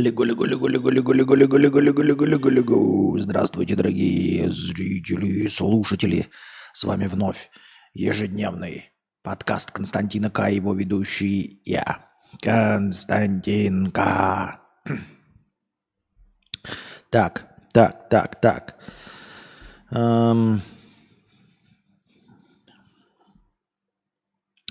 Лего, 0.00 0.24
лего, 0.24 0.46
лего, 0.46 0.66
лего, 0.66 0.88
лего, 0.88 1.12
лего, 1.12 1.34
лего, 1.34 1.58
лего, 1.58 1.78
лего, 1.78 2.02
лего, 2.02 2.24
лего, 2.24 2.48
лего. 2.48 3.18
Здравствуйте, 3.20 3.76
дорогие 3.76 4.50
зрители, 4.50 5.46
слушатели. 5.48 6.28
С 6.72 6.84
вами 6.84 7.06
вновь 7.06 7.50
ежедневный 7.92 8.92
подкаст 9.22 9.72
Константина 9.72 10.30
К. 10.30 10.48
Его 10.48 10.72
ведущий 10.72 11.60
я, 11.66 12.06
Константин 12.40 13.90
К. 13.90 14.60
Так, 17.10 17.46
так, 17.74 18.08
так, 18.08 18.40
так. 18.40 18.76
Эм... 19.90 20.62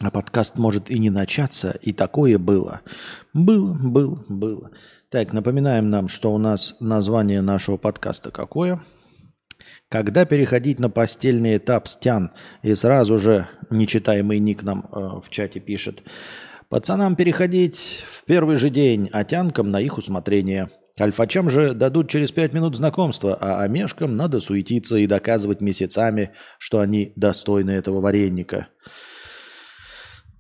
А 0.02 0.12
подкаст 0.12 0.58
может 0.58 0.90
и 0.90 0.98
не 0.98 1.10
начаться, 1.10 1.72
и 1.82 1.92
такое 1.92 2.38
было. 2.38 2.82
Было, 3.34 3.74
было, 3.74 4.24
было. 4.30 4.72
Так, 5.10 5.34
напоминаем 5.34 5.90
нам, 5.90 6.08
что 6.08 6.34
у 6.34 6.38
нас 6.38 6.76
название 6.80 7.42
нашего 7.42 7.76
подкаста 7.76 8.32
какое? 8.32 8.82
Когда 9.90 10.24
переходить 10.24 10.80
на 10.80 10.90
постельный 10.90 11.58
этап 11.58 11.88
стян, 11.90 12.32
и 12.64 12.74
сразу 12.76 13.18
же 13.18 13.50
нечитаемый 13.70 14.40
ник 14.40 14.64
нам 14.64 14.88
э, 14.92 15.20
в 15.22 15.30
чате 15.30 15.60
пишет, 15.60 16.04
пацанам 16.70 17.18
переходить 17.18 18.06
в 18.08 18.24
первый 18.24 18.56
же 18.56 18.70
день, 18.70 19.10
а 19.12 19.26
тянкам 19.26 19.70
на 19.70 19.82
их 19.82 19.98
усмотрение. 19.98 20.70
Альфачам 20.98 21.50
же 21.50 21.74
дадут 21.74 22.10
через 22.10 22.32
пять 22.32 22.54
минут 22.54 22.76
знакомства, 22.78 23.38
а 23.40 23.64
омешкам 23.64 24.16
надо 24.16 24.40
суетиться 24.40 24.96
и 24.96 25.08
доказывать 25.08 25.60
месяцами, 25.60 26.32
что 26.58 26.80
они 26.80 27.12
достойны 27.16 27.72
этого 27.72 28.00
вареника. 28.00 28.68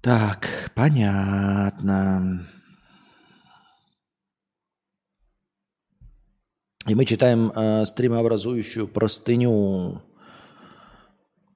Так, 0.02 0.72
понятно. 0.76 2.48
И 6.88 6.96
мы 6.96 7.06
читаем 7.06 7.52
э, 7.52 7.86
стримообразующую 7.86 8.88
простыню. 8.88 10.02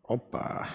Опа. 0.07 0.67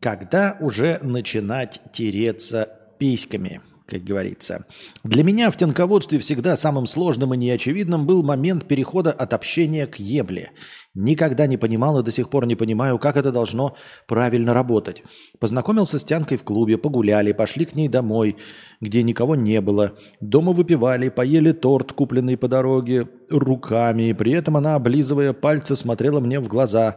Когда 0.00 0.56
уже 0.60 0.98
начинать 1.02 1.80
тереться 1.92 2.68
письками? 2.98 3.62
Как 3.86 4.02
говорится. 4.02 4.66
Для 5.04 5.22
меня 5.22 5.50
в 5.50 5.56
тонководстве 5.56 6.18
всегда 6.18 6.56
самым 6.56 6.86
сложным 6.86 7.34
и 7.34 7.36
неочевидным 7.36 8.06
был 8.06 8.22
момент 8.22 8.66
перехода 8.66 9.12
от 9.12 9.32
общения 9.32 9.86
к 9.86 9.96
ебле. 9.96 10.50
Никогда 10.94 11.46
не 11.46 11.56
понимал 11.56 11.98
и 11.98 12.02
до 12.02 12.10
сих 12.10 12.30
пор 12.30 12.46
не 12.46 12.56
понимаю, 12.56 12.98
как 12.98 13.16
это 13.16 13.30
должно 13.30 13.76
правильно 14.06 14.54
работать. 14.54 15.02
Познакомился 15.38 15.98
с 15.98 16.04
Тянкой 16.04 16.38
в 16.38 16.42
клубе, 16.42 16.78
погуляли, 16.78 17.32
пошли 17.32 17.64
к 17.64 17.74
ней 17.74 17.88
домой, 17.88 18.36
где 18.80 19.02
никого 19.02 19.36
не 19.36 19.60
было. 19.60 19.92
Дома 20.20 20.52
выпивали, 20.52 21.10
поели 21.10 21.52
торт, 21.52 21.92
купленный 21.92 22.36
по 22.36 22.48
дороге, 22.48 23.08
руками. 23.30 24.12
При 24.12 24.32
этом 24.32 24.56
она, 24.56 24.74
облизывая 24.74 25.32
пальцы, 25.32 25.76
смотрела 25.76 26.20
мне 26.20 26.40
в 26.40 26.48
глаза. 26.48 26.96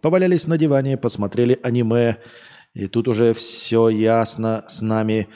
Повалялись 0.00 0.46
на 0.46 0.58
диване, 0.58 0.96
посмотрели 0.96 1.58
аниме. 1.62 2.16
И 2.72 2.88
тут 2.88 3.06
уже 3.06 3.34
все 3.34 3.88
ясно 3.88 4.64
с 4.68 4.80
нами 4.82 5.28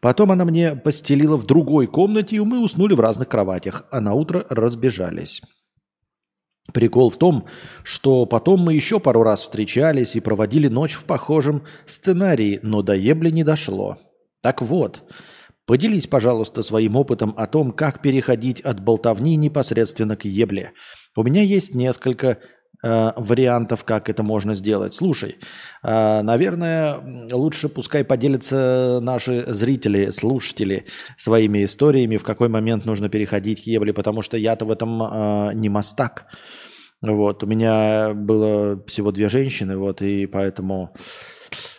Потом 0.00 0.32
она 0.32 0.44
мне 0.44 0.74
постелила 0.74 1.36
в 1.36 1.46
другой 1.46 1.86
комнате, 1.86 2.36
и 2.36 2.40
мы 2.40 2.60
уснули 2.60 2.94
в 2.94 3.00
разных 3.00 3.28
кроватях, 3.28 3.84
а 3.90 4.00
на 4.00 4.14
утро 4.14 4.46
разбежались. 4.48 5.42
Прикол 6.72 7.10
в 7.10 7.16
том, 7.16 7.46
что 7.82 8.26
потом 8.26 8.60
мы 8.60 8.74
еще 8.74 9.00
пару 9.00 9.22
раз 9.22 9.42
встречались 9.42 10.16
и 10.16 10.20
проводили 10.20 10.68
ночь 10.68 10.94
в 10.94 11.04
похожем 11.04 11.62
сценарии, 11.86 12.60
но 12.62 12.82
до 12.82 12.94
ебли 12.94 13.30
не 13.30 13.44
дошло. 13.44 13.98
Так 14.42 14.62
вот, 14.62 15.02
поделись, 15.66 16.06
пожалуйста, 16.06 16.62
своим 16.62 16.96
опытом 16.96 17.34
о 17.36 17.46
том, 17.46 17.72
как 17.72 18.00
переходить 18.00 18.60
от 18.60 18.80
болтовни 18.80 19.36
непосредственно 19.36 20.16
к 20.16 20.24
ебле. 20.24 20.72
У 21.16 21.22
меня 21.22 21.42
есть 21.42 21.74
несколько 21.74 22.38
Э, 22.82 23.12
вариантов, 23.16 23.84
как 23.84 24.08
это 24.08 24.22
можно 24.22 24.54
сделать. 24.54 24.94
Слушай, 24.94 25.36
э, 25.82 26.22
наверное, 26.22 27.28
лучше 27.30 27.68
пускай 27.68 28.04
поделятся 28.04 29.00
наши 29.02 29.44
зрители, 29.52 30.08
слушатели 30.10 30.86
своими 31.18 31.64
историями, 31.64 32.16
в 32.16 32.24
какой 32.24 32.48
момент 32.48 32.86
нужно 32.86 33.10
переходить 33.10 33.64
к 33.64 33.66
ебле, 33.66 33.92
потому 33.92 34.22
что 34.22 34.38
я-то 34.38 34.64
в 34.64 34.70
этом 34.70 35.02
э, 35.02 35.50
не 35.54 35.68
мастак. 35.68 36.26
Вот, 37.02 37.42
у 37.42 37.46
меня 37.46 38.14
было 38.14 38.82
всего 38.86 39.12
две 39.12 39.28
женщины, 39.28 39.76
вот, 39.76 40.00
и 40.00 40.24
поэтому 40.24 40.94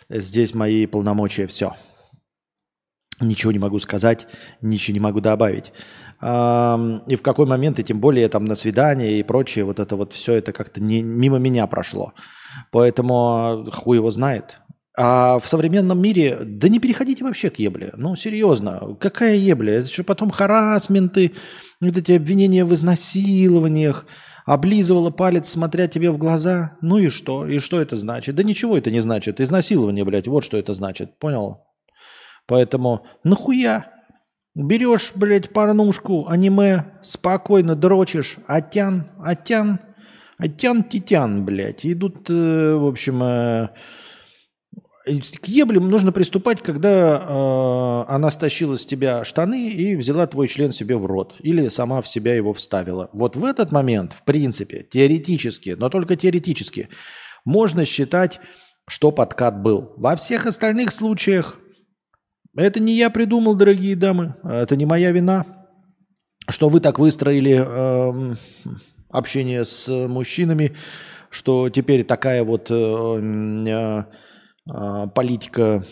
здесь 0.08 0.54
мои 0.54 0.86
полномочия 0.86 1.48
все. 1.48 1.74
Ничего 3.20 3.50
не 3.50 3.58
могу 3.58 3.80
сказать, 3.80 4.28
ничего 4.60 4.94
не 4.94 5.00
могу 5.00 5.20
добавить 5.20 5.72
и 6.22 7.16
в 7.16 7.22
какой 7.22 7.46
момент, 7.46 7.80
и 7.80 7.84
тем 7.84 7.98
более 7.98 8.28
там 8.28 8.44
на 8.44 8.54
свидание 8.54 9.18
и 9.18 9.22
прочее, 9.24 9.64
вот 9.64 9.80
это 9.80 9.96
вот 9.96 10.12
все 10.12 10.34
это 10.34 10.52
как-то 10.52 10.80
не, 10.80 11.02
мимо 11.02 11.38
меня 11.38 11.66
прошло. 11.66 12.12
Поэтому 12.70 13.68
хуй 13.72 13.96
его 13.96 14.10
знает. 14.10 14.60
А 14.96 15.38
в 15.38 15.48
современном 15.48 16.00
мире, 16.00 16.38
да 16.42 16.68
не 16.68 16.78
переходите 16.78 17.24
вообще 17.24 17.50
к 17.50 17.58
ебле. 17.58 17.92
Ну, 17.96 18.14
серьезно, 18.14 18.96
какая 19.00 19.36
ебля? 19.36 19.78
Это 19.78 19.88
еще 19.88 20.02
потом 20.02 20.30
харасменты, 20.30 21.32
вот 21.80 21.96
эти 21.96 22.12
обвинения 22.12 22.64
в 22.64 22.74
изнасилованиях, 22.74 24.06
облизывала 24.44 25.10
палец, 25.10 25.48
смотря 25.48 25.88
тебе 25.88 26.10
в 26.10 26.18
глаза. 26.18 26.76
Ну 26.82 26.98
и 26.98 27.08
что? 27.08 27.46
И 27.46 27.58
что 27.58 27.80
это 27.80 27.96
значит? 27.96 28.34
Да 28.34 28.42
ничего 28.42 28.76
это 28.76 28.90
не 28.90 29.00
значит. 29.00 29.40
Изнасилование, 29.40 30.04
блядь, 30.04 30.28
вот 30.28 30.44
что 30.44 30.58
это 30.58 30.72
значит. 30.72 31.18
Понял? 31.18 31.64
Поэтому 32.46 33.06
нахуя? 33.24 33.91
Берешь, 34.54 35.12
блядь, 35.14 35.50
порнушку, 35.50 36.26
аниме, 36.28 36.84
спокойно 37.02 37.74
дрочишь, 37.74 38.36
атян, 38.46 39.10
атян, 39.18 39.80
атян-титян, 40.36 41.44
блядь. 41.44 41.86
Идут, 41.86 42.28
э, 42.28 42.74
в 42.74 42.86
общем, 42.86 43.22
э, 43.22 43.68
к 45.40 45.48
еблям 45.48 45.88
нужно 45.90 46.12
приступать, 46.12 46.60
когда 46.60 47.16
э, 47.16 48.12
она 48.12 48.30
стащила 48.30 48.76
с 48.76 48.84
тебя 48.84 49.24
штаны 49.24 49.70
и 49.70 49.96
взяла 49.96 50.26
твой 50.26 50.48
член 50.48 50.70
себе 50.70 50.96
в 50.96 51.06
рот. 51.06 51.34
Или 51.40 51.68
сама 51.68 52.02
в 52.02 52.08
себя 52.08 52.34
его 52.34 52.52
вставила. 52.52 53.08
Вот 53.14 53.36
в 53.36 53.46
этот 53.46 53.72
момент, 53.72 54.12
в 54.12 54.22
принципе, 54.24 54.86
теоретически, 54.88 55.70
но 55.78 55.88
только 55.88 56.14
теоретически, 56.14 56.90
можно 57.46 57.86
считать, 57.86 58.38
что 58.86 59.12
подкат 59.12 59.62
был. 59.62 59.94
Во 59.96 60.14
всех 60.16 60.44
остальных 60.44 60.92
случаях 60.92 61.58
это 62.56 62.80
не 62.80 62.94
я 62.94 63.10
придумал, 63.10 63.54
дорогие 63.54 63.96
дамы. 63.96 64.34
Это 64.44 64.76
не 64.76 64.86
моя 64.86 65.12
вина, 65.12 65.46
что 66.48 66.68
вы 66.68 66.80
так 66.80 66.98
выстроили 66.98 67.62
э, 67.64 68.36
общение 69.08 69.64
с 69.64 69.88
мужчинами, 70.08 70.76
что 71.30 71.70
теперь 71.70 72.04
такая 72.04 72.44
вот 72.44 72.70
э, 72.70 72.74
э, 72.74 74.04
э 74.70 75.06
политика 75.14 75.84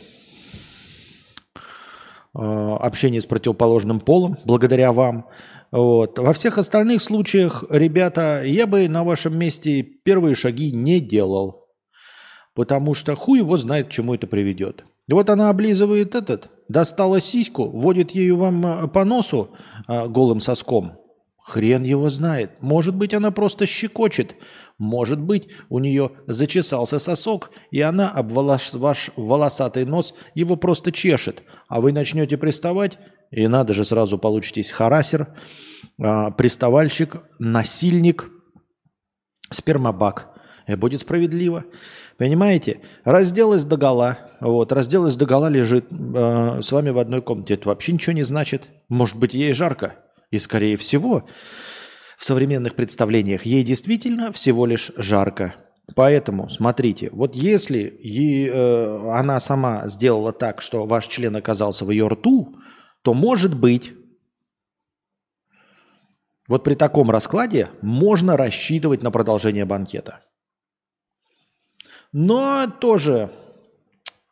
э, 2.34 2.38
общения 2.38 3.20
с 3.20 3.26
противоположным 3.26 4.00
полом, 4.00 4.38
благодаря 4.44 4.92
вам. 4.92 5.28
Вот. 5.70 6.18
Во 6.18 6.32
всех 6.32 6.58
остальных 6.58 7.00
случаях, 7.00 7.64
ребята, 7.70 8.42
я 8.44 8.66
бы 8.66 8.88
на 8.88 9.04
вашем 9.04 9.38
месте 9.38 9.82
первые 9.82 10.34
шаги 10.34 10.72
не 10.72 11.00
делал. 11.00 11.68
Потому 12.54 12.94
что 12.94 13.14
хуй 13.14 13.38
его 13.38 13.56
знает, 13.56 13.86
к 13.86 13.90
чему 13.90 14.14
это 14.14 14.26
приведет. 14.26 14.84
Вот 15.10 15.28
она 15.28 15.50
облизывает 15.50 16.14
этот, 16.14 16.50
достала 16.68 17.20
сиську, 17.20 17.64
водит 17.64 18.12
ею 18.12 18.36
вам 18.36 18.66
э, 18.66 18.88
по 18.88 19.04
носу 19.04 19.50
а, 19.86 20.06
голым 20.06 20.40
соском. 20.40 20.98
Хрен 21.42 21.82
его 21.82 22.10
знает. 22.10 22.52
Может 22.60 22.94
быть, 22.94 23.12
она 23.12 23.30
просто 23.32 23.66
щекочет. 23.66 24.36
Может 24.78 25.20
быть, 25.20 25.48
у 25.68 25.80
нее 25.80 26.12
зачесался 26.26 26.98
сосок, 26.98 27.50
и 27.70 27.80
она 27.80 28.08
об 28.08 28.30
волос, 28.30 28.74
ваш 28.74 29.10
волосатый 29.16 29.84
нос 29.84 30.14
его 30.34 30.56
просто 30.56 30.92
чешет. 30.92 31.42
А 31.68 31.80
вы 31.80 31.92
начнете 31.92 32.36
приставать, 32.36 32.98
и 33.32 33.48
надо 33.48 33.72
же 33.72 33.84
сразу 33.84 34.16
получитесь 34.16 34.70
харасер, 34.70 35.34
а, 36.00 36.30
приставальщик, 36.30 37.16
насильник, 37.38 38.30
спермобак. 39.50 40.29
И 40.70 40.76
будет 40.76 41.00
справедливо. 41.00 41.64
Понимаете? 42.16 42.80
Разделась 43.04 43.64
до 43.64 43.76
гола. 43.76 44.18
Вот, 44.40 44.72
разделась 44.72 45.16
до 45.16 45.26
гола 45.26 45.48
лежит 45.48 45.86
э, 45.90 46.60
с 46.62 46.70
вами 46.70 46.90
в 46.90 46.98
одной 46.98 47.22
комнате. 47.22 47.54
Это 47.54 47.68
вообще 47.68 47.92
ничего 47.92 48.12
не 48.12 48.22
значит. 48.22 48.68
Может 48.88 49.16
быть, 49.16 49.34
ей 49.34 49.52
жарко. 49.52 49.96
И, 50.30 50.38
скорее 50.38 50.76
всего, 50.76 51.26
в 52.18 52.24
современных 52.24 52.74
представлениях 52.74 53.44
ей 53.44 53.62
действительно 53.62 54.32
всего 54.32 54.66
лишь 54.66 54.92
жарко. 54.96 55.54
Поэтому, 55.96 56.48
смотрите, 56.48 57.10
вот 57.10 57.34
если 57.34 57.98
ей, 58.02 58.48
э, 58.48 59.10
она 59.12 59.40
сама 59.40 59.88
сделала 59.88 60.32
так, 60.32 60.60
что 60.60 60.86
ваш 60.86 61.06
член 61.06 61.34
оказался 61.36 61.84
в 61.84 61.90
ее 61.90 62.06
рту, 62.06 62.56
то 63.02 63.14
может 63.14 63.58
быть, 63.58 63.92
вот 66.46 66.64
при 66.64 66.74
таком 66.74 67.10
раскладе 67.10 67.68
можно 67.80 68.36
рассчитывать 68.36 69.02
на 69.02 69.10
продолжение 69.10 69.64
банкета. 69.64 70.20
Но 72.12 72.66
тоже 72.80 73.30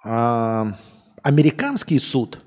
а, 0.04 0.76
американский 1.22 1.98
суд, 1.98 2.40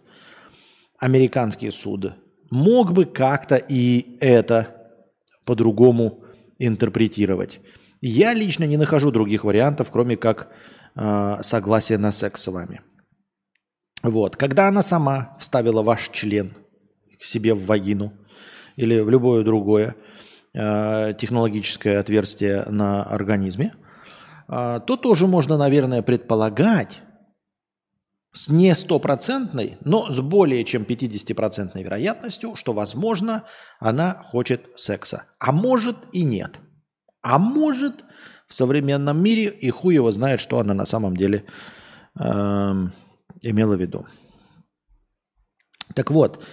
американский 0.97 1.71
суд 1.71 2.13
мог 2.49 2.91
бы 2.91 3.05
как-то 3.05 3.55
и 3.55 4.17
это 4.19 4.75
по-другому 5.45 6.23
интерпретировать. 6.59 7.61
Я 8.01 8.33
лично 8.33 8.65
не 8.65 8.77
нахожу 8.77 9.11
других 9.11 9.43
вариантов, 9.43 9.89
кроме 9.91 10.17
как 10.17 10.51
э, 10.95 11.37
согласия 11.41 11.97
на 11.97 12.11
секс 12.11 12.41
с 12.41 12.47
вами. 12.47 12.81
Вот. 14.03 14.35
Когда 14.35 14.67
она 14.67 14.81
сама 14.81 15.37
вставила 15.39 15.83
ваш 15.83 16.09
член 16.09 16.53
к 17.19 17.23
себе 17.23 17.53
в 17.53 17.65
вагину 17.65 18.13
или 18.75 18.99
в 18.99 19.09
любое 19.09 19.43
другое 19.43 19.95
э, 20.53 21.13
технологическое 21.17 21.99
отверстие 21.99 22.65
на 22.65 23.03
организме, 23.03 23.73
э, 23.75 23.80
то 24.51 24.97
тоже 24.97 25.27
можно, 25.27 25.57
наверное, 25.57 26.01
предполагать, 26.01 27.01
с 28.33 28.49
не 28.49 28.73
стопроцентной, 28.75 29.77
но 29.83 30.11
с 30.11 30.19
более 30.21 30.63
чем 30.63 30.83
50% 30.83 31.81
вероятностью, 31.81 32.55
что, 32.55 32.73
возможно, 32.73 33.43
она 33.79 34.23
хочет 34.25 34.67
секса. 34.75 35.25
А 35.39 35.51
может 35.51 35.97
и 36.13 36.23
нет. 36.23 36.59
А 37.21 37.37
может 37.37 38.05
в 38.47 38.53
современном 38.53 39.21
мире 39.21 39.45
и 39.45 39.69
хуй 39.69 39.95
его 39.95 40.11
знает, 40.11 40.39
что 40.39 40.59
она 40.59 40.73
на 40.73 40.85
самом 40.85 41.15
деле 41.15 41.45
э, 42.19 42.23
имела 43.41 43.75
в 43.75 43.81
виду. 43.81 44.05
Так 45.93 46.09
вот, 46.09 46.43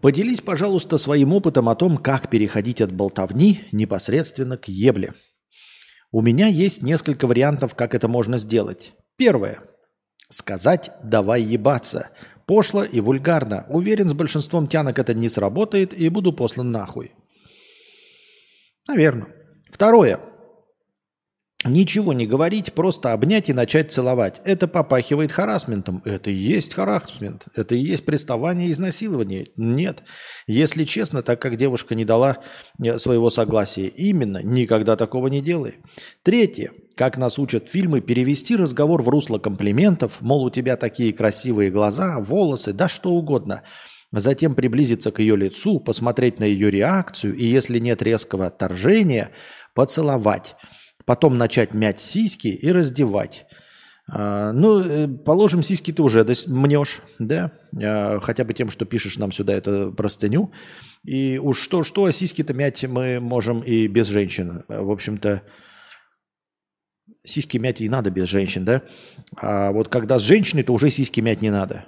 поделись, 0.00 0.40
пожалуйста, 0.40 0.98
своим 0.98 1.32
опытом 1.32 1.68
о 1.68 1.76
том, 1.76 1.98
как 1.98 2.30
переходить 2.30 2.80
от 2.80 2.92
болтовни 2.92 3.60
непосредственно 3.70 4.56
к 4.56 4.66
ебле. 4.66 5.14
У 6.12 6.20
меня 6.20 6.46
есть 6.46 6.82
несколько 6.82 7.26
вариантов, 7.26 7.74
как 7.74 7.94
это 7.94 8.06
можно 8.06 8.38
сделать. 8.38 8.92
Первое– 9.16 9.58
Сказать 10.32 10.92
«давай 11.04 11.42
ебаться». 11.42 12.08
Пошло 12.46 12.84
и 12.84 13.00
вульгарно. 13.00 13.66
Уверен, 13.68 14.08
с 14.08 14.14
большинством 14.14 14.66
тянок 14.66 14.98
это 14.98 15.12
не 15.12 15.28
сработает 15.28 15.92
и 15.92 16.08
буду 16.08 16.32
послан 16.32 16.72
нахуй. 16.72 17.12
Наверное. 18.88 19.28
Второе. 19.70 20.20
Ничего 21.64 22.12
не 22.12 22.26
говорить, 22.26 22.72
просто 22.72 23.12
обнять 23.12 23.48
и 23.48 23.52
начать 23.52 23.92
целовать. 23.92 24.40
Это 24.44 24.66
попахивает 24.66 25.30
харасментом. 25.30 26.02
Это 26.04 26.30
и 26.30 26.34
есть 26.34 26.74
харасмент. 26.74 27.44
Это 27.54 27.76
и 27.76 27.78
есть 27.78 28.04
приставание 28.04 28.68
и 28.68 28.72
изнасилование. 28.72 29.46
Нет. 29.56 30.02
Если 30.48 30.82
честно, 30.82 31.22
так 31.22 31.40
как 31.40 31.56
девушка 31.56 31.94
не 31.94 32.04
дала 32.04 32.38
э, 32.82 32.98
своего 32.98 33.30
согласия, 33.30 33.86
именно 33.86 34.42
никогда 34.42 34.96
такого 34.96 35.28
не 35.28 35.40
делай. 35.40 35.76
Третье. 36.24 36.72
Как 36.96 37.16
нас 37.16 37.38
учат 37.38 37.70
фильмы, 37.70 38.00
перевести 38.00 38.56
разговор 38.56 39.02
в 39.02 39.08
русло 39.08 39.38
комплиментов, 39.38 40.20
мол, 40.20 40.44
у 40.44 40.50
тебя 40.50 40.76
такие 40.76 41.12
красивые 41.12 41.70
глаза, 41.70 42.18
волосы, 42.18 42.72
да 42.72 42.88
что 42.88 43.10
угодно. 43.10 43.62
Затем 44.10 44.56
приблизиться 44.56 45.12
к 45.12 45.20
ее 45.20 45.36
лицу, 45.36 45.78
посмотреть 45.78 46.40
на 46.40 46.44
ее 46.44 46.70
реакцию 46.70 47.36
и, 47.36 47.44
если 47.44 47.78
нет 47.78 48.02
резкого 48.02 48.46
отторжения, 48.46 49.30
поцеловать– 49.74 50.56
Потом 51.04 51.38
начать 51.38 51.74
мять 51.74 52.00
сиськи 52.00 52.48
и 52.48 52.70
раздевать. 52.70 53.46
А, 54.08 54.52
ну, 54.52 54.80
э, 54.80 55.08
положим, 55.08 55.62
сиськи 55.62 55.92
ты 55.92 56.02
уже 56.02 56.26
мнешь, 56.46 57.00
да? 57.18 57.52
А, 57.82 58.18
хотя 58.20 58.44
бы 58.44 58.52
тем, 58.52 58.70
что 58.70 58.84
пишешь 58.84 59.18
нам 59.18 59.32
сюда 59.32 59.54
эту 59.54 59.92
простыню. 59.96 60.52
И 61.04 61.38
уж 61.38 61.60
что-что, 61.60 62.04
а 62.04 62.12
сиськи-то 62.12 62.52
мять 62.54 62.84
мы 62.84 63.20
можем 63.20 63.60
и 63.60 63.86
без 63.86 64.08
женщин. 64.08 64.64
В 64.68 64.90
общем-то, 64.90 65.42
сиськи 67.24 67.58
мять 67.58 67.80
и 67.80 67.88
надо 67.88 68.10
без 68.10 68.28
женщин, 68.28 68.64
да? 68.64 68.82
А 69.36 69.72
вот 69.72 69.88
когда 69.88 70.18
с 70.18 70.22
женщиной, 70.22 70.62
то 70.64 70.74
уже 70.74 70.90
сиськи 70.90 71.20
мять 71.20 71.42
не 71.42 71.50
надо. 71.50 71.86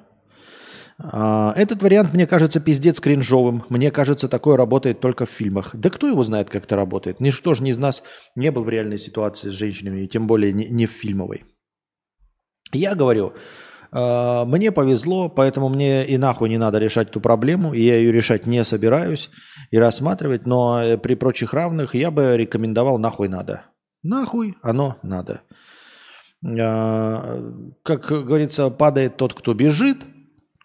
А, 0.98 1.52
этот 1.56 1.82
вариант 1.82 2.14
мне 2.14 2.26
кажется 2.26 2.60
пиздец 2.60 3.00
кринжовым. 3.00 3.64
Мне 3.68 3.90
кажется, 3.90 4.28
такое 4.28 4.56
работает 4.56 5.00
только 5.00 5.26
в 5.26 5.30
фильмах. 5.30 5.70
Да 5.74 5.90
кто 5.90 6.06
его 6.06 6.22
знает, 6.22 6.50
как 6.50 6.64
это 6.64 6.76
работает? 6.76 7.20
Ничто 7.20 7.54
же 7.54 7.62
не 7.62 7.70
из 7.70 7.78
нас 7.78 8.02
не 8.34 8.50
был 8.50 8.62
в 8.62 8.68
реальной 8.68 8.98
ситуации 8.98 9.48
с 9.48 9.52
женщинами, 9.52 10.02
и 10.02 10.08
тем 10.08 10.26
более 10.26 10.52
не, 10.52 10.86
в 10.86 10.90
фильмовой. 10.90 11.44
Я 12.72 12.94
говорю, 12.94 13.34
а, 13.90 14.44
мне 14.44 14.70
повезло, 14.70 15.28
поэтому 15.28 15.68
мне 15.68 16.06
и 16.06 16.16
нахуй 16.16 16.48
не 16.48 16.58
надо 16.58 16.78
решать 16.78 17.08
эту 17.08 17.20
проблему, 17.20 17.74
и 17.74 17.80
я 17.80 17.96
ее 17.96 18.12
решать 18.12 18.46
не 18.46 18.62
собираюсь 18.62 19.30
и 19.70 19.78
рассматривать, 19.78 20.46
но 20.46 20.80
э, 20.82 20.98
при 20.98 21.14
прочих 21.14 21.54
равных 21.54 21.94
я 21.94 22.10
бы 22.10 22.36
рекомендовал 22.36 22.98
нахуй 22.98 23.28
надо. 23.28 23.62
Нахуй 24.04 24.56
оно 24.62 24.98
надо. 25.02 25.42
А, 26.46 27.52
как 27.82 28.06
говорится, 28.06 28.70
падает 28.70 29.16
тот, 29.16 29.34
кто 29.34 29.54
бежит– 29.54 29.98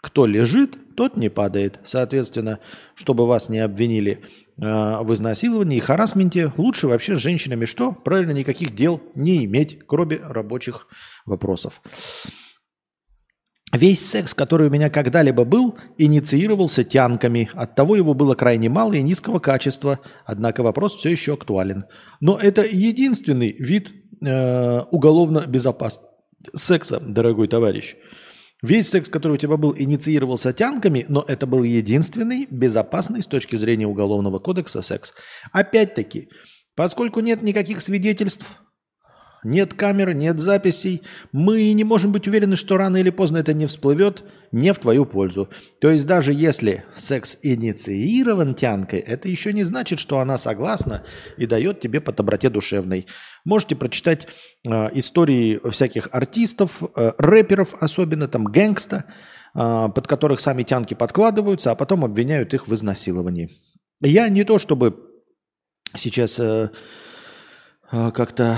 кто 0.02 0.26
лежит, 0.26 0.96
тот 0.96 1.18
не 1.18 1.30
падает. 1.30 1.80
Соответственно, 1.84 2.60
чтобы 2.96 3.28
вас 3.28 3.50
не 3.50 3.60
обвинили 3.60 4.22
э, 4.58 4.62
в 4.62 5.14
изнасиловании 5.14 5.78
и 5.78 5.82
харасменте, 5.82 6.54
лучше 6.58 6.88
вообще 6.88 7.18
с 7.18 7.22
женщинами 7.22 7.66
что? 7.66 7.92
Правильно, 7.92 8.32
никаких 8.32 8.74
дел 8.74 9.02
не 9.16 9.46
иметь, 9.46 9.80
кроме 9.86 10.18
рабочих 10.18 10.88
вопросов. 11.26 11.82
Весь 13.72 14.04
секс, 14.04 14.34
который 14.34 14.68
у 14.68 14.72
меня 14.72 14.90
когда-либо 14.90 15.44
был, 15.44 15.78
инициировался 15.98 16.84
тянками. 16.84 17.50
Оттого 17.54 17.96
его 17.96 18.16
было 18.16 18.34
крайне 18.34 18.68
мало 18.68 18.94
и 18.94 19.04
низкого 19.04 19.40
качества. 19.40 20.00
Однако 20.26 20.64
вопрос 20.64 20.96
все 20.96 21.10
еще 21.10 21.34
актуален. 21.34 21.86
Но 22.20 22.40
это 22.40 22.64
единственный 22.64 23.56
вид 23.60 23.94
э, 24.26 24.80
уголовно 24.92 25.44
безопасного 25.46 26.10
секса, 26.54 27.00
дорогой 27.00 27.48
товарищ. 27.48 27.96
Весь 28.62 28.90
секс, 28.90 29.10
который 29.10 29.34
у 29.34 29.38
тебя 29.38 29.56
был, 29.56 29.74
инициировался 29.78 30.52
тянками, 30.52 31.06
но 31.08 31.24
это 31.28 31.48
был 31.48 31.64
единственный 31.64 32.46
безопасный 32.50 33.22
с 33.22 33.28
точки 33.28 33.56
зрения 33.56 33.88
Уголовного 33.88 34.40
кодекса 34.40 34.82
секс. 34.82 35.14
Опять-таки, 35.54 36.30
поскольку 36.76 37.22
нет 37.22 37.42
никаких 37.42 37.82
свидетельств, 37.82 38.46
нет 39.44 39.74
камер, 39.74 40.14
нет 40.14 40.38
записей. 40.38 41.02
Мы 41.32 41.72
не 41.74 41.84
можем 41.84 42.12
быть 42.12 42.28
уверены, 42.28 42.56
что 42.56 42.78
рано 42.78 42.98
или 42.98 43.10
поздно 43.10 43.38
это 43.38 43.54
не 43.54 43.66
всплывет 43.68 44.24
не 44.52 44.74
в 44.74 44.80
твою 44.80 45.06
пользу. 45.06 45.50
То 45.80 45.90
есть 45.90 46.06
даже 46.06 46.34
если 46.34 46.84
секс 46.96 47.38
инициирован 47.42 48.56
тянкой, 48.56 49.00
это 49.00 49.30
еще 49.30 49.54
не 49.54 49.64
значит, 49.64 50.00
что 50.00 50.20
она 50.20 50.38
согласна 50.38 51.04
и 51.38 51.46
дает 51.46 51.80
тебе 51.80 52.02
по 52.02 52.12
доброте 52.12 52.50
душевной. 52.50 53.08
Можете 53.46 53.76
прочитать 53.76 54.28
э, 54.68 54.90
истории 54.94 55.60
всяких 55.70 56.10
артистов, 56.12 56.82
э, 56.96 57.12
рэперов 57.18 57.76
особенно, 57.80 58.28
там 58.28 58.46
гэнгста, 58.46 59.06
э, 59.56 59.88
под 59.94 60.08
которых 60.08 60.40
сами 60.40 60.64
тянки 60.64 60.94
подкладываются, 60.94 61.72
а 61.72 61.76
потом 61.76 62.04
обвиняют 62.04 62.54
их 62.54 62.68
в 62.68 62.74
изнасиловании. 62.74 63.50
Я 64.02 64.30
не 64.30 64.44
то 64.44 64.60
чтобы 64.60 64.96
сейчас 65.96 66.40
э, 66.40 66.70
э, 67.92 68.12
как-то 68.12 68.58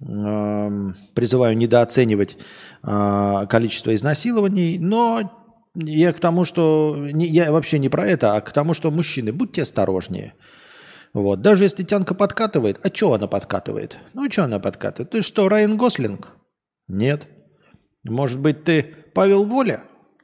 призываю 0.00 1.56
недооценивать 1.56 2.36
а, 2.82 3.46
количество 3.46 3.94
изнасилований, 3.94 4.78
но 4.78 5.30
я 5.74 6.12
к 6.12 6.20
тому, 6.20 6.44
что 6.44 6.96
я 7.12 7.52
вообще 7.52 7.78
не 7.78 7.88
про 7.88 8.06
это, 8.06 8.36
а 8.36 8.40
к 8.40 8.52
тому, 8.52 8.74
что 8.74 8.90
мужчины, 8.90 9.32
будьте 9.32 9.62
осторожнее. 9.62 10.34
Вот. 11.14 11.40
Даже 11.40 11.64
если 11.64 11.82
тянка 11.82 12.14
подкатывает, 12.14 12.78
а 12.84 12.94
что 12.94 13.12
она 13.14 13.26
подкатывает? 13.26 13.98
Ну, 14.14 14.30
что 14.30 14.44
она 14.44 14.58
подкатывает? 14.58 15.10
Ты 15.10 15.22
что, 15.22 15.48
Райан 15.48 15.76
Гослинг? 15.76 16.36
Нет. 16.86 17.26
Может 18.04 18.38
быть, 18.40 18.64
ты 18.64 18.94
Павел 19.14 19.44
Воля? 19.44 19.82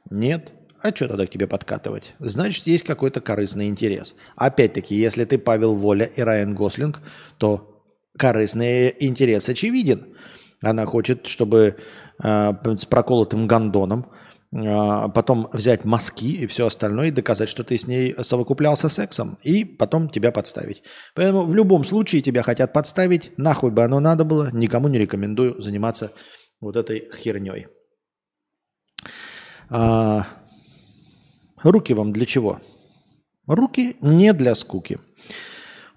Нет. 0.09 0.51
А 0.81 0.89
что 0.89 1.07
тогда 1.07 1.25
к 1.25 1.29
тебе 1.29 1.47
подкатывать? 1.47 2.13
Значит, 2.19 2.67
есть 2.67 2.83
какой-то 2.83 3.19
корыстный 3.19 3.67
интерес. 3.67 4.15
Опять-таки, 4.35 4.95
если 4.95 5.25
ты 5.25 5.37
Павел 5.37 5.75
Воля 5.75 6.05
и 6.05 6.21
Райан 6.21 6.53
Гослинг, 6.53 7.01
то 7.37 7.74
корыстный 8.17 8.95
интерес 8.99 9.49
очевиден. 9.49 10.15
Она 10.61 10.85
хочет, 10.85 11.27
чтобы 11.27 11.77
э, 12.23 12.53
с 12.77 12.85
проколотым 12.85 13.47
гондоном 13.47 14.11
э, 14.51 15.09
потом 15.13 15.49
взять 15.53 15.85
мазки 15.85 16.43
и 16.43 16.47
все 16.47 16.67
остальное 16.67 17.07
и 17.07 17.11
доказать, 17.11 17.49
что 17.49 17.63
ты 17.63 17.77
с 17.77 17.87
ней 17.87 18.15
совокуплялся 18.21 18.89
сексом, 18.89 19.37
и 19.43 19.65
потом 19.65 20.09
тебя 20.09 20.31
подставить. 20.31 20.83
Поэтому 21.13 21.43
в 21.43 21.53
любом 21.55 21.83
случае 21.83 22.21
тебя 22.21 22.41
хотят 22.41 22.73
подставить, 22.73 23.37
нахуй 23.37 23.71
бы 23.71 23.83
оно 23.83 23.99
надо 23.99 24.23
было, 24.23 24.49
никому 24.51 24.87
не 24.87 24.97
рекомендую 24.97 25.61
заниматься 25.61 26.11
вот 26.61 26.75
этой 26.75 27.09
херней. 27.15 27.67
А, 29.69 30.25
руки 31.63 31.93
вам 31.93 32.13
для 32.13 32.25
чего? 32.25 32.61
Руки 33.47 33.97
не 34.01 34.33
для 34.33 34.55
скуки. 34.55 34.99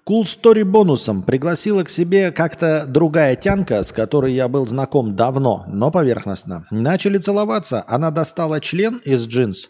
Cool 0.09 0.23
Story 0.23 0.63
бонусом 0.63 1.21
пригласила 1.21 1.83
к 1.83 1.89
себе 1.91 2.31
как-то 2.31 2.85
другая 2.87 3.35
тянка, 3.35 3.83
с 3.83 3.91
которой 3.91 4.33
я 4.33 4.47
был 4.47 4.65
знаком 4.65 5.15
давно, 5.15 5.65
но 5.67 5.91
поверхностно. 5.91 6.65
Начали 6.71 7.19
целоваться, 7.19 7.83
она 7.87 8.09
достала 8.09 8.59
член 8.59 9.03
из 9.05 9.27
джинс, 9.27 9.69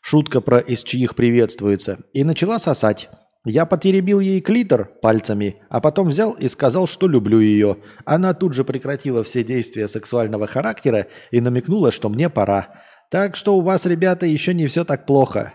шутка 0.00 0.40
про 0.40 0.58
из 0.58 0.82
чьих 0.82 1.14
приветствуется, 1.14 1.98
и 2.12 2.24
начала 2.24 2.58
сосать. 2.58 3.08
Я 3.44 3.64
потеребил 3.64 4.18
ей 4.18 4.40
клитор 4.40 4.90
пальцами, 5.00 5.62
а 5.68 5.80
потом 5.80 6.08
взял 6.08 6.32
и 6.32 6.48
сказал, 6.48 6.88
что 6.88 7.06
люблю 7.06 7.38
ее. 7.38 7.76
Она 8.04 8.34
тут 8.34 8.54
же 8.54 8.64
прекратила 8.64 9.22
все 9.22 9.44
действия 9.44 9.86
сексуального 9.86 10.48
характера 10.48 11.06
и 11.30 11.40
намекнула, 11.40 11.92
что 11.92 12.08
мне 12.08 12.28
пора. 12.28 12.70
Так 13.12 13.36
что 13.36 13.54
у 13.54 13.60
вас, 13.60 13.86
ребята, 13.86 14.26
еще 14.26 14.54
не 14.54 14.66
все 14.66 14.84
так 14.84 15.06
плохо. 15.06 15.52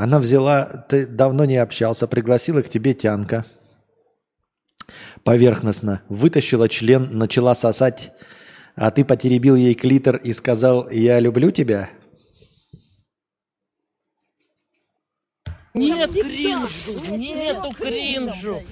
Она 0.00 0.18
взяла, 0.18 0.64
ты 0.88 1.06
давно 1.06 1.44
не 1.44 1.58
общался, 1.58 2.08
пригласила 2.08 2.62
к 2.62 2.70
тебе 2.70 2.94
тянка. 2.94 3.44
Поверхностно. 5.24 6.00
Вытащила 6.08 6.70
член, 6.70 7.10
начала 7.18 7.54
сосать, 7.54 8.10
а 8.76 8.90
ты 8.90 9.04
потеребил 9.04 9.56
ей 9.56 9.74
клитор 9.74 10.16
и 10.16 10.32
сказал 10.32 10.88
«Я 10.88 11.20
люблю 11.20 11.50
тебя». 11.50 11.90
Нет 15.74 16.10
кринжу, 16.12 17.14
нету 17.14 17.70
кринжу. 17.76 18.62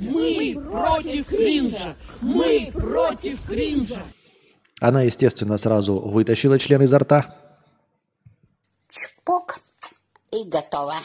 Мы 0.00 0.60
против 0.60 1.26
кринжа. 1.28 1.94
Мы 2.20 2.72
против 2.74 3.46
кринжа. 3.46 4.02
Она, 4.80 5.02
естественно, 5.02 5.58
сразу 5.58 6.00
вытащила 6.00 6.58
член 6.58 6.82
изо 6.82 6.98
рта. 6.98 7.36
Чпок. 8.90 9.61
И 10.32 10.44
готово. 10.44 10.96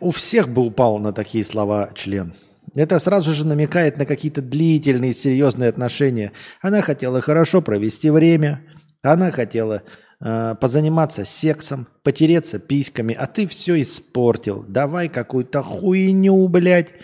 У 0.00 0.10
всех 0.10 0.48
бы 0.48 0.62
упал 0.62 0.98
на 0.98 1.12
такие 1.12 1.44
слова 1.44 1.90
член. 1.94 2.34
Это 2.74 2.98
сразу 2.98 3.32
же 3.32 3.46
намекает 3.46 3.98
на 3.98 4.06
какие-то 4.06 4.42
длительные, 4.42 5.12
серьезные 5.12 5.68
отношения. 5.68 6.32
Она 6.60 6.80
хотела 6.80 7.20
хорошо 7.20 7.62
провести 7.62 8.10
время, 8.10 8.62
она 9.02 9.30
хотела 9.30 9.82
э, 10.20 10.54
позаниматься 10.60 11.24
сексом, 11.24 11.86
потереться 12.02 12.58
письками, 12.58 13.14
а 13.14 13.26
ты 13.26 13.46
все 13.46 13.80
испортил. 13.80 14.64
Давай 14.66 15.08
какую-то 15.08 15.62
хуйню, 15.62 16.48
блядь. 16.48 16.94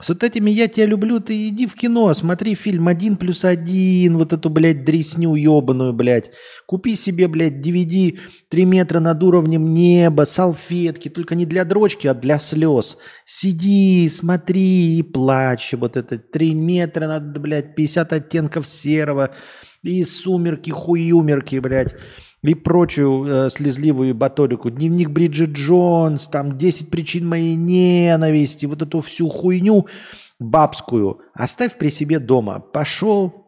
С 0.00 0.08
вот 0.08 0.22
этими 0.22 0.50
«я 0.50 0.66
тебя 0.66 0.86
люблю», 0.86 1.20
ты 1.20 1.48
иди 1.48 1.66
в 1.66 1.74
кино, 1.74 2.12
смотри 2.14 2.54
фильм 2.54 2.88
«Один 2.88 3.16
плюс 3.16 3.44
один», 3.44 4.16
вот 4.16 4.32
эту, 4.32 4.48
блядь, 4.48 4.84
дресню 4.84 5.34
ебаную, 5.34 5.92
блядь. 5.92 6.30
Купи 6.66 6.96
себе, 6.96 7.28
блядь, 7.28 7.64
DVD 7.64 8.18
«Три 8.48 8.64
метра 8.64 9.00
над 9.00 9.22
уровнем 9.22 9.74
неба», 9.74 10.24
салфетки, 10.24 11.10
только 11.10 11.34
не 11.34 11.44
для 11.44 11.64
дрочки, 11.64 12.06
а 12.06 12.14
для 12.14 12.38
слез. 12.38 12.96
Сиди, 13.26 14.08
смотри 14.08 14.98
и 14.98 15.02
плачь. 15.02 15.74
Вот 15.74 15.98
это 15.98 16.18
«Три 16.18 16.54
метра 16.54 17.06
над, 17.06 17.38
блядь, 17.38 17.74
50 17.74 18.12
оттенков 18.14 18.66
серого» 18.66 19.34
и 19.82 20.02
«Сумерки, 20.02 20.70
хуюмерки», 20.70 21.58
блядь 21.58 21.94
и 22.42 22.54
прочую 22.54 23.24
э, 23.26 23.50
слезливую 23.50 24.14
баторику. 24.14 24.70
Дневник 24.70 25.10
Бриджит 25.10 25.50
Джонс, 25.50 26.28
там 26.28 26.56
10 26.56 26.90
причин 26.90 27.28
моей 27.28 27.54
ненависти, 27.54 28.66
вот 28.66 28.82
эту 28.82 29.00
всю 29.00 29.28
хуйню 29.28 29.86
бабскую 30.38 31.20
оставь 31.34 31.76
при 31.76 31.90
себе 31.90 32.18
дома. 32.18 32.60
Пошел 32.60 33.46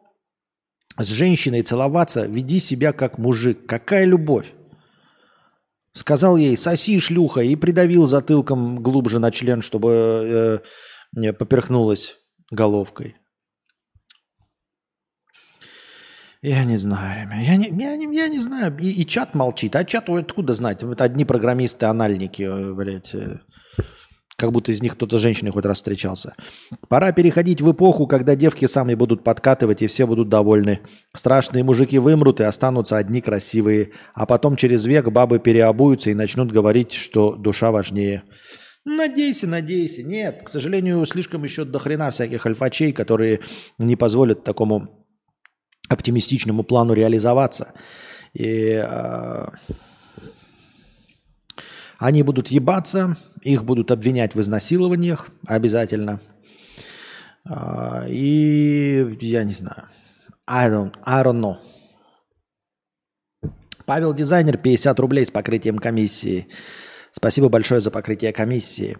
с 0.99 1.07
женщиной 1.07 1.63
целоваться, 1.63 2.27
веди 2.27 2.59
себя 2.59 2.93
как 2.93 3.19
мужик. 3.19 3.67
Какая 3.67 4.05
любовь? 4.05 4.53
Сказал 5.95 6.37
ей, 6.37 6.57
соси, 6.57 6.99
шлюха, 7.01 7.41
и 7.41 7.57
придавил 7.57 8.07
затылком 8.07 8.83
глубже 8.83 9.19
на 9.19 9.31
член, 9.31 9.63
чтобы 9.63 10.63
э, 11.15 11.33
поперхнулась 11.33 12.17
головкой. 12.51 13.17
Я 16.43 16.65
не 16.65 16.77
знаю. 16.77 17.29
Я 17.41 17.57
не, 17.57 17.69
я 17.69 17.97
не, 17.97 18.17
я 18.17 18.29
не 18.29 18.41
знаю. 18.41 18.77
И, 18.81 18.91
и 18.91 19.07
чат 19.07 19.35
молчит. 19.35 19.77
А 19.77 19.85
чат 19.85 20.09
откуда 20.09 20.55
знать? 20.55 20.83
Это 20.83 21.05
одни 21.05 21.25
программисты-анальники, 21.25 22.43
э, 22.43 22.75
блядь. 22.75 23.15
Э, 23.15 23.39
как 24.35 24.51
будто 24.51 24.73
из 24.73 24.83
них 24.83 24.95
кто-то 24.95 25.19
с 25.19 25.21
женщиной 25.21 25.53
хоть 25.53 25.65
раз 25.65 25.77
встречался. 25.77 26.35
Пора 26.89 27.13
переходить 27.13 27.61
в 27.61 27.71
эпоху, 27.71 28.09
когда 28.09 28.35
девки 28.35 28.67
сами 28.67 28.95
будут 28.95 29.23
подкатывать 29.23 29.83
и 29.83 29.87
все 29.87 30.05
будут 30.05 30.29
довольны. 30.29 30.81
Страшные 31.15 31.63
мужики 31.63 32.01
вымрут 32.01 32.41
и 32.41 32.45
останутся 32.45 32.97
одни 32.97 33.21
красивые. 33.21 33.93
А 34.13 34.27
потом 34.27 34.57
через 34.57 34.85
век 34.85 35.09
бабы 35.11 35.39
переобуются 35.39 36.11
и 36.11 36.15
начнут 36.15 36.51
говорить, 36.51 36.93
что 36.93 37.37
душа 37.37 37.71
важнее. 37.71 38.25
Надейся, 38.85 39.47
надейся. 39.47 40.03
Нет, 40.03 40.43
к 40.45 40.49
сожалению, 40.49 41.07
слишком 41.07 41.45
еще 41.45 41.65
до 41.65 41.79
хрена 41.79 42.11
всяких 42.11 42.45
альфачей, 42.45 42.91
которые 42.91 43.39
не 43.79 43.95
позволят 43.95 44.43
такому 44.43 45.01
оптимистичному 45.89 46.62
плану 46.62 46.95
реализоваться. 46.95 47.73
И 48.33 48.81
э, 48.83 49.47
они 51.99 52.23
будут 52.23 52.49
ебаться, 52.49 53.17
их 53.43 53.65
будут 53.65 53.91
обвинять 53.91 54.35
в 54.35 54.41
изнасилованиях 54.41 55.29
обязательно. 55.47 56.21
Э, 57.49 58.07
и 58.09 59.19
я 59.21 59.45
не 59.45 59.53
знаю. 59.53 59.89
I 60.47 60.69
don't, 60.69 60.95
I 61.05 61.23
don't 61.23 61.41
know. 61.41 61.57
Павел 63.85 64.15
Дизайнер, 64.15 64.57
50 64.59 64.99
рублей 65.01 65.27
с 65.27 65.31
покрытием 65.31 65.79
комиссии. 65.79 66.49
Спасибо 67.12 67.50
большое 67.50 67.81
за 67.81 67.90
покрытие 67.90 68.33
комиссии. 68.33 68.97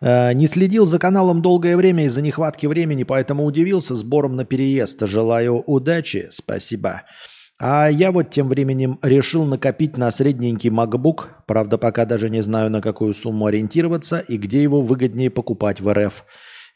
Э, 0.00 0.32
не 0.32 0.46
следил 0.46 0.86
за 0.86 1.00
каналом 1.00 1.42
долгое 1.42 1.76
время 1.76 2.04
из-за 2.04 2.22
нехватки 2.22 2.66
времени, 2.66 3.02
поэтому 3.02 3.44
удивился 3.44 3.96
сбором 3.96 4.36
на 4.36 4.44
переезд. 4.44 5.00
Желаю 5.02 5.62
удачи. 5.66 6.28
Спасибо. 6.30 7.02
А 7.60 7.88
я 7.88 8.12
вот 8.12 8.30
тем 8.30 8.48
временем 8.48 8.98
решил 9.02 9.44
накопить 9.44 9.96
на 9.96 10.10
средненький 10.12 10.70
MacBook. 10.70 11.26
Правда, 11.46 11.76
пока 11.76 12.04
даже 12.04 12.30
не 12.30 12.42
знаю, 12.42 12.70
на 12.70 12.80
какую 12.80 13.12
сумму 13.14 13.46
ориентироваться 13.46 14.20
и 14.20 14.36
где 14.36 14.62
его 14.62 14.80
выгоднее 14.80 15.30
покупать 15.30 15.80
в 15.80 15.92
РФ. 15.92 16.24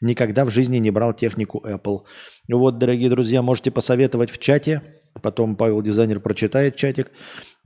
Никогда 0.01 0.43
в 0.43 0.49
жизни 0.49 0.77
не 0.77 0.91
брал 0.91 1.13
технику 1.13 1.63
Apple. 1.65 2.01
Вот, 2.49 2.79
дорогие 2.79 3.09
друзья, 3.09 3.41
можете 3.41 3.71
посоветовать 3.71 4.31
в 4.31 4.39
чате 4.39 4.81
потом 5.21 5.55
Павел 5.55 5.81
Дизайнер 5.81 6.19
прочитает 6.19 6.75
чатик, 6.75 7.11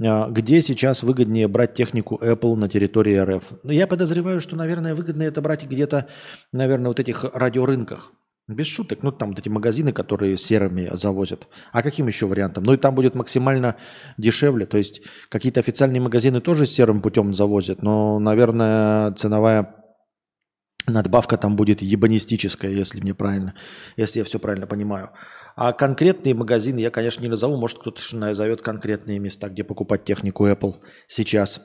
а, 0.04 0.30
где 0.30 0.62
сейчас 0.62 1.04
выгоднее 1.04 1.48
брать 1.48 1.74
технику 1.74 2.20
Apple 2.22 2.56
на 2.56 2.70
территории 2.70 3.18
РФ. 3.18 3.44
Ну, 3.64 3.72
я 3.72 3.88
подозреваю, 3.88 4.42
что, 4.42 4.56
наверное, 4.56 4.96
выгоднее 4.96 5.30
это 5.30 5.42
брать 5.42 5.66
где-то, 5.66 6.08
наверное, 6.52 6.88
вот 6.88 7.00
этих 7.00 7.24
радиорынках. 7.24 8.12
Без 8.48 8.68
шуток, 8.68 9.00
ну 9.02 9.12
там 9.12 9.30
вот 9.30 9.40
эти 9.40 9.50
магазины, 9.50 9.92
которые 9.92 10.38
серыми 10.38 10.88
завозят. 10.94 11.48
А 11.72 11.82
каким 11.82 12.06
еще 12.06 12.28
вариантом? 12.28 12.64
Ну 12.64 12.74
и 12.74 12.78
там 12.78 12.94
будет 12.94 13.16
максимально 13.16 13.76
дешевле. 14.18 14.68
То 14.68 14.78
есть 14.78 15.02
какие-то 15.30 15.62
официальные 15.62 16.00
магазины 16.00 16.42
тоже 16.42 16.68
серым 16.68 17.02
путем 17.02 17.34
завозят, 17.34 17.82
но, 17.82 18.20
наверное, 18.20 19.14
ценовая 19.14 19.74
надбавка 20.86 21.38
там 21.38 21.56
будет 21.56 21.82
ебанистическая, 21.82 22.72
если 22.72 23.02
мне 23.02 23.16
правильно, 23.16 23.56
если 23.98 24.20
я 24.20 24.26
все 24.26 24.38
правильно 24.38 24.68
понимаю. 24.68 25.10
А 25.56 25.72
конкретные 25.72 26.34
магазины 26.34 26.80
я, 26.80 26.92
конечно, 26.92 27.22
не 27.22 27.30
назову. 27.30 27.56
Может, 27.56 27.80
кто-то 27.80 28.02
назовет 28.16 28.62
конкретные 28.62 29.20
места, 29.20 29.50
где 29.50 29.64
покупать 29.64 30.04
технику 30.04 30.48
Apple 30.48 30.76
сейчас. 31.08 31.62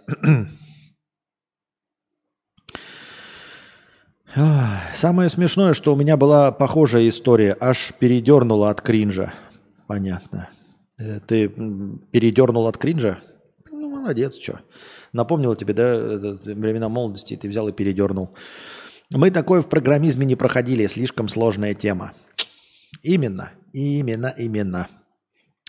Самое 4.94 5.28
смешное, 5.28 5.74
что 5.74 5.92
у 5.92 5.96
меня 5.96 6.16
была 6.16 6.52
похожая 6.52 7.08
история. 7.08 7.56
Аж 7.58 7.92
передернула 7.98 8.70
от 8.70 8.80
кринжа. 8.80 9.34
Понятно. 9.88 10.50
Э, 10.98 11.18
ты 11.18 11.48
передернул 11.48 12.68
от 12.68 12.78
кринжа? 12.78 13.18
Ну, 13.72 13.90
молодец, 13.90 14.38
что. 14.38 14.60
Напомнила 15.12 15.56
тебе, 15.56 15.74
да, 15.74 15.96
времена 16.44 16.88
молодости, 16.88 17.36
ты 17.36 17.48
взял 17.48 17.66
и 17.66 17.72
передернул. 17.72 18.36
Мы 19.12 19.32
такое 19.32 19.62
в 19.62 19.68
программизме 19.68 20.24
не 20.24 20.36
проходили, 20.36 20.86
слишком 20.86 21.26
сложная 21.26 21.74
тема. 21.74 22.12
Именно, 23.02 23.50
именно, 23.72 24.34
именно. 24.36 24.88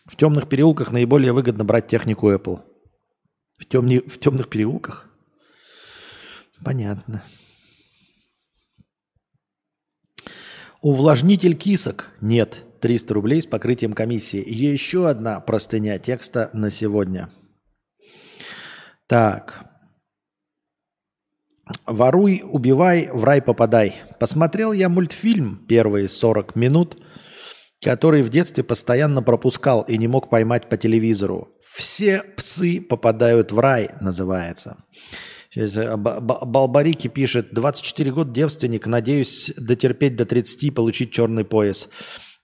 В 0.05 0.15
темных 0.15 0.49
переулках 0.49 0.91
наиболее 0.91 1.33
выгодно 1.33 1.63
брать 1.63 1.87
технику 1.87 2.31
Apple. 2.31 2.61
В, 3.57 3.65
темни... 3.65 3.99
в 3.99 4.17
темных 4.17 4.49
переулках? 4.49 5.07
Понятно. 6.63 7.23
Увлажнитель 10.81 11.55
кисок? 11.55 12.09
Нет. 12.19 12.63
300 12.81 13.13
рублей 13.13 13.41
с 13.43 13.45
покрытием 13.45 13.93
комиссии. 13.93 14.43
Еще 14.43 15.07
одна 15.07 15.39
простыня 15.39 15.99
текста 15.99 16.49
на 16.53 16.71
сегодня. 16.71 17.29
Так. 19.05 19.67
Воруй, 21.85 22.41
убивай, 22.43 23.07
в 23.11 23.23
рай 23.23 23.41
попадай. 23.41 24.01
Посмотрел 24.19 24.71
я 24.71 24.89
мультфильм 24.89 25.63
первые 25.67 26.09
40 26.09 26.55
минут– 26.55 26.97
который 27.81 28.21
в 28.21 28.29
детстве 28.29 28.63
постоянно 28.63 29.23
пропускал 29.23 29.81
и 29.81 29.97
не 29.97 30.07
мог 30.07 30.29
поймать 30.29 30.69
по 30.69 30.77
телевизору. 30.77 31.49
«Все 31.61 32.23
псы 32.37 32.81
попадают 32.81 33.51
в 33.51 33.59
рай» 33.59 33.89
называется. 33.99 34.77
Сейчас 35.49 35.75
э, 35.75 35.97
Балбарики 35.97 37.07
пишет, 37.07 37.53
24 37.53 38.11
года 38.11 38.31
девственник, 38.31 38.87
надеюсь 38.87 39.51
дотерпеть 39.57 40.15
до 40.15 40.25
30 40.25 40.63
и 40.63 40.71
получить 40.71 41.11
черный 41.11 41.43
пояс. 41.43 41.89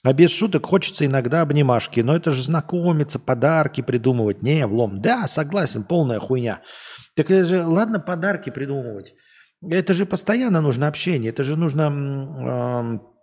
А 0.04 0.14
без 0.14 0.32
шуток 0.32 0.66
хочется 0.66 1.06
иногда 1.06 1.42
обнимашки, 1.42 2.02
но 2.02 2.16
это 2.16 2.32
же 2.32 2.44
знакомиться, 2.44 3.20
подарки 3.20 3.82
придумывать. 3.82 4.42
Не, 4.42 4.66
влом. 4.66 5.02
Да, 5.02 5.28
согласен, 5.28 5.84
полная 5.84 6.20
хуйня. 6.20 6.62
Так 7.16 7.32
это 7.32 7.46
же, 7.46 7.66
ладно, 7.66 8.00
подарки 8.00 8.50
придумывать. 8.50 9.14
Это 9.62 9.94
же 9.94 10.06
постоянно 10.06 10.62
нужно 10.62 10.88
общение, 10.88 11.32
это 11.32 11.44
же 11.44 11.56
нужно 11.56 13.00
э, 13.02 13.17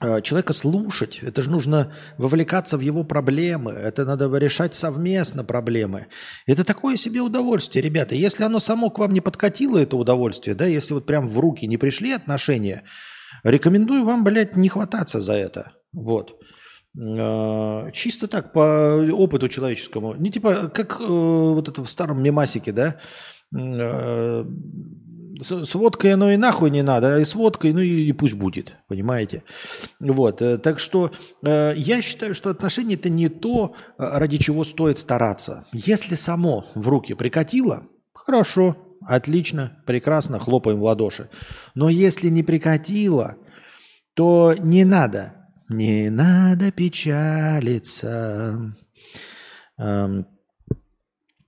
человека 0.00 0.52
слушать, 0.52 1.20
это 1.22 1.42
же 1.42 1.50
нужно 1.50 1.92
вовлекаться 2.18 2.76
в 2.76 2.80
его 2.80 3.04
проблемы, 3.04 3.72
это 3.72 4.04
надо 4.04 4.34
решать 4.36 4.74
совместно 4.74 5.44
проблемы. 5.44 6.06
Это 6.46 6.64
такое 6.64 6.96
себе 6.96 7.20
удовольствие, 7.20 7.82
ребята. 7.82 8.14
Если 8.14 8.44
оно 8.44 8.60
само 8.60 8.90
к 8.90 8.98
вам 8.98 9.12
не 9.12 9.20
подкатило, 9.20 9.78
это 9.78 9.96
удовольствие, 9.96 10.54
да, 10.54 10.66
если 10.66 10.94
вот 10.94 11.06
прям 11.06 11.26
в 11.26 11.38
руки 11.38 11.66
не 11.66 11.76
пришли 11.76 12.12
отношения, 12.12 12.84
рекомендую 13.44 14.04
вам, 14.04 14.24
блядь, 14.24 14.56
не 14.56 14.68
хвататься 14.68 15.20
за 15.20 15.34
это. 15.34 15.72
Вот. 15.92 16.40
Э, 16.98 17.90
Чисто 17.92 18.28
так, 18.28 18.52
по 18.52 19.06
опыту 19.12 19.48
человеческому. 19.48 20.14
Не 20.14 20.30
типа, 20.30 20.68
как 20.74 21.00
э, 21.00 21.04
вот 21.06 21.68
это 21.68 21.82
в 21.82 21.88
старом 21.88 22.22
мемасике, 22.22 22.72
да, 22.72 22.98
Э, 23.56 24.44
с, 25.40 25.64
с 25.64 25.74
водкой 25.74 26.14
оно 26.14 26.30
и 26.30 26.36
нахуй 26.36 26.70
не 26.70 26.82
надо, 26.82 27.16
а 27.16 27.18
и 27.18 27.24
с 27.24 27.34
водкой, 27.34 27.72
ну 27.72 27.80
и, 27.80 28.08
и 28.08 28.12
пусть 28.12 28.34
будет, 28.34 28.74
понимаете? 28.88 29.42
Вот, 30.00 30.42
э, 30.42 30.58
так 30.58 30.78
что 30.78 31.12
э, 31.44 31.74
я 31.76 32.02
считаю, 32.02 32.34
что 32.34 32.50
отношения 32.50 32.94
это 32.94 33.08
не 33.08 33.28
то, 33.28 33.74
э, 33.98 34.18
ради 34.18 34.38
чего 34.38 34.64
стоит 34.64 34.98
стараться. 34.98 35.66
Если 35.72 36.14
само 36.14 36.66
в 36.74 36.88
руки 36.88 37.14
прикатило, 37.14 37.84
хорошо, 38.12 38.76
отлично, 39.06 39.82
прекрасно, 39.86 40.38
хлопаем 40.38 40.78
в 40.78 40.84
ладоши. 40.84 41.30
Но 41.74 41.88
если 41.88 42.28
не 42.28 42.42
прикатило, 42.42 43.36
то 44.14 44.54
не 44.58 44.84
надо, 44.84 45.48
не 45.68 46.10
надо 46.10 46.70
печалиться. 46.70 48.74
Эм, 49.76 50.26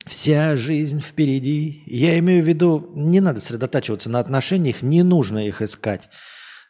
Вся 0.06 0.54
жизнь 0.54 1.00
впереди. 1.00 1.82
Я 1.86 2.18
имею 2.20 2.42
в 2.42 2.46
виду, 2.46 2.90
не 2.94 3.20
надо 3.20 3.40
сосредотачиваться 3.40 4.08
на 4.08 4.20
отношениях, 4.20 4.82
не 4.82 5.02
нужно 5.02 5.46
их 5.46 5.62
искать. 5.62 6.08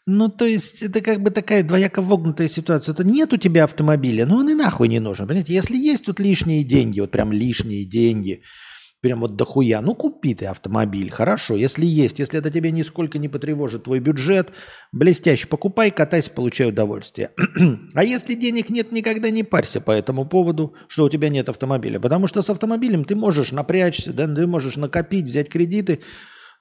Ну, 0.06 0.28
то 0.28 0.44
есть, 0.44 0.82
это 0.82 1.00
как 1.00 1.22
бы 1.22 1.30
такая 1.30 1.62
двояко 1.62 2.00
вогнутая 2.00 2.48
ситуация. 2.48 2.92
Это 2.92 3.04
нет 3.04 3.32
у 3.32 3.36
тебя 3.36 3.64
автомобиля, 3.64 4.24
но 4.24 4.38
он 4.38 4.48
и 4.48 4.54
нахуй 4.54 4.88
не 4.88 5.00
нужен. 5.00 5.26
Понимаете, 5.26 5.52
если 5.52 5.76
есть 5.76 6.06
тут 6.06 6.20
лишние 6.20 6.62
деньги, 6.64 7.00
вот 7.00 7.10
прям 7.10 7.32
лишние 7.32 7.84
деньги– 7.84 8.42
прям 9.00 9.20
вот 9.20 9.36
дохуя. 9.36 9.80
Ну, 9.80 9.94
купи 9.94 10.34
ты 10.34 10.46
автомобиль, 10.46 11.10
хорошо, 11.10 11.54
если 11.54 11.84
есть, 11.84 12.18
если 12.18 12.38
это 12.38 12.50
тебе 12.50 12.70
нисколько 12.70 13.18
не 13.18 13.28
потревожит 13.28 13.84
твой 13.84 14.00
бюджет, 14.00 14.52
блестяще, 14.92 15.46
покупай, 15.46 15.90
катайся, 15.90 16.30
получай 16.30 16.68
удовольствие. 16.68 17.30
а 17.94 18.04
если 18.04 18.34
денег 18.34 18.70
нет, 18.70 18.92
никогда 18.92 19.30
не 19.30 19.42
парься 19.42 19.80
по 19.80 19.90
этому 19.90 20.26
поводу, 20.26 20.74
что 20.88 21.04
у 21.04 21.08
тебя 21.08 21.28
нет 21.28 21.48
автомобиля, 21.48 22.00
потому 22.00 22.26
что 22.26 22.42
с 22.42 22.50
автомобилем 22.50 23.04
ты 23.04 23.14
можешь 23.14 23.52
напрячься, 23.52 24.12
да, 24.12 24.26
ты 24.26 24.46
можешь 24.46 24.76
накопить, 24.76 25.26
взять 25.26 25.48
кредиты, 25.48 26.00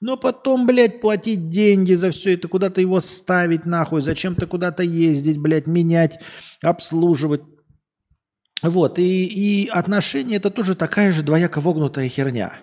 но 0.02 0.18
потом, 0.18 0.68
блядь, 0.68 1.02
платить 1.02 1.50
деньги 1.50 1.94
за 1.94 2.12
все 2.12 2.34
это, 2.34 2.48
куда-то 2.48 2.82
его 2.82 3.00
ставить 3.00 3.66
нахуй, 3.66 4.02
зачем-то 4.02 4.46
куда-то 4.46 4.84
ездить, 4.84 5.38
блядь, 5.38 5.68
менять, 5.68 6.20
обслуживать. 6.62 7.42
Вот, 8.70 8.98
и, 8.98 9.26
и 9.26 9.68
отношения 9.68 10.38
это 10.38 10.50
тоже 10.50 10.76
такая 10.76 11.12
же 11.12 11.22
двояко 11.22 11.62
вогнутая 11.62 12.10
херня. 12.10 12.54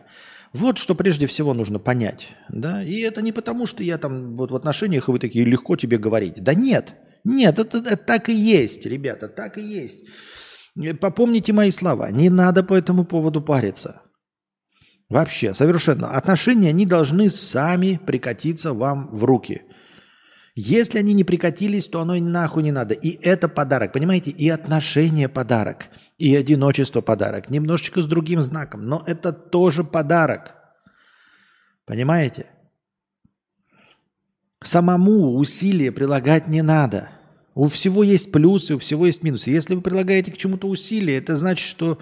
Вот 0.53 0.79
что 0.79 0.95
прежде 0.95 1.27
всего 1.27 1.55
нужно 1.55 1.79
понять. 1.79 2.29
Да? 2.49 2.83
И 2.83 3.01
это 3.01 3.23
не 3.23 3.33
потому, 3.33 3.67
что 3.67 3.83
я 3.83 3.99
там 3.99 4.37
вот 4.37 4.51
в 4.51 4.57
отношениях, 4.57 5.09
и 5.09 5.13
вы 5.13 5.19
такие 5.19 5.45
легко 5.45 5.77
тебе 5.77 5.99
говорить. 5.99 6.43
Да 6.43 6.55
нет, 6.55 6.95
нет, 7.25 7.59
это, 7.59 7.79
это 7.79 7.97
так 7.97 8.29
и 8.29 8.35
есть, 8.35 8.85
ребята, 8.85 9.29
так 9.29 9.59
и 9.59 9.63
есть. 9.63 10.05
Попомните 11.01 11.53
мои 11.53 11.71
слова, 11.71 12.11
не 12.11 12.31
надо 12.31 12.63
по 12.65 12.75
этому 12.75 13.05
поводу 13.05 13.41
париться. 13.41 14.03
Вообще, 15.09 15.53
совершенно. 15.53 16.09
Отношения, 16.17 16.71
они 16.71 16.87
должны 16.87 17.29
сами 17.29 18.01
прикатиться 18.05 18.73
вам 18.73 19.11
в 19.13 19.25
руки. 19.25 19.63
Если 20.55 20.99
они 20.99 21.15
не 21.15 21.25
прикатились, 21.25 21.87
то 21.87 22.01
оно 22.01 22.15
нахуй 22.17 22.63
не 22.63 22.73
надо. 22.73 22.95
И 22.95 23.19
это 23.23 23.49
подарок, 23.49 23.93
понимаете? 23.93 24.31
И 24.31 24.51
отношения 24.51 25.29
подарок, 25.29 25.87
и 26.19 26.37
одиночество 26.37 27.01
подарок. 27.01 27.49
Немножечко 27.49 28.03
с 28.03 28.07
другим 28.07 28.43
знаком, 28.43 28.85
но 28.85 29.03
это 29.07 29.33
тоже 29.33 29.83
подарок. 29.83 30.55
Понимаете? 31.87 32.47
Самому 34.63 35.37
усилия 35.37 35.91
прилагать 35.91 36.49
не 36.49 36.63
надо. 36.63 37.09
У 37.55 37.69
всего 37.69 38.03
есть 38.03 38.31
плюсы, 38.31 38.75
у 38.75 38.79
всего 38.79 39.07
есть 39.07 39.23
минусы. 39.23 39.51
Если 39.51 39.75
вы 39.75 39.81
прилагаете 39.81 40.33
к 40.33 40.37
чему-то 40.37 40.69
усилия, 40.69 41.17
это 41.17 41.35
значит, 41.37 41.67
что 41.67 41.99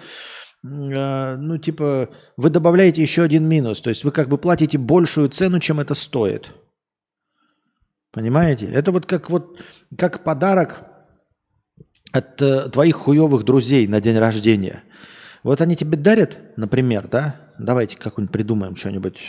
э, 0.63 1.35
ну, 1.37 1.57
типа, 1.57 2.09
вы 2.37 2.49
добавляете 2.49 3.01
еще 3.01 3.23
один 3.23 3.47
минус. 3.47 3.81
То 3.81 3.89
есть 3.89 4.03
вы 4.03 4.11
как 4.11 4.27
бы 4.27 4.37
платите 4.37 4.77
большую 4.77 5.29
цену, 5.29 5.59
чем 5.59 5.79
это 5.79 5.93
стоит. 5.93 6.53
Понимаете? 8.11 8.65
Это 8.65 8.91
вот 8.91 9.05
как 9.05 9.29
вот 9.29 9.61
как 9.97 10.23
подарок 10.23 10.83
от 12.11 12.41
э, 12.41 12.69
твоих 12.69 12.95
хуевых 12.95 13.43
друзей 13.43 13.87
на 13.87 14.01
день 14.01 14.17
рождения. 14.17 14.83
Вот 15.43 15.61
они 15.61 15.75
тебе 15.75 15.97
дарят, 15.97 16.37
например, 16.57 17.07
да? 17.07 17.53
Давайте 17.57 17.97
как-нибудь 17.97 18.31
придумаем 18.31 18.75
что-нибудь. 18.75 19.19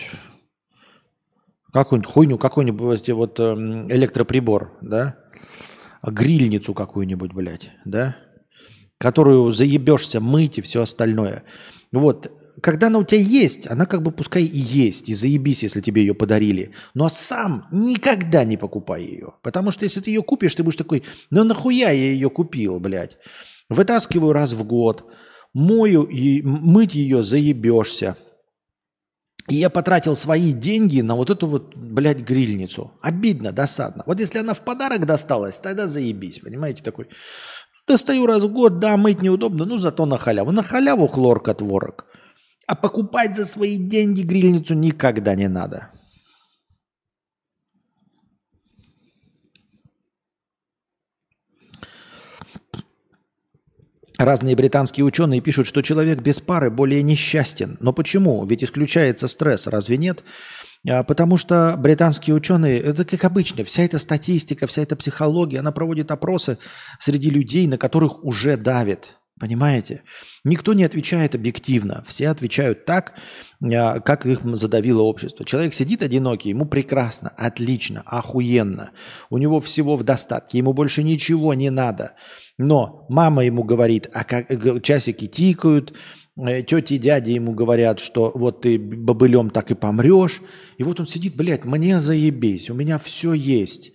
Какую-нибудь 1.73 2.13
хуйню, 2.13 2.39
какой-нибудь 2.39 3.09
вот 3.11 3.39
э, 3.39 3.55
электроприбор, 3.89 4.77
да? 4.81 5.17
Грильницу 6.03 6.75
какую-нибудь, 6.75 7.33
блядь, 7.33 7.71
да? 7.85 8.17
Которую 8.99 9.53
заебешься 9.53 10.21
мыть 10.21 10.59
и 10.59 10.63
все 10.63 10.83
остальное. 10.83 11.45
Вот, 11.93 12.33
когда 12.61 12.89
она 12.89 12.99
у 12.99 13.05
тебя 13.05 13.21
есть, 13.21 13.67
она 13.67 13.87
как 13.87 14.03
бы 14.03 14.13
пускай 14.13 14.43
и 14.43 14.59
есть, 14.59 15.09
и 15.09 15.15
заебись, 15.15 15.63
если 15.63 15.81
тебе 15.81 16.03
ее 16.03 16.15
подарили. 16.15 16.73
Но 16.95 17.09
сам 17.09 17.67
никогда 17.71 18.45
не 18.45 18.57
покупай 18.57 19.05
ее. 19.05 19.35
Потому 19.43 19.71
что 19.71 19.85
если 19.85 20.01
ты 20.01 20.11
ее 20.11 20.23
купишь, 20.23 20.55
ты 20.55 20.63
будешь 20.63 20.77
такой, 20.77 21.03
ну 21.31 21.45
нахуя 21.45 21.91
я 21.91 22.13
ее 22.13 22.31
купил, 22.31 22.81
блядь. 22.81 23.19
Вытаскиваю 23.69 24.33
раз 24.33 24.53
в 24.53 24.65
год, 24.65 25.11
мою 25.55 26.05
и 26.05 26.43
мыть 26.43 26.95
ее 26.95 27.23
заебешься. 27.23 28.17
И 29.49 29.57
я 29.57 29.71
потратил 29.71 30.15
свои 30.15 30.53
деньги 30.53 31.01
на 31.01 31.17
вот 31.17 31.31
эту 31.31 31.47
вот, 31.47 31.77
блядь, 31.77 32.21
грильницу. 32.21 32.93
Обидно, 33.03 33.53
досадно. 33.53 34.05
Вот 34.07 34.21
если 34.21 34.39
она 34.39 34.55
в 34.55 34.61
подарок 34.61 35.05
досталась, 35.05 35.59
тогда 35.59 35.89
заебись, 35.89 36.39
понимаете, 36.39 36.85
такой. 36.85 37.09
Достаю 37.89 38.27
раз 38.27 38.45
в 38.45 38.53
год, 38.53 38.79
да, 38.79 38.97
мыть 38.97 39.21
неудобно, 39.21 39.65
ну 39.65 39.79
зато 39.79 40.07
на 40.07 40.17
халяву. 40.17 40.53
На 40.53 40.63
халяву 40.63 41.09
хлорка 41.09 41.55
творог. 41.55 42.07
А 42.73 42.75
покупать 42.75 43.37
за 43.37 43.45
свои 43.45 43.77
деньги 43.77 44.23
грильницу 44.23 44.73
никогда 44.73 45.35
не 45.35 45.47
надо. 45.47 45.91
Разные 54.19 54.57
британские 54.57 55.05
ученые 55.05 55.43
пишут, 55.43 55.67
что 55.67 55.83
человек 55.83 56.23
без 56.23 56.41
пары 56.41 56.71
более 56.71 57.03
несчастен. 57.03 57.77
Но 57.81 57.93
почему? 57.93 58.43
Ведь 58.47 58.65
исключается 58.65 59.29
стресс, 59.29 59.67
разве 59.67 59.99
нет? 59.99 60.25
А, 60.89 61.03
потому 61.03 61.37
что 61.37 61.75
британские 61.77 62.35
ученые, 62.35 62.81
это 62.81 63.05
как 63.05 63.23
обычно, 63.25 63.65
вся 63.65 63.83
эта 63.83 63.99
статистика, 63.99 64.67
вся 64.67 64.81
эта 64.81 64.97
психология, 64.97 65.59
она 65.59 65.73
проводит 65.73 66.11
опросы 66.11 66.57
среди 66.99 67.29
людей, 67.29 67.67
на 67.67 67.77
которых 67.77 68.25
уже 68.25 68.57
давит. 68.57 69.19
Понимаете? 69.41 70.03
Никто 70.45 70.73
не 70.73 70.85
отвечает 70.85 71.35
объективно. 71.35 72.05
Все 72.07 72.29
отвечают 72.29 72.85
так, 72.85 73.15
а, 73.63 74.01
как 74.01 74.27
их 74.27 74.41
задавило 74.57 75.03
общество. 75.03 75.45
Человек 75.45 75.75
сидит 75.75 76.03
одинокий, 76.03 76.51
ему 76.51 76.67
прекрасно, 76.67 77.31
отлично, 77.37 78.03
охуенно. 78.07 78.91
У 79.31 79.39
него 79.39 79.61
всего 79.61 79.97
в 79.97 80.05
достатке, 80.05 80.59
ему 80.59 80.73
больше 80.73 81.03
ничего 81.03 81.55
не 81.55 81.71
надо. 81.71 82.13
Но 82.59 83.07
мама 83.09 83.45
ему 83.45 83.65
говорит, 83.65 84.09
а 84.13 84.25
как 84.25 84.47
часики 84.83 85.27
тикают, 85.27 85.95
тети 86.37 86.95
и 86.95 86.99
дяди 86.99 87.33
ему 87.33 87.53
говорят, 87.53 88.01
что 88.01 88.33
вот 88.35 88.63
ты 88.63 88.79
бобылем 88.79 89.51
так 89.51 89.71
и 89.71 89.75
помрешь. 89.75 90.41
И 90.79 90.83
вот 90.83 91.01
он 91.01 91.07
сидит, 91.07 91.37
блядь, 91.37 91.65
мне 91.65 91.99
заебись, 91.99 92.71
у 92.71 92.75
меня 92.75 92.99
все 92.99 93.33
есть 93.33 93.93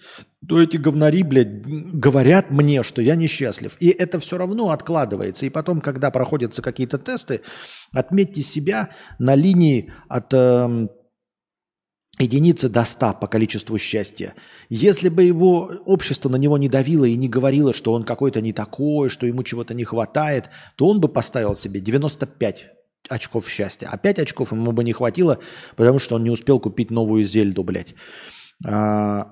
то 0.47 0.61
эти 0.61 0.77
говнари, 0.77 1.23
блядь, 1.23 1.65
говорят 1.65 2.51
мне, 2.51 2.83
что 2.83 3.01
я 3.01 3.15
несчастлив. 3.15 3.75
И 3.79 3.89
это 3.89 4.19
все 4.19 4.37
равно 4.37 4.69
откладывается. 4.69 5.45
И 5.45 5.49
потом, 5.49 5.81
когда 5.81 6.11
проходятся 6.11 6.61
какие-то 6.61 6.99
тесты, 6.99 7.41
отметьте 7.93 8.43
себя 8.43 8.91
на 9.17 9.35
линии 9.35 9.91
от 10.07 10.33
э, 10.33 10.87
единицы 12.19 12.69
до 12.69 12.83
100 12.83 13.15
по 13.21 13.27
количеству 13.27 13.77
счастья. 13.77 14.33
Если 14.69 15.09
бы 15.09 15.23
его 15.23 15.71
общество 15.85 16.29
на 16.29 16.37
него 16.37 16.57
не 16.57 16.69
давило 16.69 17.05
и 17.05 17.15
не 17.15 17.29
говорило, 17.29 17.73
что 17.73 17.93
он 17.93 18.03
какой-то 18.03 18.41
не 18.41 18.53
такой, 18.53 19.09
что 19.09 19.25
ему 19.25 19.43
чего-то 19.43 19.73
не 19.73 19.83
хватает, 19.83 20.49
то 20.75 20.87
он 20.87 20.99
бы 20.99 21.07
поставил 21.07 21.55
себе 21.55 21.79
95 21.79 22.67
очков 23.09 23.49
счастья. 23.49 23.89
А 23.91 23.97
5 23.97 24.19
очков 24.19 24.51
ему 24.51 24.71
бы 24.71 24.83
не 24.83 24.93
хватило, 24.93 25.39
потому 25.75 25.99
что 25.99 26.15
он 26.15 26.23
не 26.23 26.31
успел 26.31 26.59
купить 26.59 26.91
новую 26.91 27.23
зельду, 27.23 27.63
блядь. 27.63 27.95
А, 28.65 29.27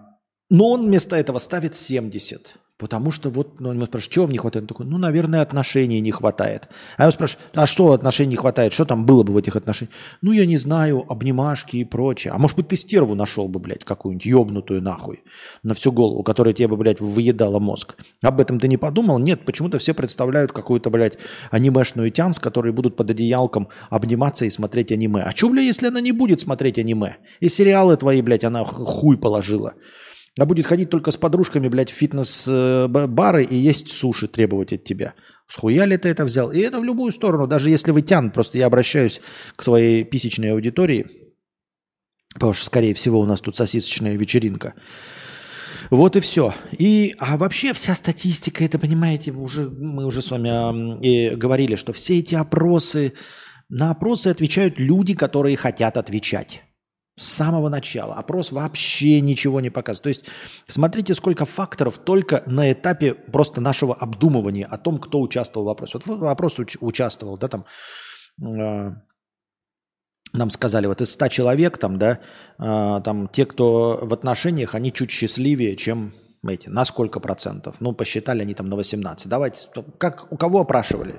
но 0.49 0.71
он 0.71 0.85
вместо 0.85 1.15
этого 1.15 1.39
ставит 1.39 1.75
70. 1.75 2.55
Потому 2.77 3.09
что 3.09 3.29
вот, 3.29 3.61
ну, 3.61 3.71
ему 3.71 3.85
спрашивают, 3.85 4.13
чего 4.13 4.25
вам 4.25 4.31
не 4.33 4.38
хватает? 4.38 4.63
Он 4.63 4.67
такой, 4.67 4.85
ну, 4.85 4.97
наверное, 4.97 5.41
отношений 5.41 6.01
не 6.01 6.11
хватает. 6.11 6.67
А 6.97 7.05
я 7.05 7.11
спрашиваю, 7.11 7.45
а 7.53 7.65
что 7.65 7.93
отношений 7.93 8.31
не 8.31 8.35
хватает? 8.35 8.73
Что 8.73 8.83
там 8.83 9.05
было 9.05 9.23
бы 9.23 9.31
в 9.31 9.38
этих 9.38 9.55
отношениях? 9.55 9.95
Ну, 10.21 10.33
я 10.33 10.45
не 10.45 10.57
знаю, 10.57 11.05
обнимашки 11.07 11.77
и 11.77 11.85
прочее. 11.85 12.33
А 12.33 12.38
может 12.38 12.57
быть, 12.57 12.67
ты 12.67 12.75
стерву 12.75 13.15
нашел 13.15 13.47
бы, 13.47 13.61
блядь, 13.61 13.85
какую-нибудь 13.85 14.25
ебнутую 14.25 14.81
нахуй 14.81 15.23
на 15.63 15.73
всю 15.73 15.93
голову, 15.93 16.21
которая 16.21 16.53
тебе 16.53 16.67
бы, 16.67 16.75
блядь, 16.75 16.99
выедала 16.99 17.59
мозг. 17.59 17.95
Об 18.21 18.41
этом 18.41 18.59
ты 18.59 18.67
не 18.67 18.77
подумал? 18.77 19.19
Нет, 19.19 19.45
почему-то 19.45 19.79
все 19.79 19.93
представляют 19.93 20.51
какую-то, 20.51 20.89
блядь, 20.89 21.17
анимешную 21.51 22.11
тянс, 22.11 22.39
которые 22.39 22.73
будут 22.73 22.97
под 22.97 23.09
одеялком 23.09 23.69
обниматься 23.89 24.43
и 24.43 24.49
смотреть 24.49 24.91
аниме. 24.91 25.21
А 25.21 25.31
что, 25.31 25.49
блядь, 25.49 25.63
если 25.63 25.88
она 25.88 26.01
не 26.01 26.11
будет 26.11 26.41
смотреть 26.41 26.77
аниме? 26.77 27.15
И 27.39 27.47
сериалы 27.47 27.95
твои, 27.95 28.21
блядь, 28.21 28.43
она 28.43 28.65
хуй 28.65 29.17
положила. 29.17 29.75
А 30.37 30.45
будет 30.45 30.65
ходить 30.65 30.89
только 30.89 31.11
с 31.11 31.17
подружками, 31.17 31.69
блядь, 31.69 31.91
в 31.91 31.93
фитнес-бары 31.93 33.43
и 33.43 33.55
есть 33.55 33.89
суши 33.89 34.27
требовать 34.27 34.73
от 34.73 34.83
тебя. 34.83 35.13
Схуя 35.47 35.85
ли 35.85 35.97
ты 35.97 36.09
это 36.09 36.25
взял? 36.25 36.51
И 36.51 36.59
это 36.59 36.79
в 36.79 36.83
любую 36.83 37.13
сторону, 37.13 37.47
даже 37.47 37.69
если 37.69 37.91
вы 37.91 38.01
тян. 38.01 38.31
Просто 38.31 38.57
я 38.57 38.65
обращаюсь 38.65 39.21
к 39.55 39.63
своей 39.63 40.03
писечной 40.03 40.51
аудитории, 40.51 41.05
потому 42.33 42.51
что, 42.53 42.65
скорее 42.65 42.93
всего, 42.93 43.19
у 43.21 43.25
нас 43.25 43.39
тут 43.39 43.55
сосисочная 43.55 44.17
вечеринка. 44.17 44.73
Вот 45.89 46.15
и 46.15 46.19
все. 46.19 46.53
И, 46.77 47.15
а 47.19 47.37
вообще 47.37 47.73
вся 47.73 47.95
статистика, 47.95 48.63
это, 48.63 48.77
понимаете, 48.79 49.31
уже, 49.31 49.69
мы 49.69 50.05
уже 50.05 50.21
с 50.21 50.31
вами 50.31 51.05
э, 51.05 51.35
говорили, 51.35 51.75
что 51.75 51.93
все 51.93 52.19
эти 52.19 52.35
опросы, 52.35 53.13
на 53.69 53.91
опросы 53.91 54.27
отвечают 54.27 54.79
люди, 54.79 55.13
которые 55.13 55.55
хотят 55.55 55.97
отвечать. 55.97 56.63
С 57.17 57.28
самого 57.28 57.69
начала. 57.69 58.15
Опрос 58.15 58.51
вообще 58.51 59.21
ничего 59.21 59.62
не 59.62 59.69
показывает. 59.69 60.04
То 60.04 60.10
есть 60.10 60.25
смотрите, 60.67 61.15
сколько 61.15 61.45
факторов 61.45 61.97
только 61.97 62.43
на 62.45 62.71
этапе 62.71 63.13
просто 63.13 63.62
нашего 63.62 63.95
обдумывания 63.95 64.65
о 64.65 64.78
том, 64.78 64.97
кто 64.97 65.21
участвовал 65.21 65.65
в 65.65 65.69
вопросе. 65.69 65.99
Вот 66.04 66.19
вопрос 66.19 66.60
уч- 66.60 66.78
участвовал, 66.82 67.38
да, 67.38 67.47
там, 67.47 67.65
э, 68.41 68.91
нам 70.34 70.49
сказали, 70.49 70.88
вот 70.88 70.99
из 70.99 71.12
100 71.13 71.30
человек, 71.30 71.78
там, 71.78 71.97
да, 71.97 72.19
э, 72.60 73.01
там, 73.04 73.30
те, 73.30 73.45
кто 73.45 73.99
в 74.01 74.13
отношениях, 74.13 74.75
они 74.75 74.91
чуть 74.91 75.12
счастливее, 75.12 75.78
чем 75.78 76.13
эти. 76.45 76.67
На 76.67 76.84
сколько 76.84 77.21
процентов? 77.21 77.78
Ну, 77.80 77.93
посчитали 77.93 78.41
они 78.41 78.54
там 78.54 78.67
на 78.67 78.75
18. 78.75 79.30
Давайте, 79.30 79.67
как, 79.97 80.32
у 80.32 80.38
кого 80.38 80.60
опрашивали? 80.62 81.15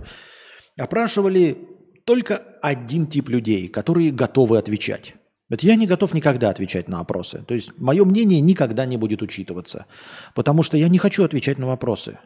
Опрашивали 0.79 1.57
только 2.05 2.37
один 2.63 3.07
тип 3.07 3.31
людей, 3.31 3.69
которые 3.69 4.13
готовы 4.13 4.59
отвечать. 4.59 5.15
Вот 5.49 5.63
я 5.63 5.77
не 5.77 5.87
готов 5.87 6.13
никогда 6.13 6.51
отвечать 6.51 6.89
на 6.89 6.99
вопросы. 6.99 7.45
То 7.47 7.55
есть 7.55 7.71
мое 7.79 8.05
мнение 8.05 8.41
никогда 8.41 8.85
не 8.85 8.97
будет 8.97 9.23
учитываться. 9.23 9.87
Потому 10.35 10.63
что 10.63 10.77
я 10.77 10.89
не 10.89 10.99
хочу 10.99 11.25
отвечать 11.25 11.59
на 11.59 11.67
вопросы. 11.67 12.19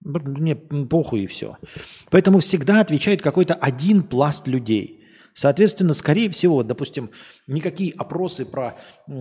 Мне 0.00 0.56
похуй 0.56 1.22
и 1.22 1.26
все. 1.26 1.58
Поэтому 2.10 2.38
всегда 2.40 2.80
отвечает 2.80 3.22
какой-то 3.22 3.54
один 3.54 4.02
пласт 4.02 4.46
людей. 4.46 5.00
Соответственно, 5.34 5.94
скорее 5.94 6.30
всего, 6.30 6.62
допустим, 6.62 7.10
никакие 7.48 7.92
опросы 7.94 8.46
про 8.46 8.76
э, 9.08 9.12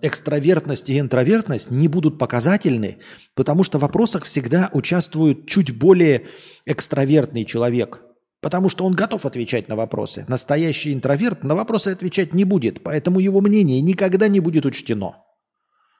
экстравертность 0.00 0.88
и 0.88 0.98
интровертность 0.98 1.70
не 1.70 1.88
будут 1.88 2.18
показательны, 2.18 2.98
потому 3.34 3.62
что 3.62 3.78
в 3.78 3.82
вопросах 3.82 4.24
всегда 4.24 4.70
участвует 4.72 5.46
чуть 5.46 5.76
более 5.76 6.26
экстравертный 6.64 7.44
человек– 7.44 8.00
Потому 8.40 8.68
что 8.68 8.86
он 8.86 8.92
готов 8.92 9.26
отвечать 9.26 9.68
на 9.68 9.76
вопросы. 9.76 10.24
Настоящий 10.28 10.94
интроверт 10.94 11.44
на 11.44 11.54
вопросы 11.54 11.88
отвечать 11.88 12.32
не 12.32 12.44
будет, 12.44 12.82
поэтому 12.82 13.20
его 13.20 13.40
мнение 13.40 13.80
никогда 13.80 14.28
не 14.28 14.40
будет 14.40 14.64
учтено. 14.64 15.16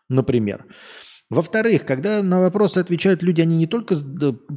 Например. 0.09 0.67
Во-вторых, 1.29 1.85
когда 1.85 2.23
на 2.25 2.41
вопросы 2.41 2.79
отвечают 2.79 3.23
люди, 3.23 3.41
они 3.41 3.57
не 3.57 3.69
только 3.69 3.95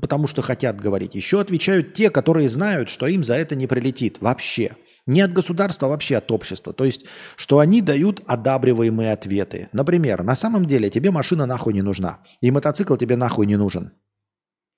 потому, 0.01 0.25
что 0.25 0.41
хотят 0.41 0.81
говорить, 0.81 1.13
еще 1.13 1.39
отвечают 1.39 1.93
те, 1.93 2.09
которые 2.09 2.49
знают, 2.49 2.89
что 2.89 3.05
им 3.05 3.23
за 3.23 3.35
это 3.35 3.55
не 3.55 3.67
прилетит 3.67 4.17
вообще. 4.21 4.75
Не 5.05 5.21
от 5.21 5.33
государства, 5.33 5.87
а 5.87 5.91
вообще 5.91 6.15
от 6.15 6.31
общества. 6.31 6.73
То 6.73 6.85
есть, 6.85 7.05
что 7.35 7.59
они 7.59 7.81
дают 7.81 8.23
одабриваемые 8.25 9.11
ответы. 9.11 9.67
Например, 9.73 10.23
на 10.23 10.33
самом 10.33 10.65
деле 10.65 10.89
тебе 10.89 11.11
машина 11.11 11.45
нахуй 11.45 11.73
не 11.73 11.81
нужна, 11.81 12.21
и 12.41 12.49
мотоцикл 12.49 12.95
тебе 12.95 13.17
нахуй 13.17 13.45
не 13.45 13.57
нужен. 13.57 13.91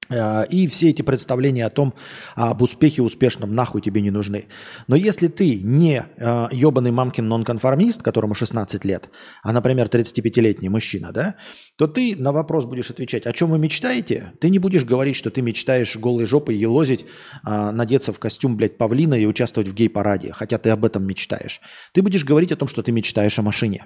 Э, 0.10 0.46
и 0.50 0.68
все 0.68 0.90
эти 0.90 1.02
представления 1.02 1.66
о 1.66 1.70
том, 1.70 1.94
об 2.36 2.62
успехе 2.62 3.02
успешном 3.02 3.54
нахуй 3.54 3.82
тебе 3.82 4.02
не 4.02 4.12
нужны. 4.12 4.46
Но 4.88 4.96
если 4.96 5.28
ты 5.28 5.56
не 5.62 6.06
э, 6.18 6.48
ебаный 6.52 6.92
мамкин 6.92 7.28
нонконформист, 7.28 8.02
которому 8.02 8.34
16 8.34 8.86
лет, 8.86 9.10
а, 9.44 9.52
например, 9.52 9.88
35-летний 9.88 10.70
мужчина, 10.70 11.12
да, 11.12 11.36
то 11.78 11.88
ты 11.88 12.16
на 12.18 12.32
вопрос 12.32 12.66
будешь 12.66 12.90
отвечать, 12.90 13.26
о 13.26 13.34
чем 13.34 13.52
вы 13.52 13.60
мечтаете? 13.60 14.34
Ты 14.40 14.50
не 14.50 14.60
будешь 14.60 14.86
говорить, 14.86 15.16
что 15.16 15.30
ты 15.30 15.42
мечтаешь 15.42 15.96
голой 15.96 16.26
жопой 16.26 16.56
елозить, 16.56 17.06
э, 17.46 17.72
надеться 17.72 18.14
в 18.14 18.20
костюм, 18.20 18.58
блядь, 18.58 18.78
павлина 18.78 19.16
и 19.16 19.26
участвовать 19.26 19.70
в 19.70 19.74
гей-параде, 19.74 20.32
хотя 20.34 20.58
ты 20.58 20.70
об 20.70 20.86
этом 20.86 21.06
мечтаешь. 21.06 21.62
Ты 21.94 22.02
будешь 22.02 22.24
говорить 22.24 22.52
о 22.52 22.56
том, 22.56 22.68
что 22.68 22.82
ты 22.84 22.92
мечтаешь 22.92 23.40
о 23.40 23.42
машине 23.42 23.86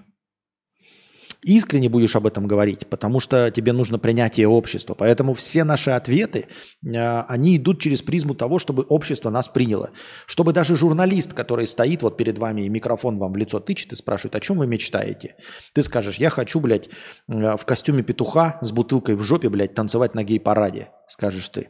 искренне 1.41 1.89
будешь 1.89 2.15
об 2.15 2.27
этом 2.27 2.47
говорить, 2.47 2.87
потому 2.87 3.19
что 3.19 3.49
тебе 3.51 3.71
нужно 3.71 3.99
принятие 3.99 4.47
общества. 4.47 4.93
Поэтому 4.93 5.33
все 5.33 5.63
наши 5.63 5.91
ответы, 5.91 6.47
э, 6.83 7.21
они 7.21 7.57
идут 7.57 7.79
через 7.79 8.01
призму 8.01 8.35
того, 8.35 8.59
чтобы 8.59 8.83
общество 8.83 9.29
нас 9.29 9.47
приняло. 9.47 9.91
Чтобы 10.25 10.53
даже 10.53 10.75
журналист, 10.75 11.33
который 11.33 11.67
стоит 11.67 12.01
вот 12.01 12.17
перед 12.17 12.37
вами 12.37 12.63
и 12.63 12.69
микрофон 12.69 13.17
вам 13.17 13.33
в 13.33 13.37
лицо 13.37 13.59
тычет 13.59 13.93
и 13.93 13.95
спрашивает, 13.95 14.35
о 14.35 14.39
чем 14.39 14.57
вы 14.57 14.67
мечтаете? 14.67 15.35
Ты 15.73 15.83
скажешь, 15.83 16.17
я 16.17 16.29
хочу, 16.29 16.59
блядь, 16.59 16.89
э, 17.27 17.55
в 17.55 17.65
костюме 17.65 18.03
петуха 18.03 18.59
с 18.61 18.71
бутылкой 18.71 19.15
в 19.15 19.21
жопе, 19.21 19.49
блядь, 19.49 19.73
танцевать 19.73 20.15
на 20.15 20.23
гей-параде, 20.23 20.89
скажешь 21.07 21.49
ты. 21.49 21.69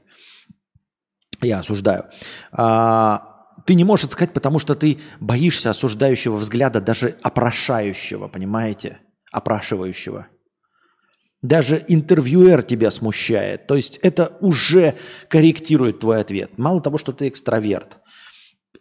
Я 1.41 1.60
осуждаю. 1.60 2.05
А, 2.51 3.39
ты 3.65 3.73
не 3.75 3.84
можешь 3.84 4.10
сказать, 4.10 4.34
потому 4.34 4.60
что 4.60 4.75
ты 4.75 4.99
боишься 5.19 5.69
осуждающего 5.69 6.36
взгляда, 6.36 6.82
даже 6.82 7.17
опрошающего, 7.21 8.27
понимаете? 8.27 8.99
Опрашивающего. 9.31 10.27
Даже 11.41 11.83
интервьюер 11.87 12.63
тебя 12.63 12.91
смущает. 12.91 13.67
То 13.67 13.75
есть 13.75 13.97
это 14.03 14.37
уже 14.41 14.95
корректирует 15.29 15.99
твой 15.99 16.19
ответ. 16.19 16.57
Мало 16.57 16.81
того, 16.81 16.97
что 16.97 17.13
ты 17.13 17.29
экстраверт. 17.29 17.99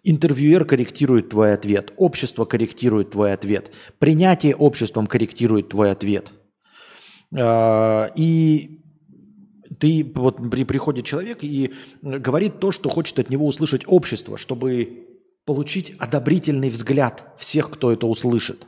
Интервьюер 0.02 0.64
корректирует 0.64 1.30
твой 1.30 1.54
ответ. 1.54 1.92
Общество 1.96 2.44
корректирует 2.44 3.10
твой 3.10 3.32
ответ. 3.32 3.70
Принятие 3.98 4.56
обществом 4.56 5.06
корректирует 5.06 5.68
твой 5.68 5.92
ответ. 5.92 6.32
А, 7.36 8.10
и 8.16 8.80
ты 9.78 10.10
вот 10.14 10.38
приходит 10.50 11.04
человек 11.04 11.38
и 11.42 11.74
говорит 12.02 12.58
то, 12.58 12.72
что 12.72 12.88
хочет 12.88 13.18
от 13.18 13.30
него 13.30 13.46
услышать 13.46 13.82
общество, 13.86 14.36
чтобы 14.36 15.06
получить 15.44 15.94
одобрительный 15.98 16.70
взгляд 16.70 17.34
всех, 17.38 17.70
кто 17.70 17.92
это 17.92 18.06
услышит. 18.06 18.66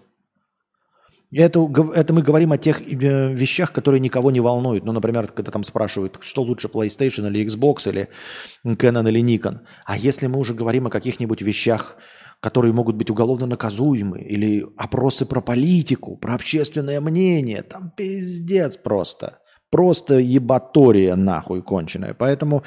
Это, 1.33 1.61
это 1.95 2.13
мы 2.13 2.23
говорим 2.23 2.51
о 2.51 2.59
тех 2.59 2.83
э, 2.83 3.33
вещах, 3.33 3.73
которые 3.73 4.01
никого 4.01 4.33
не 4.33 4.41
волнуют. 4.41 4.85
Ну, 4.85 4.93
например, 4.93 5.29
когда 5.29 5.53
там 5.53 5.63
спрашивают, 5.63 6.19
что 6.23 6.43
лучше, 6.43 6.69
PlayStation 6.69 7.29
или 7.29 7.47
Xbox, 7.47 7.89
или 7.89 8.09
Canon 8.67 9.09
или 9.09 9.23
Nikon. 9.23 9.61
А 9.85 9.97
если 9.97 10.27
мы 10.27 10.39
уже 10.41 10.55
говорим 10.55 10.89
о 10.89 10.91
каких-нибудь 10.91 11.41
вещах, 11.43 11.97
которые 12.41 12.73
могут 12.73 12.97
быть 12.97 13.11
уголовно 13.11 13.47
наказуемы, 13.47 14.21
или 14.23 14.67
опросы 14.77 15.25
про 15.25 15.41
политику, 15.41 16.17
про 16.17 16.35
общественное 16.35 17.01
мнение, 17.01 17.63
там 17.63 17.93
пиздец 17.97 18.77
просто. 18.77 19.39
Просто 19.71 20.19
ебатория 20.19 21.15
нахуй 21.15 21.63
конченая. 21.63 22.13
Поэтому 22.15 22.65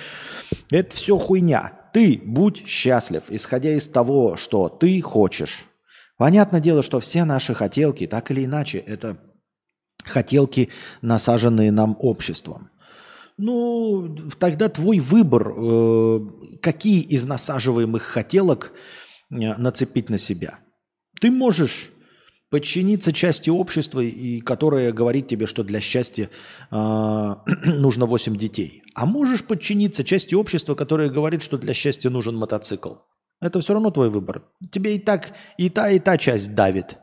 это 0.71 0.95
все 0.95 1.17
хуйня. 1.17 1.73
Ты 1.91 2.21
будь 2.23 2.65
счастлив, 2.65 3.23
исходя 3.27 3.71
из 3.71 3.89
того, 3.89 4.37
что 4.37 4.69
ты 4.69 5.01
хочешь. 5.01 5.65
Понятное 6.23 6.61
дело, 6.61 6.83
что 6.83 7.01
все 7.01 7.25
наши 7.25 7.53
хотелки, 7.53 8.07
так 8.07 8.31
или 8.31 8.45
иначе, 8.45 8.77
это 8.77 9.17
хотелки, 10.05 10.69
насаженные 11.01 11.69
нам 11.69 11.97
обществом. 11.99 12.69
Ну, 13.37 14.15
тогда 14.39 14.69
твой 14.69 14.99
выбор, 14.99 15.51
э, 15.53 16.19
какие 16.61 17.01
из 17.01 17.25
насаживаемых 17.25 18.03
хотелок 18.03 18.71
э, 19.31 19.53
нацепить 19.57 20.09
на 20.09 20.17
себя. 20.17 20.59
Ты 21.19 21.29
можешь 21.29 21.91
подчиниться 22.49 23.11
части 23.11 23.49
общества, 23.49 23.99
и 23.99 24.39
которая 24.39 24.93
говорит 24.93 25.27
тебе, 25.27 25.45
что 25.45 25.65
для 25.65 25.81
счастья 25.81 26.29
э, 26.71 26.75
нужно 27.65 28.05
8 28.05 28.37
детей. 28.37 28.81
А 28.95 29.05
можешь 29.05 29.43
подчиниться 29.43 30.05
части 30.05 30.35
общества, 30.35 30.73
которая 30.75 31.09
говорит, 31.09 31.41
что 31.41 31.57
для 31.57 31.73
счастья 31.73 32.09
нужен 32.09 32.37
мотоцикл. 32.37 32.93
Это 33.43 33.59
все 33.59 33.73
равно 33.73 33.91
твой 33.91 34.09
выбор. 34.09 34.43
Тебе 34.71 34.95
и 34.95 34.99
так 34.99 35.33
и 35.57 35.69
та, 35.69 35.89
и 35.89 35.99
та 35.99 36.17
часть 36.17 36.55
давит. 36.55 36.97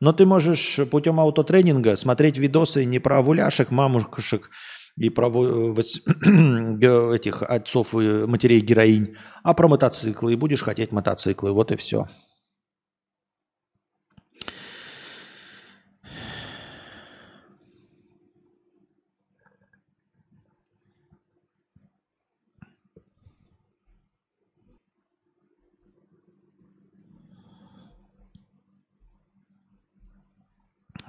Но 0.00 0.12
ты 0.12 0.26
можешь 0.26 0.80
путем 0.90 1.20
аутотренинга 1.20 1.94
смотреть 1.94 2.36
видосы 2.36 2.84
не 2.84 2.98
про 2.98 3.22
вуляшек, 3.22 3.70
мамушек 3.70 4.50
и 4.96 5.08
про 5.08 5.28
этих 7.14 7.42
отцов 7.42 7.94
и 7.94 8.26
матерей 8.26 8.60
героинь, 8.60 9.14
а 9.44 9.54
про 9.54 9.68
мотоциклы. 9.68 10.32
И 10.32 10.36
будешь 10.36 10.62
хотеть 10.62 10.90
мотоциклы. 10.90 11.52
Вот 11.52 11.70
и 11.70 11.76
все. 11.76 12.08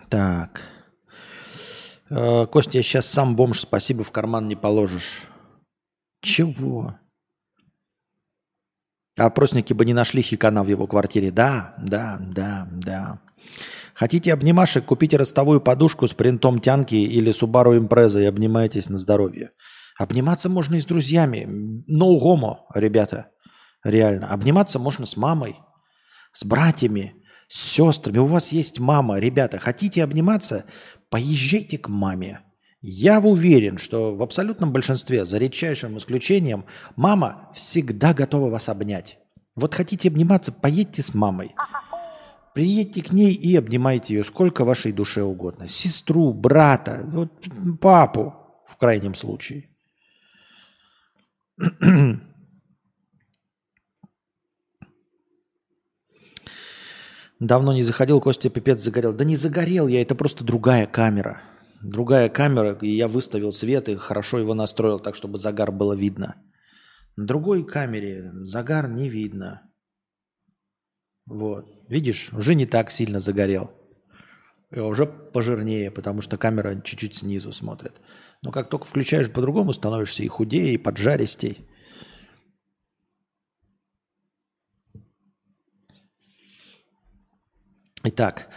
Так. 0.10 0.62
Э, 2.10 2.48
Костя, 2.48 2.78
я 2.80 2.84
сейчас 2.84 3.06
сам 3.06 3.36
бомж, 3.36 3.62
спасибо, 3.62 4.04
в 4.04 4.12
карман 4.12 4.48
не 4.48 4.56
положишь. 4.56 5.28
Чего? 6.22 6.96
Опросники 9.18 9.74
бы 9.74 9.86
не 9.86 9.94
нашли 9.94 10.22
хикана 10.22 10.64
в 10.64 10.68
его 10.68 10.88
квартире. 10.88 11.32
Да, 11.32 11.76
да, 11.78 12.18
да, 12.20 12.68
да. 12.72 13.22
Хотите 13.94 14.34
обнимашек, 14.34 14.86
купите 14.86 15.18
ростовую 15.18 15.60
подушку 15.60 16.08
с 16.08 16.14
принтом 16.14 16.60
тянки 16.60 16.96
или 16.96 17.32
Subaru 17.34 17.78
Impreza 17.78 18.22
и 18.22 18.26
обнимайтесь 18.26 18.90
на 18.90 18.98
здоровье. 18.98 19.52
Обниматься 19.98 20.48
можно 20.50 20.76
и 20.76 20.80
с 20.80 20.86
друзьями. 20.86 21.46
No 21.90 22.18
homo, 22.18 22.60
ребята. 22.74 23.32
Реально. 23.84 24.30
Обниматься 24.30 24.80
можно 24.80 25.06
с 25.06 25.18
мамой, 25.18 25.58
с 26.32 26.46
братьями, 26.46 27.19
с 27.50 27.62
сестрами. 27.62 28.20
У 28.20 28.28
вас 28.28 28.54
есть 28.54 28.80
мама, 28.80 29.20
ребята. 29.20 29.60
Хотите 29.60 30.04
обниматься? 30.04 30.66
Поезжайте 31.10 31.78
к 31.78 31.90
маме. 31.90 32.42
Я 32.82 33.20
уверен, 33.20 33.78
что 33.78 34.16
в 34.16 34.22
абсолютном 34.22 34.72
большинстве, 34.72 35.26
за 35.26 35.38
редчайшим 35.38 35.98
исключением, 35.98 36.64
мама 36.96 37.50
всегда 37.54 38.14
готова 38.14 38.50
вас 38.50 38.70
обнять. 38.70 39.18
Вот 39.56 39.74
хотите 39.74 40.08
обниматься, 40.08 40.54
поедьте 40.54 41.04
с 41.04 41.14
мамой. 41.14 41.54
Приедьте 42.54 43.02
к 43.02 43.12
ней 43.12 43.34
и 43.34 43.56
обнимайте 43.58 44.14
ее 44.14 44.24
сколько 44.24 44.64
вашей 44.64 44.92
душе 44.92 45.24
угодно. 45.24 45.68
Сестру, 45.68 46.34
брата, 46.34 47.02
вот, 47.06 47.32
папу 47.82 48.34
в 48.68 48.78
крайнем 48.78 49.16
случае. 49.16 49.70
Давно 57.40 57.74
не 57.74 57.84
заходил, 57.84 58.20
Костя 58.20 58.50
пипец 58.50 58.82
загорел. 58.82 59.14
Да 59.14 59.24
не 59.24 59.38
загорел 59.38 59.88
я, 59.88 60.02
это 60.02 60.14
просто 60.14 60.44
другая 60.44 60.86
камера. 60.86 61.42
Другая 61.82 62.28
камера, 62.28 62.78
и 62.82 62.90
я 62.90 63.08
выставил 63.08 63.54
свет 63.54 63.88
и 63.88 63.96
хорошо 63.96 64.40
его 64.40 64.54
настроил 64.54 65.00
так, 65.00 65.16
чтобы 65.16 65.38
загар 65.38 65.72
было 65.72 65.94
видно. 65.94 66.36
На 67.16 67.26
другой 67.26 67.66
камере 67.66 68.32
загар 68.44 68.90
не 68.90 69.08
видно. 69.08 69.62
Вот. 71.26 71.66
Видишь, 71.88 72.34
уже 72.34 72.56
не 72.56 72.66
так 72.66 72.92
сильно 72.92 73.22
загорел. 73.22 73.72
И 74.72 74.80
уже 74.80 75.06
пожирнее, 75.06 75.90
потому 75.92 76.22
что 76.22 76.38
камера 76.38 76.82
чуть-чуть 76.82 77.16
снизу 77.16 77.54
смотрит. 77.54 78.02
Но 78.42 78.52
как 78.52 78.70
только 78.70 78.86
включаешь 78.86 79.32
по-другому, 79.32 79.72
становишься 79.72 80.24
и 80.24 80.28
худее, 80.28 80.74
и 80.74 80.78
поджаристей. 80.78 81.69
Итак, 88.04 88.48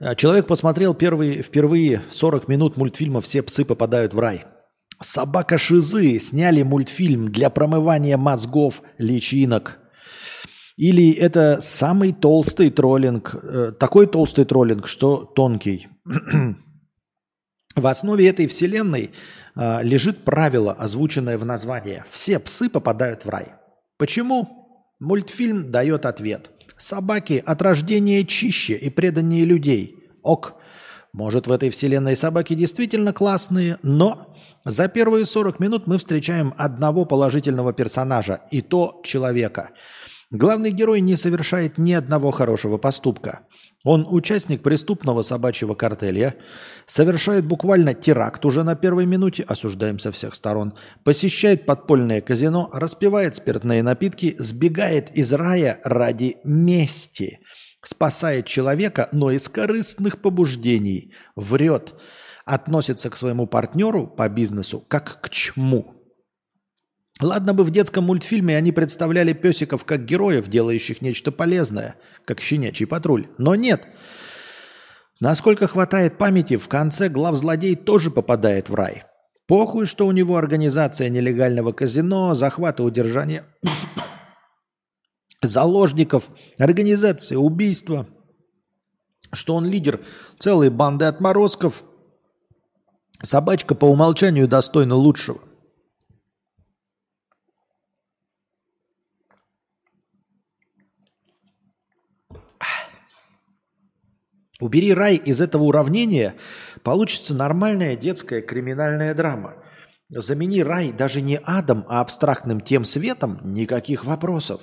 э, 0.00 0.14
человек 0.14 0.46
посмотрел 0.46 0.94
первые, 0.94 1.42
впервые 1.42 2.02
40 2.10 2.48
минут 2.48 2.76
мультфильма 2.76 3.20
«Все 3.20 3.42
псы 3.42 3.64
попадают 3.64 4.14
в 4.14 4.18
рай». 4.18 4.44
Собака 5.00 5.58
Шизы 5.58 6.18
сняли 6.18 6.62
мультфильм 6.62 7.30
для 7.30 7.50
промывания 7.50 8.16
мозгов 8.16 8.82
личинок. 8.98 9.78
Или 10.76 11.12
это 11.12 11.58
самый 11.60 12.12
толстый 12.12 12.70
троллинг, 12.70 13.34
э, 13.34 13.72
такой 13.78 14.06
толстый 14.06 14.44
троллинг, 14.44 14.86
что 14.86 15.24
тонкий. 15.24 15.88
В 17.76 17.86
основе 17.86 18.28
этой 18.28 18.46
вселенной 18.46 19.10
э, 19.56 19.82
лежит 19.82 20.24
правило, 20.24 20.72
озвученное 20.72 21.38
в 21.38 21.44
названии. 21.44 22.04
Все 22.10 22.38
псы 22.38 22.68
попадают 22.68 23.24
в 23.24 23.28
рай. 23.28 23.52
Почему? 23.98 24.94
Мультфильм 25.00 25.70
дает 25.70 26.06
ответ– 26.06 26.50
Собаки 26.78 27.42
от 27.44 27.60
рождения 27.60 28.24
чище 28.24 28.74
и 28.74 28.88
преданнее 28.88 29.44
людей. 29.44 30.04
Ок. 30.22 30.54
Может, 31.12 31.46
в 31.46 31.52
этой 31.52 31.70
вселенной 31.70 32.16
собаки 32.16 32.54
действительно 32.54 33.12
классные, 33.12 33.78
но 33.82 34.34
за 34.64 34.88
первые 34.88 35.26
40 35.26 35.58
минут 35.58 35.86
мы 35.86 35.98
встречаем 35.98 36.54
одного 36.56 37.04
положительного 37.04 37.72
персонажа, 37.72 38.42
и 38.50 38.60
то 38.60 39.00
человека. 39.04 39.70
Главный 40.30 40.72
герой 40.72 41.00
не 41.00 41.16
совершает 41.16 41.78
ни 41.78 41.92
одного 41.92 42.30
хорошего 42.32 42.76
поступка. 42.76 43.46
Он 43.82 44.06
участник 44.06 44.62
преступного 44.62 45.22
собачьего 45.22 45.74
картеля, 45.74 46.36
совершает 46.84 47.46
буквально 47.46 47.94
теракт 47.94 48.44
уже 48.44 48.62
на 48.62 48.76
первой 48.76 49.06
минуте, 49.06 49.42
осуждаем 49.44 49.98
со 49.98 50.12
всех 50.12 50.34
сторон, 50.34 50.74
посещает 51.02 51.64
подпольное 51.64 52.20
казино, 52.20 52.68
распивает 52.74 53.36
спиртные 53.36 53.82
напитки, 53.82 54.36
сбегает 54.38 55.16
из 55.16 55.32
рая 55.32 55.80
ради 55.82 56.36
мести, 56.44 57.40
спасает 57.82 58.44
человека, 58.44 59.08
но 59.12 59.30
из 59.30 59.48
корыстных 59.48 60.20
побуждений, 60.20 61.14
врет, 61.36 61.94
относится 62.44 63.08
к 63.08 63.16
своему 63.16 63.46
партнеру 63.46 64.06
по 64.06 64.28
бизнесу 64.28 64.84
как 64.88 65.22
к 65.22 65.30
чму– 65.30 65.94
Ладно 67.20 67.52
бы 67.52 67.64
в 67.64 67.70
детском 67.70 68.04
мультфильме 68.04 68.56
они 68.56 68.70
представляли 68.70 69.32
песиков 69.32 69.84
как 69.84 70.04
героев, 70.04 70.48
делающих 70.48 71.02
нечто 71.02 71.32
полезное, 71.32 71.96
как 72.24 72.40
щенячий 72.40 72.86
патруль. 72.86 73.26
Но 73.38 73.56
нет. 73.56 73.82
Насколько 75.20 75.66
хватает 75.66 76.16
памяти, 76.16 76.56
в 76.56 76.68
конце 76.68 77.08
главзлодей 77.08 77.74
тоже 77.74 78.12
попадает 78.12 78.68
в 78.68 78.74
рай. 78.74 79.02
Похуй, 79.48 79.86
что 79.86 80.06
у 80.06 80.12
него 80.12 80.36
организация 80.36 81.08
нелегального 81.08 81.72
казино, 81.72 82.34
захват 82.34 82.78
и 82.78 82.82
удержание 82.84 83.44
заложников, 85.42 86.28
организация 86.58 87.38
убийства, 87.38 88.06
что 89.32 89.56
он 89.56 89.66
лидер 89.66 90.00
целой 90.38 90.70
банды 90.70 91.06
отморозков. 91.06 91.82
Собачка 93.22 93.74
по 93.74 93.86
умолчанию 93.86 94.46
достойна 94.46 94.94
лучшего. 94.94 95.40
Убери 104.60 104.92
рай 104.92 105.14
из 105.14 105.40
этого 105.40 105.64
уравнения, 105.64 106.34
получится 106.82 107.34
нормальная 107.34 107.94
детская 107.94 108.42
криминальная 108.42 109.14
драма. 109.14 109.54
Замени 110.10 110.62
рай 110.62 110.90
даже 110.90 111.20
не 111.20 111.38
адом, 111.44 111.84
а 111.88 112.00
абстрактным 112.00 112.60
тем 112.60 112.84
светом, 112.84 113.40
никаких 113.44 114.04
вопросов. 114.04 114.62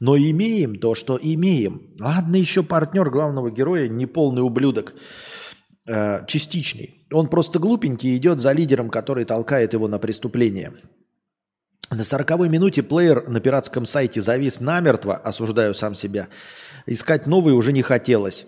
Но 0.00 0.16
имеем 0.16 0.78
то, 0.78 0.94
что 0.94 1.18
имеем. 1.20 1.94
Ладно, 2.00 2.36
еще 2.36 2.62
партнер 2.62 3.10
главного 3.10 3.50
героя, 3.50 3.88
неполный 3.88 4.42
ублюдок, 4.42 4.94
э, 5.86 6.24
частичный. 6.26 7.06
Он 7.12 7.28
просто 7.28 7.58
глупенький 7.58 8.16
идет 8.16 8.40
за 8.40 8.52
лидером, 8.52 8.88
который 8.88 9.24
толкает 9.24 9.74
его 9.74 9.88
на 9.88 9.98
преступление. 9.98 10.72
На 11.90 12.02
сороковой 12.02 12.48
минуте 12.48 12.82
плеер 12.82 13.28
на 13.28 13.40
пиратском 13.40 13.84
сайте 13.84 14.22
завис 14.22 14.60
намертво, 14.60 15.16
осуждаю 15.16 15.74
сам 15.74 15.94
себя. 15.94 16.28
Искать 16.86 17.26
новый 17.26 17.52
уже 17.54 17.72
не 17.72 17.82
хотелось 17.82 18.46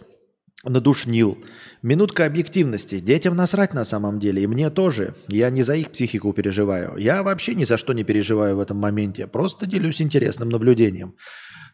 надушнил. 0.69 1.39
Минутка 1.83 2.27
объективности. 2.27 2.99
Детям 2.99 3.37
насрать 3.37 3.75
на 3.75 3.85
самом 3.85 4.19
деле, 4.19 4.43
и 4.43 4.47
мне 4.47 4.71
тоже. 4.71 5.15
Я 5.29 5.51
не 5.51 5.63
за 5.63 5.75
их 5.75 5.91
психику 5.91 6.33
переживаю. 6.33 6.97
Я 6.97 7.23
вообще 7.23 7.55
ни 7.55 7.65
за 7.65 7.77
что 7.77 7.93
не 7.93 8.05
переживаю 8.05 8.57
в 8.57 8.61
этом 8.61 8.77
моменте. 8.77 9.27
Просто 9.27 9.67
делюсь 9.67 10.03
интересным 10.03 10.49
наблюдением. 10.49 11.15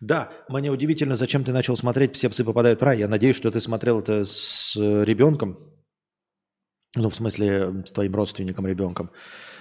Да, 0.00 0.30
мне 0.48 0.70
удивительно, 0.70 1.16
зачем 1.16 1.44
ты 1.44 1.52
начал 1.52 1.76
смотреть 1.76 2.16
«Все 2.16 2.28
псы 2.28 2.44
попадают 2.44 2.80
в 2.80 2.84
рай». 2.84 2.98
Я 2.98 3.08
надеюсь, 3.08 3.36
что 3.36 3.50
ты 3.50 3.60
смотрел 3.60 4.00
это 4.00 4.24
с 4.24 4.74
ребенком. 4.76 5.58
Ну, 6.96 7.08
в 7.08 7.14
смысле, 7.14 7.84
с 7.86 7.92
твоим 7.92 8.14
родственником 8.14 8.66
ребенком. 8.66 9.10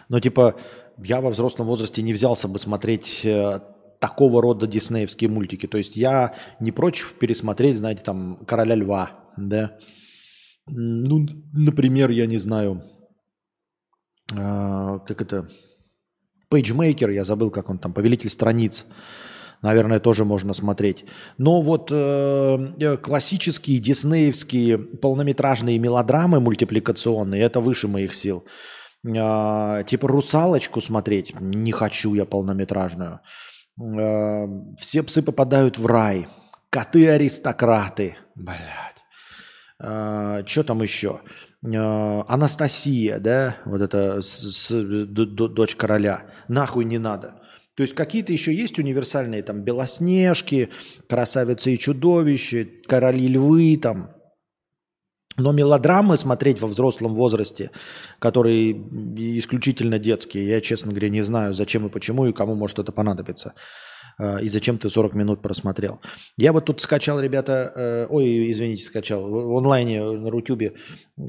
Но 0.10 0.20
типа, 0.20 0.60
я 0.98 1.22
во 1.22 1.30
взрослом 1.30 1.68
возрасте 1.68 2.02
не 2.02 2.12
взялся 2.12 2.48
бы 2.48 2.58
смотреть 2.58 3.22
э, 3.24 3.60
такого 4.02 4.42
рода 4.42 4.68
диснеевские 4.68 5.30
мультики. 5.30 5.68
То 5.68 5.78
есть 5.78 5.96
я 5.96 6.34
не 6.60 6.72
против 6.72 7.14
пересмотреть, 7.20 7.78
знаете, 7.78 8.04
там 8.04 8.38
«Короля 8.48 8.76
льва», 8.76 9.12
да. 9.38 9.78
Ну, 10.68 11.28
например, 11.54 12.10
я 12.10 12.26
не 12.26 12.38
знаю, 12.38 12.84
э, 14.34 15.00
как 15.08 15.22
это, 15.22 15.48
PageMaker, 16.52 17.12
я 17.14 17.24
забыл, 17.24 17.52
как 17.52 17.70
он 17.70 17.78
там, 17.78 17.94
«Повелитель 17.94 18.30
страниц», 18.30 18.88
наверное, 19.62 20.00
тоже 20.00 20.26
можно 20.26 20.54
смотреть. 20.54 21.06
Но 21.38 21.62
вот 21.62 21.92
э, 21.92 22.74
э, 22.80 22.98
классические 22.98 23.80
диснеевские 23.80 24.80
полнометражные 24.80 25.78
мелодрамы 25.78 26.40
мультипликационные, 26.40 27.44
это 27.44 27.60
выше 27.60 27.88
моих 27.88 28.16
сил. 28.16 28.46
Э, 29.06 29.84
типа 29.86 30.08
«Русалочку» 30.08 30.82
смотреть 30.82 31.40
не 31.40 31.72
хочу 31.72 32.16
я 32.16 32.26
полнометражную. 32.26 33.20
Э, 33.80 34.48
все 34.78 35.04
псы 35.04 35.22
попадают 35.22 35.78
в 35.78 35.86
рай. 35.86 36.28
Коты-аристократы. 36.70 38.18
Блядь. 38.36 39.02
А, 39.80 40.46
что 40.46 40.64
там 40.64 40.82
еще? 40.82 41.22
А, 41.64 42.26
Анастасия, 42.28 43.20
да, 43.20 43.58
вот 43.66 43.82
это 43.82 44.22
с, 44.22 44.72
дочь 44.72 45.76
короля. 45.76 46.26
Нахуй 46.48 46.86
не 46.86 46.98
надо. 46.98 47.42
То 47.76 47.84
есть 47.84 47.96
какие-то 47.96 48.32
еще 48.32 48.54
есть 48.54 48.78
универсальные 48.80 49.44
там 49.44 49.62
Белоснежки, 49.64 50.70
Красавицы 51.08 51.74
и 51.74 51.80
чудовища, 51.80 52.68
Короли 52.88 53.28
львы 53.28 53.78
там. 53.82 54.12
Но 55.38 55.52
мелодрамы 55.52 56.18
смотреть 56.18 56.60
во 56.60 56.68
взрослом 56.68 57.16
возрасте, 57.16 57.72
которые 58.20 58.72
исключительно 59.38 59.98
детские, 59.98 60.48
я, 60.48 60.62
честно 60.62 60.92
говоря, 60.92 61.10
не 61.10 61.22
знаю, 61.22 61.54
зачем 61.54 61.86
и 61.86 61.90
почему, 61.90 62.26
и 62.28 62.34
кому 62.34 62.56
может 62.56 62.80
это 62.80 62.92
понадобиться. 62.92 63.54
А, 64.18 64.40
И 64.40 64.50
зачем 64.50 64.78
ты 64.78 64.90
40 64.90 65.16
минут 65.16 65.42
просмотрел. 65.42 66.02
Я 66.38 66.54
вот 66.54 66.66
тут 66.66 66.82
скачал, 66.82 67.20
ребята, 67.20 67.72
э, 67.76 68.08
ой, 68.10 68.52
извините, 68.52 68.84
скачал, 68.84 69.30
в 69.30 69.58
онлайне 69.58 70.04
на 70.04 70.30
Рутюбе 70.30 70.74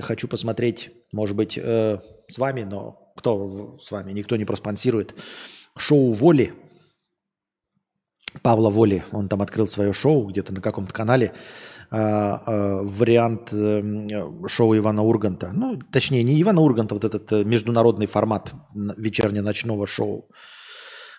хочу 0.00 0.28
посмотреть, 0.28 0.90
может 1.12 1.36
быть, 1.36 1.56
э, 1.56 1.98
с 2.28 2.38
вами, 2.38 2.62
но 2.62 3.12
кто 3.16 3.78
с 3.80 3.90
вами, 3.90 4.12
никто 4.12 4.36
не 4.36 4.44
проспонсирует, 4.44 5.14
шоу 5.76 6.12
«Воли», 6.12 6.52
Павла 8.40 8.70
Воли, 8.70 9.04
он 9.12 9.28
там 9.28 9.42
открыл 9.42 9.68
свое 9.68 9.92
шоу 9.92 10.26
где-то 10.26 10.54
на 10.54 10.62
каком-то 10.62 10.94
канале, 10.94 11.34
вариант 11.92 13.52
эм, 13.52 14.08
шоу 14.48 14.74
Ивана 14.76 15.02
Урганта. 15.02 15.50
Ну, 15.52 15.78
точнее, 15.92 16.22
не 16.22 16.40
Ивана 16.40 16.62
Урганта, 16.62 16.94
вот 16.94 17.04
этот 17.04 17.30
э, 17.32 17.44
международный 17.44 18.06
формат 18.06 18.52
вечерне-ночного 18.74 19.86
шоу. 19.86 20.30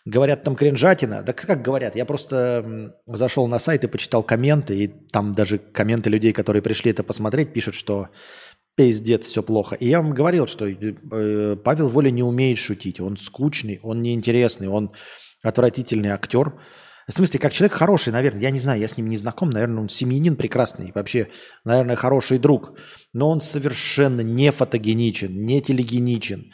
Говорят, 0.06 0.44
там 0.44 0.56
кринжатина. 0.56 1.22
Да 1.22 1.32
как 1.32 1.62
говорят? 1.62 1.96
Я 1.96 2.06
просто 2.06 2.94
зашел 3.06 3.48
на 3.48 3.60
сайт 3.60 3.84
и 3.84 3.88
почитал 3.88 4.24
комменты, 4.24 4.76
и 4.76 4.88
там 4.88 5.34
даже 5.34 5.60
комменты 5.60 6.10
людей, 6.10 6.34
которые 6.34 6.64
пришли 6.64 6.92
это 6.92 7.04
посмотреть, 7.04 7.54
пишут, 7.54 7.76
что 7.76 8.10
пиздец, 8.76 9.28
все 9.28 9.44
плохо. 9.44 9.76
И 9.76 9.88
я 9.88 10.02
вам 10.02 10.12
говорил, 10.12 10.48
что 10.48 10.68
э, 10.68 11.56
Павел 11.64 11.88
Воля 11.88 12.10
не 12.10 12.24
умеет 12.24 12.58
шутить. 12.58 13.00
Он 13.00 13.16
скучный, 13.16 13.80
он 13.84 14.02
неинтересный, 14.02 14.68
он 14.68 14.92
отвратительный 15.44 16.10
актер. 16.10 16.54
В 17.08 17.14
смысле, 17.14 17.40
как 17.40 17.52
человек 17.52 17.74
хороший, 17.74 18.14
наверное, 18.14 18.42
я 18.42 18.52
не 18.52 18.60
знаю, 18.60 18.80
я 18.80 18.88
с 18.88 18.98
ним 18.98 19.08
не 19.08 19.18
знаком, 19.18 19.50
наверное, 19.50 19.82
он 19.82 19.90
семьянин 19.90 20.36
прекрасный, 20.36 20.92
вообще, 20.96 21.28
наверное, 21.66 21.96
хороший 21.96 22.40
друг, 22.40 22.78
но 23.12 23.30
он 23.30 23.42
совершенно 23.42 24.22
не 24.22 24.52
фотогеничен, 24.52 25.46
не 25.46 25.62
телегеничен, 25.62 26.52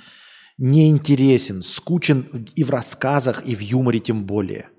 неинтересен, 0.58 1.62
скучен 1.62 2.48
и 2.56 2.64
в 2.64 2.72
рассказах, 2.72 3.46
и 3.46 3.56
в 3.56 3.62
юморе 3.62 4.00
тем 4.00 4.26
более. 4.26 4.70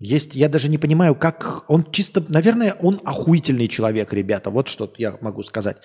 Есть, 0.00 0.34
я 0.34 0.48
даже 0.48 0.68
не 0.68 0.76
понимаю, 0.76 1.14
как 1.14 1.64
он 1.70 1.90
чисто, 1.90 2.22
наверное, 2.28 2.74
он 2.74 3.00
охуительный 3.04 3.68
человек, 3.68 4.12
ребята, 4.12 4.50
вот 4.50 4.68
что 4.68 4.92
я 4.98 5.16
могу 5.20 5.42
сказать. 5.44 5.78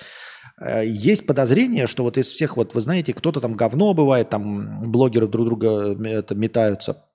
Э, 0.62 0.86
Есть 0.86 1.26
подозрение, 1.26 1.88
что 1.88 2.04
вот 2.04 2.18
из 2.18 2.32
всех, 2.32 2.58
вот 2.58 2.74
вы 2.74 2.82
знаете, 2.82 3.14
кто-то 3.14 3.40
там 3.40 3.54
говно 3.56 3.94
бывает, 3.94 4.30
там 4.30 4.92
блогеры 4.92 5.28
друг 5.28 5.46
друга 5.46 5.68
м, 5.94 6.04
это, 6.04 6.36
метаются, 6.36 7.06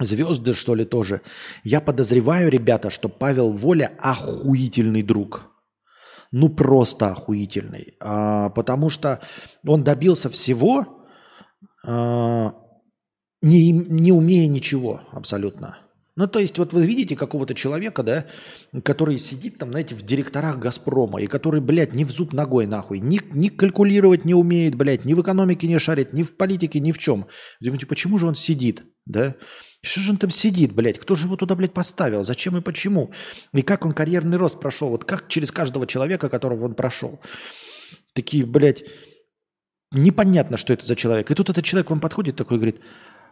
звезды, 0.00 0.52
что 0.52 0.74
ли, 0.74 0.84
тоже. 0.84 1.22
Я 1.64 1.80
подозреваю, 1.80 2.50
ребята, 2.50 2.90
что 2.90 3.08
Павел 3.08 3.50
Воля 3.50 3.92
охуительный 3.98 5.02
друг. 5.02 5.50
Ну, 6.30 6.48
просто 6.50 7.10
охуительный. 7.10 7.96
А, 8.00 8.50
потому 8.50 8.90
что 8.90 9.20
он 9.66 9.82
добился 9.82 10.28
всего, 10.28 11.06
а, 11.84 12.54
не, 13.40 13.72
не 13.72 14.12
умея 14.12 14.46
ничего 14.46 15.00
абсолютно. 15.12 15.78
Ну, 16.18 16.26
то 16.26 16.40
есть, 16.40 16.58
вот 16.58 16.72
вы 16.72 16.84
видите 16.84 17.14
какого-то 17.14 17.54
человека, 17.54 18.02
да, 18.02 18.26
который 18.82 19.18
сидит 19.18 19.56
там, 19.56 19.70
знаете, 19.70 19.94
в 19.94 20.02
директорах 20.02 20.58
«Газпрома», 20.58 21.22
и 21.22 21.28
который, 21.28 21.60
блядь, 21.60 21.92
ни 21.92 22.02
в 22.02 22.10
зуб 22.10 22.32
ногой 22.32 22.66
нахуй, 22.66 22.98
ни, 22.98 23.20
ни 23.32 23.46
калькулировать 23.46 24.24
не 24.24 24.34
умеет, 24.34 24.74
блядь, 24.74 25.04
ни 25.04 25.14
в 25.14 25.22
экономике 25.22 25.68
не 25.68 25.78
шарит, 25.78 26.12
ни 26.12 26.24
в 26.24 26.36
политике, 26.36 26.80
ни 26.80 26.90
в 26.90 26.98
чем. 26.98 27.28
Думаете, 27.60 27.86
почему 27.86 28.18
же 28.18 28.26
он 28.26 28.34
сидит, 28.34 28.82
да? 29.06 29.36
Что 29.80 30.00
же 30.00 30.10
он 30.10 30.16
там 30.16 30.30
сидит, 30.30 30.74
блядь? 30.74 30.98
Кто 30.98 31.14
же 31.14 31.26
его 31.26 31.36
туда, 31.36 31.54
блядь, 31.54 31.72
поставил? 31.72 32.24
Зачем 32.24 32.56
и 32.56 32.62
почему? 32.62 33.12
И 33.52 33.62
как 33.62 33.86
он 33.86 33.92
карьерный 33.92 34.38
рост 34.38 34.58
прошел? 34.58 34.88
Вот 34.88 35.04
как 35.04 35.28
через 35.28 35.52
каждого 35.52 35.86
человека, 35.86 36.28
которого 36.28 36.64
он 36.64 36.74
прошел? 36.74 37.20
Такие, 38.12 38.44
блядь, 38.44 38.82
непонятно, 39.92 40.56
что 40.56 40.72
это 40.72 40.84
за 40.84 40.96
человек. 40.96 41.30
И 41.30 41.34
тут 41.36 41.48
этот 41.48 41.64
человек 41.64 41.90
вам 41.90 42.00
подходит 42.00 42.34
такой 42.34 42.56
и 42.56 42.58
говорит, 42.58 42.80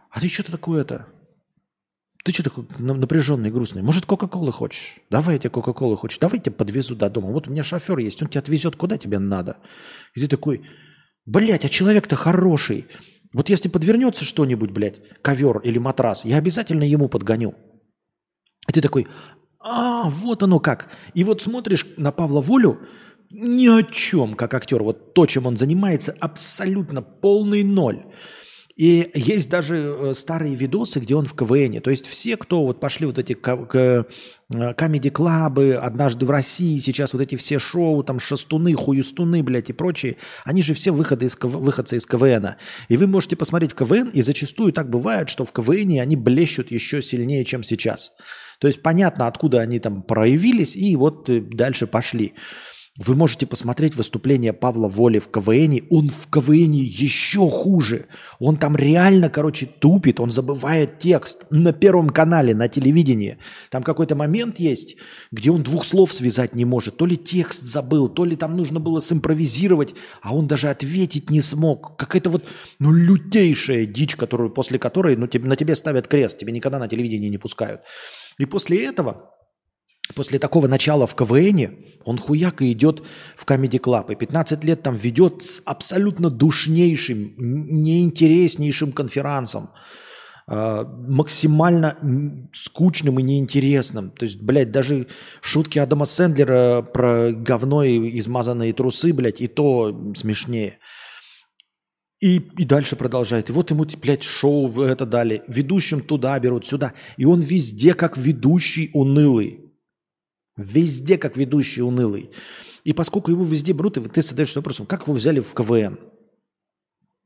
а 0.09 0.21
ты 0.21 0.29
что-то 0.29 0.53
такое-то? 0.53 1.07
Ты 2.27 2.33
что 2.33 2.43
такой 2.43 2.65
на- 2.77 2.93
напряженный, 2.93 3.49
грустный? 3.49 3.81
Может, 3.81 4.05
Кока-Колы 4.05 4.51
хочешь? 4.51 4.97
Давай 5.09 5.35
я 5.35 5.39
тебе 5.39 5.49
Кока-Колы 5.49 5.95
хочешь. 5.95 6.19
Давай 6.19 6.39
я 6.39 6.43
тебя 6.43 6.55
подвезу 6.55 6.93
до 6.93 7.09
дома. 7.09 7.29
Вот 7.31 7.47
у 7.47 7.51
меня 7.51 7.63
шофер 7.63 7.99
есть, 7.99 8.21
он 8.21 8.27
тебя 8.27 8.41
отвезет, 8.41 8.75
куда 8.75 8.97
тебе 8.97 9.17
надо. 9.17 9.59
И 10.13 10.19
ты 10.19 10.27
такой, 10.27 10.63
блядь, 11.25 11.63
а 11.63 11.69
человек-то 11.69 12.17
хороший. 12.17 12.87
Вот 13.31 13.47
если 13.47 13.69
подвернется 13.69 14.25
что-нибудь, 14.25 14.71
блядь, 14.71 14.99
ковер 15.21 15.59
или 15.59 15.77
матрас, 15.77 16.25
я 16.25 16.35
обязательно 16.35 16.83
ему 16.83 17.07
подгоню. 17.07 17.55
И 18.67 18.73
ты 18.73 18.81
такой, 18.81 19.07
а, 19.61 20.09
вот 20.09 20.43
оно 20.43 20.59
как. 20.59 20.89
И 21.13 21.23
вот 21.23 21.41
смотришь 21.41 21.87
на 21.95 22.11
Павла 22.11 22.41
Волю, 22.41 22.81
ни 23.29 23.69
о 23.69 23.83
чем, 23.83 24.33
как 24.33 24.53
актер. 24.53 24.83
Вот 24.83 25.13
то, 25.13 25.27
чем 25.27 25.45
он 25.45 25.55
занимается, 25.55 26.13
абсолютно 26.19 27.01
полный 27.01 27.63
ноль. 27.63 28.03
И 28.77 29.09
есть 29.15 29.49
даже 29.49 29.75
э, 29.75 30.13
старые 30.13 30.53
видосы, 30.53 30.99
где 30.99 31.15
он 31.15 31.25
в 31.25 31.33
КВН. 31.33 31.81
То 31.81 31.89
есть 31.89 32.05
все, 32.05 32.37
кто 32.37 32.63
вот 32.63 32.79
пошли 32.79 33.07
вот 33.07 33.17
эти 33.17 33.33
ка- 33.33 33.57
к- 33.57 34.05
э, 34.53 34.73
однажды 35.73 36.25
в 36.27 36.29
России, 36.29 36.77
сейчас 36.77 37.13
вот 37.13 37.23
эти 37.23 37.35
все 37.35 37.57
шоу, 37.57 38.03
там 38.03 38.19
шестуны, 38.19 38.75
хуюстуны, 38.75 39.41
блядь, 39.41 39.71
и 39.71 39.73
прочие, 39.73 40.17
они 40.45 40.61
же 40.61 40.75
все 40.75 40.91
выходы 40.91 41.25
из, 41.25 41.35
выходцы 41.41 41.97
из 41.97 42.05
КВН. 42.05 42.49
И 42.87 42.97
вы 42.97 43.07
можете 43.07 43.35
посмотреть 43.35 43.73
КВН, 43.73 44.09
и 44.09 44.21
зачастую 44.21 44.71
так 44.73 44.91
бывает, 44.91 45.29
что 45.29 45.43
в 45.43 45.51
КВН 45.51 45.99
они 45.99 46.15
блещут 46.15 46.69
еще 46.69 47.01
сильнее, 47.01 47.45
чем 47.45 47.63
сейчас. 47.63 48.11
То 48.59 48.67
есть 48.67 48.83
понятно, 48.83 49.25
откуда 49.25 49.61
они 49.61 49.79
там 49.79 50.03
проявились, 50.03 50.75
и 50.75 50.95
вот 50.95 51.27
э, 51.31 51.41
дальше 51.41 51.87
пошли. 51.87 52.35
Вы 52.97 53.15
можете 53.15 53.45
посмотреть 53.45 53.95
выступление 53.95 54.53
Павла 54.53 54.87
Воли 54.87 55.19
в 55.19 55.27
КВН. 55.27 55.85
Он 55.91 56.09
в 56.09 56.27
КВН 56.31 56.71
еще 56.71 57.47
хуже. 57.47 58.07
Он 58.39 58.57
там 58.57 58.75
реально, 58.75 59.29
короче, 59.29 59.67
тупит, 59.67 60.19
он 60.19 60.31
забывает 60.31 60.97
текст 60.97 61.45
на 61.51 61.73
Первом 61.73 62.09
канале, 62.09 62.55
на 62.55 62.67
телевидении. 62.67 63.37
Там 63.69 63.83
какой-то 63.83 64.15
момент 64.15 64.59
есть, 64.59 64.95
где 65.31 65.51
он 65.51 65.61
двух 65.61 65.85
слов 65.85 66.11
связать 66.11 66.55
не 66.55 66.65
может. 66.65 66.97
То 66.97 67.05
ли 67.05 67.17
текст 67.17 67.63
забыл, 67.63 68.07
то 68.07 68.25
ли 68.25 68.35
там 68.35 68.57
нужно 68.57 68.79
было 68.79 68.99
симпровизировать, 68.99 69.93
а 70.23 70.35
он 70.35 70.47
даже 70.47 70.69
ответить 70.69 71.29
не 71.29 71.41
смог. 71.41 71.97
Какая-то 71.97 72.31
вот, 72.31 72.45
ну, 72.79 72.91
лютейшая 72.91 73.85
дичь, 73.85 74.15
которую, 74.15 74.49
после 74.49 74.79
которой 74.79 75.15
ну, 75.17 75.27
тебе, 75.27 75.47
на 75.47 75.55
тебе 75.55 75.75
ставят 75.75 76.07
крест, 76.07 76.39
тебе 76.39 76.51
никогда 76.51 76.79
на 76.79 76.87
телевидении 76.87 77.29
не 77.29 77.37
пускают. 77.37 77.81
И 78.39 78.45
после 78.45 78.83
этого 78.85 79.36
После 80.15 80.39
такого 80.39 80.67
начала 80.67 81.05
в 81.05 81.15
КВН 81.15 81.75
он 82.05 82.17
хуяко 82.17 82.71
идет 82.71 83.03
в 83.35 83.45
Comedy 83.45 83.79
Club. 83.79 84.11
И 84.11 84.15
15 84.15 84.63
лет 84.63 84.83
там 84.83 84.95
ведет 84.95 85.43
с 85.43 85.61
абсолютно 85.65 86.29
душнейшим, 86.29 87.33
неинтереснейшим 87.37 88.91
конферансом. 88.93 89.69
а, 90.49 90.85
максимально 90.85 91.97
скучным 92.53 93.19
и 93.19 93.23
неинтересным. 93.23 94.11
То 94.11 94.25
есть, 94.25 94.41
блядь, 94.41 94.71
даже 94.71 95.07
шутки 95.41 95.77
Адама 95.77 96.05
Сэндлера 96.05 96.81
про 96.81 97.33
говно 97.33 97.83
и 97.83 98.17
измазанные 98.17 98.71
трусы, 98.71 99.11
блядь, 99.11 99.41
и 99.41 99.47
то 99.47 100.13
смешнее. 100.15 100.79
И, 102.21 102.37
и 102.37 102.63
дальше 102.63 102.95
продолжает. 102.95 103.49
И 103.49 103.53
вот 103.53 103.69
ему, 103.71 103.85
блядь, 104.01 104.23
шоу 104.23 104.71
это 104.81 105.05
дали. 105.05 105.43
Ведущим 105.47 105.99
туда 105.99 106.39
берут, 106.39 106.65
сюда. 106.65 106.93
И 107.17 107.25
он 107.25 107.41
везде 107.41 107.93
как 107.93 108.17
ведущий 108.17 108.89
унылый. 108.93 109.66
Везде 110.57 111.17
как 111.17 111.37
ведущий 111.37 111.81
унылый. 111.81 112.31
И 112.83 112.93
поскольку 112.93 113.31
его 113.31 113.45
везде 113.45 113.73
берут, 113.73 113.97
и 113.97 114.01
ты 114.01 114.21
задаешься 114.21 114.59
вопросом, 114.59 114.85
как 114.85 115.03
его 115.03 115.13
взяли 115.13 115.39
в 115.39 115.53
КВН? 115.53 115.99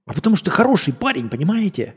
А 0.05 0.13
потому 0.13 0.35
что 0.35 0.51
хороший 0.51 0.93
парень, 0.93 1.29
понимаете? 1.29 1.95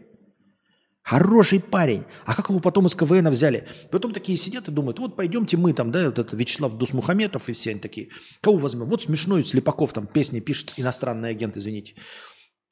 Хороший 1.02 1.60
парень. 1.60 2.04
А 2.24 2.34
как 2.34 2.48
его 2.48 2.60
потом 2.60 2.86
из 2.86 2.94
КВН 2.94 3.28
взяли? 3.28 3.66
Потом 3.90 4.12
такие 4.12 4.38
сидят 4.38 4.68
и 4.68 4.70
думают, 4.70 4.98
вот 4.98 5.16
пойдемте 5.16 5.56
мы 5.56 5.72
там, 5.72 5.90
да, 5.90 6.06
вот 6.06 6.18
этот 6.18 6.38
Вячеслав 6.38 6.74
Дусмухаметов 6.74 7.48
и 7.48 7.52
все 7.52 7.70
они 7.70 7.80
такие. 7.80 8.08
Кого 8.40 8.56
возьмем? 8.58 8.86
Вот 8.86 9.02
смешной 9.02 9.44
Слепаков 9.44 9.92
там 9.92 10.06
песни 10.06 10.40
пишет, 10.40 10.72
иностранный 10.76 11.30
агент, 11.30 11.56
извините. 11.56 11.94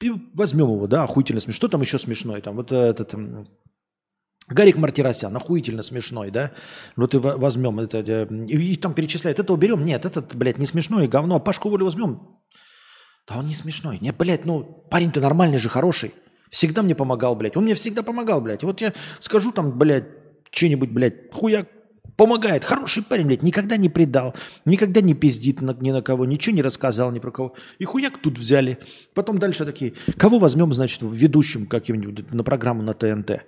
И 0.01 0.11
возьмем 0.33 0.71
его, 0.71 0.87
да, 0.87 1.03
охуительно 1.03 1.39
смешно. 1.39 1.57
Что 1.57 1.67
там 1.67 1.81
еще 1.81 1.99
смешное? 1.99 2.41
Там 2.41 2.55
вот 2.55 2.71
этот 2.71 3.13
Гарик 4.49 4.77
Мартиросян, 4.77 5.35
охуительно 5.35 5.83
смешной, 5.83 6.29
да? 6.29 6.51
Вот 6.95 7.15
и 7.15 7.17
во- 7.17 7.37
возьмем 7.37 7.79
это, 7.79 7.99
э, 7.99 8.27
и, 8.47 8.75
там 8.75 8.93
перечисляет, 8.93 9.39
этого 9.39 9.55
берем, 9.57 9.85
нет, 9.85 10.05
этот, 10.05 10.35
блядь, 10.35 10.57
не 10.57 10.65
смешной, 10.65 11.07
говно, 11.07 11.35
а 11.35 11.39
Пашку 11.39 11.69
Волю 11.69 11.85
возьмем. 11.85 12.19
Да 13.27 13.37
он 13.37 13.47
не 13.47 13.53
смешной. 13.53 13.99
Не, 14.01 14.11
блядь, 14.11 14.45
ну, 14.45 14.63
парень-то 14.91 15.21
нормальный 15.21 15.57
же, 15.57 15.69
хороший. 15.69 16.13
Всегда 16.49 16.83
мне 16.83 16.93
помогал, 16.93 17.35
блядь. 17.35 17.55
Он 17.55 17.63
мне 17.63 17.73
всегда 17.73 18.03
помогал, 18.03 18.41
блядь. 18.41 18.63
Вот 18.63 18.81
я 18.81 18.93
скажу 19.21 19.51
там, 19.51 19.77
блядь, 19.77 20.05
что-нибудь, 20.51 20.89
блядь, 20.91 21.31
хуя 21.31 21.65
помогает. 22.15 22.63
Хороший 22.63 23.03
парень, 23.03 23.27
блядь, 23.27 23.43
никогда 23.43 23.77
не 23.77 23.89
предал, 23.89 24.35
никогда 24.65 25.01
не 25.01 25.13
пиздит 25.13 25.61
ни 25.61 25.91
на 25.91 26.01
кого, 26.01 26.25
ничего 26.25 26.55
не 26.55 26.61
рассказал 26.61 27.11
ни 27.11 27.19
про 27.19 27.31
кого. 27.31 27.53
И 27.79 27.85
хуяк 27.85 28.17
тут 28.21 28.37
взяли. 28.37 28.79
Потом 29.13 29.39
дальше 29.39 29.65
такие, 29.65 29.93
кого 30.17 30.39
возьмем, 30.39 30.73
значит, 30.73 31.01
ведущим 31.01 31.65
каким-нибудь 31.65 32.31
на 32.33 32.43
программу 32.43 32.81
на 32.81 32.93
ТНТ? 32.93 33.43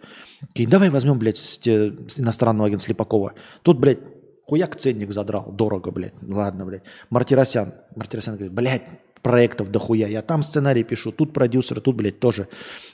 Такие, 0.47 0.68
давай 0.68 0.89
возьмем, 0.89 1.20
блядь, 1.20 1.38
с, 1.38 1.59
с 1.59 2.20
иностранного 2.20 2.68
агента 2.68 2.86
Слепакова. 2.86 3.34
Тут, 3.63 3.80
блядь, 3.80 3.99
Хуяк 4.47 4.76
ценник 4.76 5.11
задрал, 5.11 5.51
дорого, 5.51 5.91
блядь. 5.91 6.13
Ладно, 6.22 6.66
блядь. 6.66 6.84
Мартиросян. 7.09 7.74
Мартиросян 7.95 8.36
говорит, 8.36 8.53
блядь, 8.53 8.84
проектов 9.24 9.72
дохуя. 9.72 10.07
Я 10.07 10.22
там 10.22 10.43
сценарий 10.43 10.84
пишу, 10.84 11.11
тут 11.11 11.34
продюсеры, 11.34 11.82
тут, 11.82 11.95
блядь, 11.95 12.20
тоже 12.20 12.47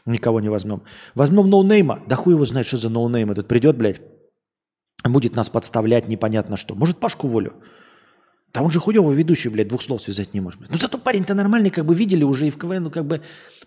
никого 0.06 0.40
не 0.40 0.48
возьмем. 0.48 0.84
Возьмем 1.14 1.50
ноунейма. 1.50 2.00
Да 2.08 2.16
хуй 2.16 2.36
его 2.36 2.46
знает, 2.46 2.68
что 2.68 2.78
за 2.78 2.90
ноунейм 2.90 3.32
этот 3.32 3.50
придет, 3.50 3.76
блядь. 3.76 4.02
Будет 5.04 5.36
нас 5.36 5.50
подставлять 5.50 6.08
непонятно 6.08 6.58
что. 6.58 6.76
Может, 6.76 7.00
Пашку 7.00 7.28
Волю? 7.28 7.54
Да 8.54 8.62
он 8.62 8.72
же 8.72 8.80
хуёвый 8.80 9.16
ведущий, 9.16 9.50
блядь, 9.50 9.70
двух 9.70 9.82
слов 9.82 10.02
связать 10.02 10.34
не 10.34 10.42
может. 10.42 10.60
Ну 10.70 10.78
зато 10.78 10.98
парень-то 10.98 11.34
нормальный, 11.34 11.70
как 11.70 11.86
бы 11.86 11.96
видели 11.96 12.24
уже 12.24 12.48
и 12.48 12.52
в 12.52 12.58
КВН, 12.58 12.84
ну 12.84 12.92
как 12.92 13.06
бы, 13.06 13.22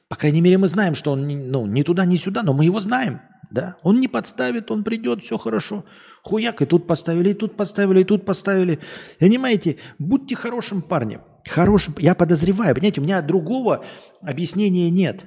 по 0.08 0.16
крайней 0.16 0.42
мере, 0.42 0.58
мы 0.58 0.68
знаем, 0.68 0.94
что 0.94 1.12
он, 1.12 1.26
ну, 1.26 1.66
ни 1.66 1.82
туда, 1.82 2.04
ни 2.04 2.16
сюда, 2.16 2.42
но 2.42 2.52
мы 2.52 2.66
его 2.66 2.80
знаем, 2.80 3.20
да. 3.50 3.76
Он 3.82 3.98
не 3.98 4.08
подставит, 4.08 4.70
он 4.70 4.84
придет, 4.84 5.24
все 5.24 5.38
хорошо. 5.38 5.84
Хуяк, 6.22 6.60
и 6.60 6.66
тут 6.66 6.86
поставили, 6.86 7.30
и 7.30 7.34
тут 7.34 7.56
поставили, 7.56 8.00
и 8.00 8.04
тут 8.04 8.26
поставили. 8.26 8.78
Понимаете, 9.18 9.78
будьте 9.98 10.36
хорошим 10.36 10.82
парнем. 10.82 11.22
Хорошим, 11.48 11.94
я 11.98 12.14
подозреваю, 12.14 12.74
понимаете, 12.74 13.00
у 13.00 13.04
меня 13.04 13.22
другого 13.22 13.84
объяснения 14.20 14.90
нет. 14.90 15.24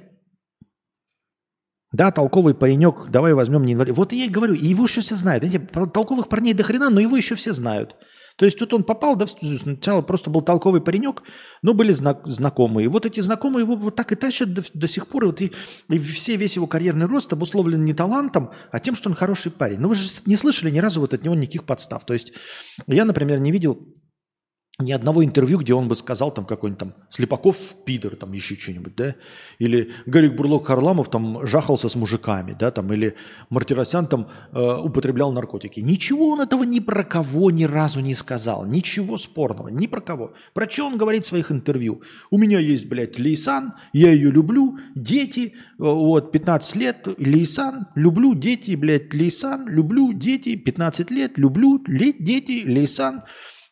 Да, 1.92 2.10
толковый 2.10 2.54
паренек, 2.54 3.08
давай 3.08 3.32
возьмем 3.32 3.64
не 3.64 3.72
инвалид. 3.72 3.96
Вот 3.96 4.12
я 4.12 4.26
и 4.26 4.28
говорю, 4.28 4.54
и 4.54 4.66
его 4.66 4.84
еще 4.84 5.00
все 5.00 5.14
знают. 5.14 5.42
Понимаете, 5.42 5.90
толковых 5.92 6.28
парней 6.28 6.52
до 6.52 6.62
хрена, 6.62 6.90
но 6.90 7.00
его 7.00 7.16
еще 7.16 7.34
все 7.34 7.52
знают. 7.52 7.96
То 8.36 8.44
есть 8.44 8.56
тут 8.56 8.72
он 8.72 8.84
попал, 8.84 9.16
да, 9.16 9.26
сначала 9.26 10.00
просто 10.02 10.30
был 10.30 10.42
толковый 10.42 10.80
паренек, 10.80 11.24
но 11.62 11.74
были 11.74 11.90
зна- 11.90 12.20
знакомые. 12.24 12.88
Вот 12.88 13.04
эти 13.04 13.18
знакомые 13.18 13.64
его 13.64 13.74
вот 13.74 13.96
так 13.96 14.12
и 14.12 14.14
тащат 14.14 14.54
до, 14.54 14.62
до 14.74 14.86
сих 14.86 15.08
пор. 15.08 15.24
И, 15.24 15.26
вот 15.26 15.40
и, 15.40 15.52
и 15.88 15.98
все, 15.98 16.36
весь 16.36 16.54
его 16.54 16.68
карьерный 16.68 17.06
рост 17.06 17.32
обусловлен 17.32 17.84
не 17.84 17.94
талантом, 17.94 18.52
а 18.70 18.78
тем, 18.78 18.94
что 18.94 19.08
он 19.08 19.16
хороший 19.16 19.50
парень. 19.50 19.80
Но 19.80 19.88
вы 19.88 19.96
же 19.96 20.08
не 20.26 20.36
слышали 20.36 20.70
ни 20.70 20.78
разу 20.78 21.00
вот 21.00 21.14
от 21.14 21.24
него 21.24 21.34
никаких 21.34 21.64
подстав. 21.64 22.04
То 22.04 22.14
есть 22.14 22.32
я, 22.86 23.04
например, 23.04 23.40
не 23.40 23.50
видел 23.50 23.76
ни 24.80 24.92
одного 24.92 25.24
интервью, 25.24 25.58
где 25.58 25.74
он 25.74 25.88
бы 25.88 25.96
сказал 25.96 26.30
там 26.30 26.44
какой-нибудь 26.44 26.78
там 26.78 26.94
Слепаков 27.10 27.56
пидор, 27.84 28.14
там 28.14 28.32
еще 28.32 28.54
что-нибудь, 28.54 28.94
да, 28.94 29.16
или 29.58 29.90
Гарик 30.06 30.36
Бурлок 30.36 30.68
Харламов 30.68 31.10
там 31.10 31.44
жахался 31.44 31.88
с 31.88 31.96
мужиками, 31.96 32.54
да, 32.56 32.70
там, 32.70 32.92
или 32.92 33.16
Мартиросян 33.50 34.06
там 34.06 34.28
э, 34.52 34.60
употреблял 34.60 35.32
наркотики. 35.32 35.80
Ничего 35.80 36.28
он 36.28 36.40
этого 36.40 36.62
ни 36.62 36.78
про 36.78 37.02
кого 37.02 37.50
ни 37.50 37.64
разу 37.64 37.98
не 37.98 38.14
сказал, 38.14 38.66
ничего 38.66 39.18
спорного, 39.18 39.66
ни 39.66 39.88
про 39.88 40.00
кого. 40.00 40.34
Про 40.54 40.70
что 40.70 40.86
он 40.86 40.96
говорит 40.96 41.24
в 41.24 41.28
своих 41.28 41.50
интервью? 41.50 42.02
У 42.30 42.38
меня 42.38 42.60
есть, 42.60 42.86
блядь, 42.86 43.18
Лейсан, 43.18 43.74
я 43.92 44.12
ее 44.12 44.30
люблю, 44.30 44.78
дети, 44.94 45.54
э, 45.56 45.72
вот, 45.78 46.30
15 46.30 46.76
лет, 46.76 47.08
Лейсан, 47.18 47.88
люблю, 47.96 48.36
дети, 48.36 48.76
блядь, 48.76 49.12
Лейсан, 49.12 49.66
люблю, 49.66 50.12
дети, 50.12 50.54
15 50.54 51.10
лет, 51.10 51.36
люблю, 51.36 51.82
дети, 51.88 52.62
Лейсан, 52.64 53.24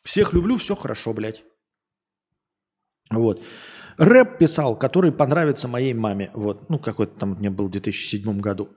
всех 0.06 0.32
люблю, 0.32 0.56
все 0.56 0.74
хорошо, 0.74 1.12
блядь. 1.12 1.44
Вот. 3.10 3.42
Рэп 3.98 4.38
писал, 4.38 4.78
который 4.78 5.12
понравится 5.12 5.68
моей 5.68 5.94
маме. 5.94 6.30
Вот. 6.34 6.68
Ну, 6.70 6.78
какой-то 6.78 7.18
там 7.18 7.34
мне 7.34 7.50
был 7.50 7.68
в 7.68 7.70
2007 7.70 8.40
году. 8.40 8.76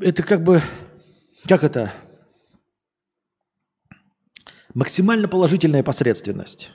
Это 0.00 0.22
как 0.22 0.42
бы... 0.42 0.60
Как 1.48 1.62
это? 1.62 1.92
Максимально 4.74 5.28
положительная 5.28 5.82
посредственность. 5.82 6.70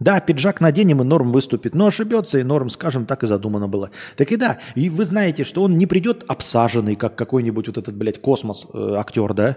Да, 0.00 0.20
пиджак 0.20 0.60
наденем, 0.60 1.00
и 1.02 1.04
норм 1.04 1.32
выступит. 1.32 1.74
Но 1.74 1.86
ошибется, 1.86 2.38
и 2.38 2.42
норм, 2.42 2.68
скажем, 2.68 3.06
так 3.06 3.22
и 3.22 3.26
задумано 3.26 3.68
было. 3.68 3.90
Так 4.16 4.32
и 4.32 4.36
да, 4.36 4.58
и 4.74 4.90
вы 4.90 5.04
знаете, 5.04 5.44
что 5.44 5.62
он 5.62 5.78
не 5.78 5.86
придет 5.86 6.24
обсаженный, 6.28 6.96
как 6.96 7.16
какой-нибудь 7.16 7.68
вот 7.68 7.78
этот, 7.78 7.96
блядь, 7.96 8.20
космос 8.20 8.66
э, 8.74 8.94
актер, 8.96 9.34
да? 9.34 9.56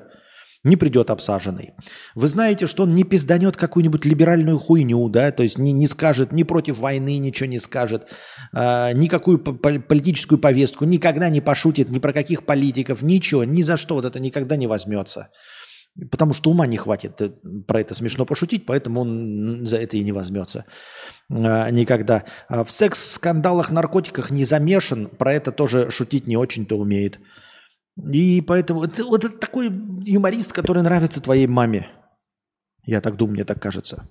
Не 0.63 0.75
придет 0.75 1.11
обсаженный. 1.11 1.73
Вы 2.15 2.27
знаете, 2.27 2.67
что 2.67 2.83
он 2.83 2.95
не 2.95 3.03
пизданет 3.03 3.55
какую-нибудь 3.55 4.05
либеральную 4.05 4.59
хуйню, 4.59 5.07
да? 5.09 5.31
То 5.31 5.43
есть 5.43 5.57
не, 5.57 5.71
не 5.71 5.87
скажет 5.87 6.31
ни 6.31 6.43
против 6.43 6.79
войны, 6.79 7.17
ничего 7.19 7.47
не 7.47 7.59
скажет, 7.59 8.09
э, 8.53 8.93
никакую 8.93 9.39
по- 9.39 9.53
по- 9.53 9.79
политическую 9.79 10.39
повестку, 10.39 10.85
никогда 10.85 11.29
не 11.29 11.41
пошутит 11.41 11.89
ни 11.89 11.99
про 11.99 12.11
каких 12.11 12.43
политиков, 12.45 13.01
ничего, 13.01 13.43
ни 13.43 13.61
за 13.61 13.77
что 13.77 13.95
вот 13.95 14.05
это 14.05 14.19
никогда 14.19 14.55
не 14.55 14.67
возьмется. 14.67 15.29
Потому 16.11 16.33
что 16.33 16.51
ума 16.51 16.67
не 16.67 16.77
хватит 16.77 17.19
э, 17.21 17.29
про 17.67 17.81
это 17.81 17.95
смешно 17.95 18.25
пошутить, 18.25 18.65
поэтому 18.65 19.01
он 19.01 19.65
за 19.65 19.77
это 19.77 19.97
и 19.97 20.03
не 20.03 20.11
возьмется 20.11 20.65
а, 21.29 21.69
никогда. 21.71 22.25
А 22.47 22.63
В 22.63 22.71
секс-скандалах, 22.71 23.71
наркотиках 23.71 24.29
не 24.29 24.45
замешан, 24.45 25.07
про 25.07 25.33
это 25.33 25.51
тоже 25.51 25.89
шутить 25.89 26.27
не 26.27 26.37
очень-то 26.37 26.77
умеет. 26.77 27.19
И 27.97 28.41
поэтому 28.41 28.83
это, 28.83 29.03
вот 29.03 29.23
это 29.23 29.37
такой 29.37 29.67
юморист, 30.03 30.53
который 30.53 30.83
нравится 30.83 31.21
твоей 31.21 31.47
маме. 31.47 31.87
Я 32.83 33.01
так 33.01 33.17
думаю, 33.17 33.33
мне 33.33 33.43
так 33.43 33.61
кажется. 33.61 34.07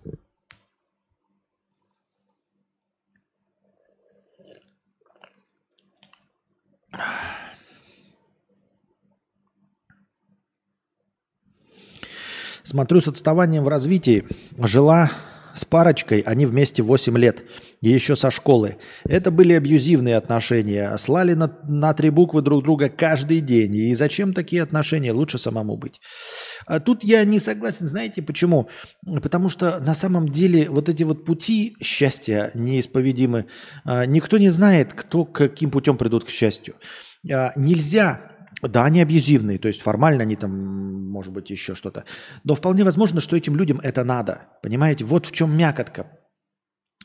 Смотрю 12.67 13.01
с 13.01 13.07
отставанием 13.07 13.63
в 13.63 13.69
развитии. 13.69 14.25
Жила 14.59 15.13
с 15.55 15.65
парочкой, 15.65 16.21
они 16.27 16.47
вместе 16.47 16.83
8 16.83 17.17
лет, 17.17 17.45
и 17.81 17.89
еще 17.89 18.17
со 18.17 18.33
школы. 18.33 18.77
Это 19.05 19.31
были 19.31 19.53
абьюзивные 19.53 20.17
отношения, 20.17 20.95
слали 20.99 21.35
на, 21.35 21.57
на 21.63 21.95
три 21.95 22.11
буквы 22.11 22.43
друг 22.43 22.65
друга 22.65 22.89
каждый 22.89 23.39
день. 23.39 23.77
И 23.77 23.95
зачем 23.95 24.35
такие 24.35 24.65
отношения? 24.65 25.13
Лучше 25.13 25.39
самому 25.39 25.77
быть. 25.77 26.01
А 26.67 26.81
тут 26.81 27.05
я 27.05 27.23
не 27.23 27.39
согласен, 27.39 27.87
знаете 27.87 28.21
почему? 28.21 28.69
Потому 29.23 29.49
что 29.49 29.79
на 29.79 29.95
самом 29.95 30.29
деле 30.29 30.69
вот 30.69 30.89
эти 30.89 31.05
вот 31.05 31.25
пути 31.25 31.77
счастья 31.81 32.51
неисповедимы. 32.55 33.47
А, 33.85 34.07
Никто 34.07 34.39
не 34.39 34.51
знает, 34.51 34.93
кто 34.93 35.25
каким 35.25 35.71
путем 35.71 35.97
придут 35.97 36.25
к 36.25 36.31
счастью. 36.31 36.75
А, 37.33 37.53
Нельзя 37.55 38.36
да, 38.63 38.85
они 38.85 39.03
абьюзивные, 39.03 39.59
то 39.59 39.69
есть 39.69 39.83
формально 39.83 40.23
они 40.23 40.37
там, 40.37 41.11
может 41.11 41.33
быть, 41.33 41.51
еще 41.51 41.75
что-то. 41.75 42.05
Но 42.45 42.55
вполне 42.55 42.85
возможно, 42.85 43.21
что 43.21 43.37
этим 43.37 43.57
людям 43.57 43.81
это 43.83 44.05
надо. 44.05 44.49
Понимаете, 44.63 45.05
вот 45.05 45.27
в 45.27 45.33
чем 45.33 45.57
мякотка. 45.57 46.07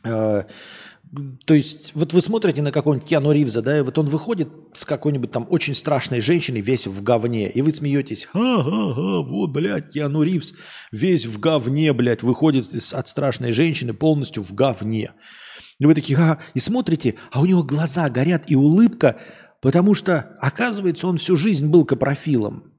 Э, 0.03 0.43
То 1.45 1.53
есть, 1.53 1.91
вот 1.93 2.13
вы 2.13 2.21
смотрите 2.21 2.61
на 2.61 2.71
какого-нибудь 2.71 3.07
Киану 3.07 3.33
Ривза, 3.33 3.61
да, 3.61 3.77
и 3.77 3.81
вот 3.81 3.97
он 3.97 4.07
выходит 4.07 4.47
с 4.73 4.85
какой-нибудь 4.85 5.31
там 5.31 5.45
очень 5.49 5.75
страшной 5.75 6.21
женщиной, 6.21 6.61
весь 6.61 6.87
в 6.87 7.03
говне, 7.03 7.51
и 7.51 7.61
вы 7.61 7.73
смеетесь, 7.73 8.25
ха-ха-ха, 8.31 9.21
вот, 9.29 9.47
блядь, 9.51 9.89
Киану 9.89 10.23
Ривз 10.23 10.53
весь 10.93 11.25
в 11.25 11.37
говне, 11.39 11.91
блядь, 11.91 12.23
выходит 12.23 12.65
от 12.93 13.07
страшной 13.09 13.51
женщины 13.51 13.93
полностью 13.93 14.41
в 14.43 14.53
говне. 14.53 15.11
И 15.79 15.85
вы 15.85 15.95
такие, 15.95 16.17
ага, 16.17 16.39
и 16.53 16.59
смотрите, 16.59 17.15
а 17.31 17.41
у 17.41 17.45
него 17.45 17.63
глаза 17.63 18.07
горят 18.07 18.43
и 18.47 18.55
улыбка, 18.55 19.19
потому 19.61 19.93
что, 19.93 20.37
оказывается, 20.41 21.07
он 21.07 21.17
всю 21.17 21.35
жизнь 21.35 21.67
был 21.67 21.85
капрофилом. 21.85 22.70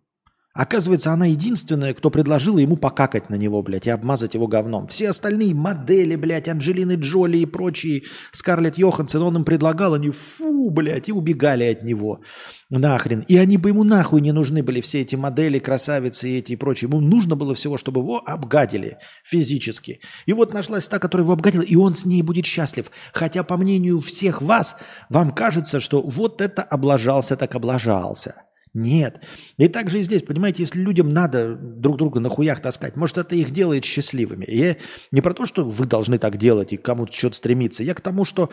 Оказывается, 0.55 1.13
она 1.13 1.27
единственная, 1.27 1.95
кто 1.95 2.11
предложила 2.11 2.59
ему 2.59 2.77
покакать 2.77 3.31
на 3.31 3.37
него, 3.37 3.63
блядь, 3.63 3.87
и 3.87 3.91
обмазать 3.91 4.35
его 4.35 4.47
говном. 4.47 4.87
Все 4.87 5.09
остальные 5.09 5.55
модели, 5.55 6.15
блядь, 6.15 6.49
Анджелины 6.49 6.97
Джоли 6.97 7.39
и 7.39 7.47
прочие, 7.47 8.03
Скарлетт 8.33 8.77
Йоханссон, 8.77 9.23
он 9.23 9.37
им 9.37 9.45
предлагал, 9.45 9.95
они 9.95 10.11
фу, 10.11 10.71
блядь, 10.71 11.09
и 11.09 11.13
убегали 11.13 11.65
от 11.65 11.83
него. 11.83 12.21
Нахрен. 12.69 13.21
И 13.29 13.37
они 13.39 13.57
бы 13.57 13.71
ему 13.71 13.83
нахуй 13.83 14.21
не 14.21 14.33
нужны 14.33 14.63
были, 14.63 14.83
все 14.83 15.01
эти 15.01 15.17
модели, 15.17 15.59
красавицы 15.59 16.29
и 16.29 16.39
эти 16.39 16.53
и 16.53 16.57
прочие. 16.57 16.89
Ему 16.89 17.01
нужно 17.01 17.35
было 17.35 17.55
всего, 17.55 17.79
чтобы 17.79 18.03
его 18.03 18.23
обгадили 18.25 18.99
физически. 19.25 20.01
И 20.27 20.35
вот 20.35 20.53
нашлась 20.53 20.87
та, 20.87 20.99
которая 20.99 21.25
его 21.25 21.33
обгадила, 21.33 21.63
и 21.63 21.77
он 21.77 21.95
с 21.95 22.05
ней 22.05 22.21
будет 22.23 22.45
счастлив. 22.45 22.91
Хотя, 23.15 23.43
по 23.43 23.57
мнению 23.57 24.01
всех 24.01 24.43
вас, 24.43 24.77
вам 25.09 25.31
кажется, 25.31 25.81
что 25.81 26.03
вот 26.03 26.43
это 26.43 26.63
облажался, 26.63 27.37
так 27.37 27.55
облажался. 27.55 28.43
Нет. 28.75 29.23
И 29.59 29.69
так 29.69 29.91
же 29.91 30.01
и 30.01 30.03
здесь, 30.03 30.23
понимаете, 30.23 30.63
если 30.63 30.79
людям 30.81 31.11
надо 31.11 31.57
друг 31.57 31.99
друга 31.99 32.21
на 32.21 32.31
хуях 32.31 32.61
таскать, 32.61 32.97
может, 32.97 33.19
это 33.19 33.35
их 33.35 33.51
делает 33.51 33.85
счастливыми. 33.85 34.47
Я 34.49 34.77
не 35.11 35.21
про 35.21 35.35
то, 35.35 35.45
что 35.45 35.65
вы 35.65 35.87
должны 35.87 36.19
так 36.19 36.39
делать 36.39 36.73
и 36.73 36.79
к 36.79 36.83
кому-то 36.83 37.13
что-то 37.13 37.37
стремиться. 37.37 37.85
Я 37.85 37.95
к 37.95 38.01
тому, 38.01 38.25
что 38.25 38.51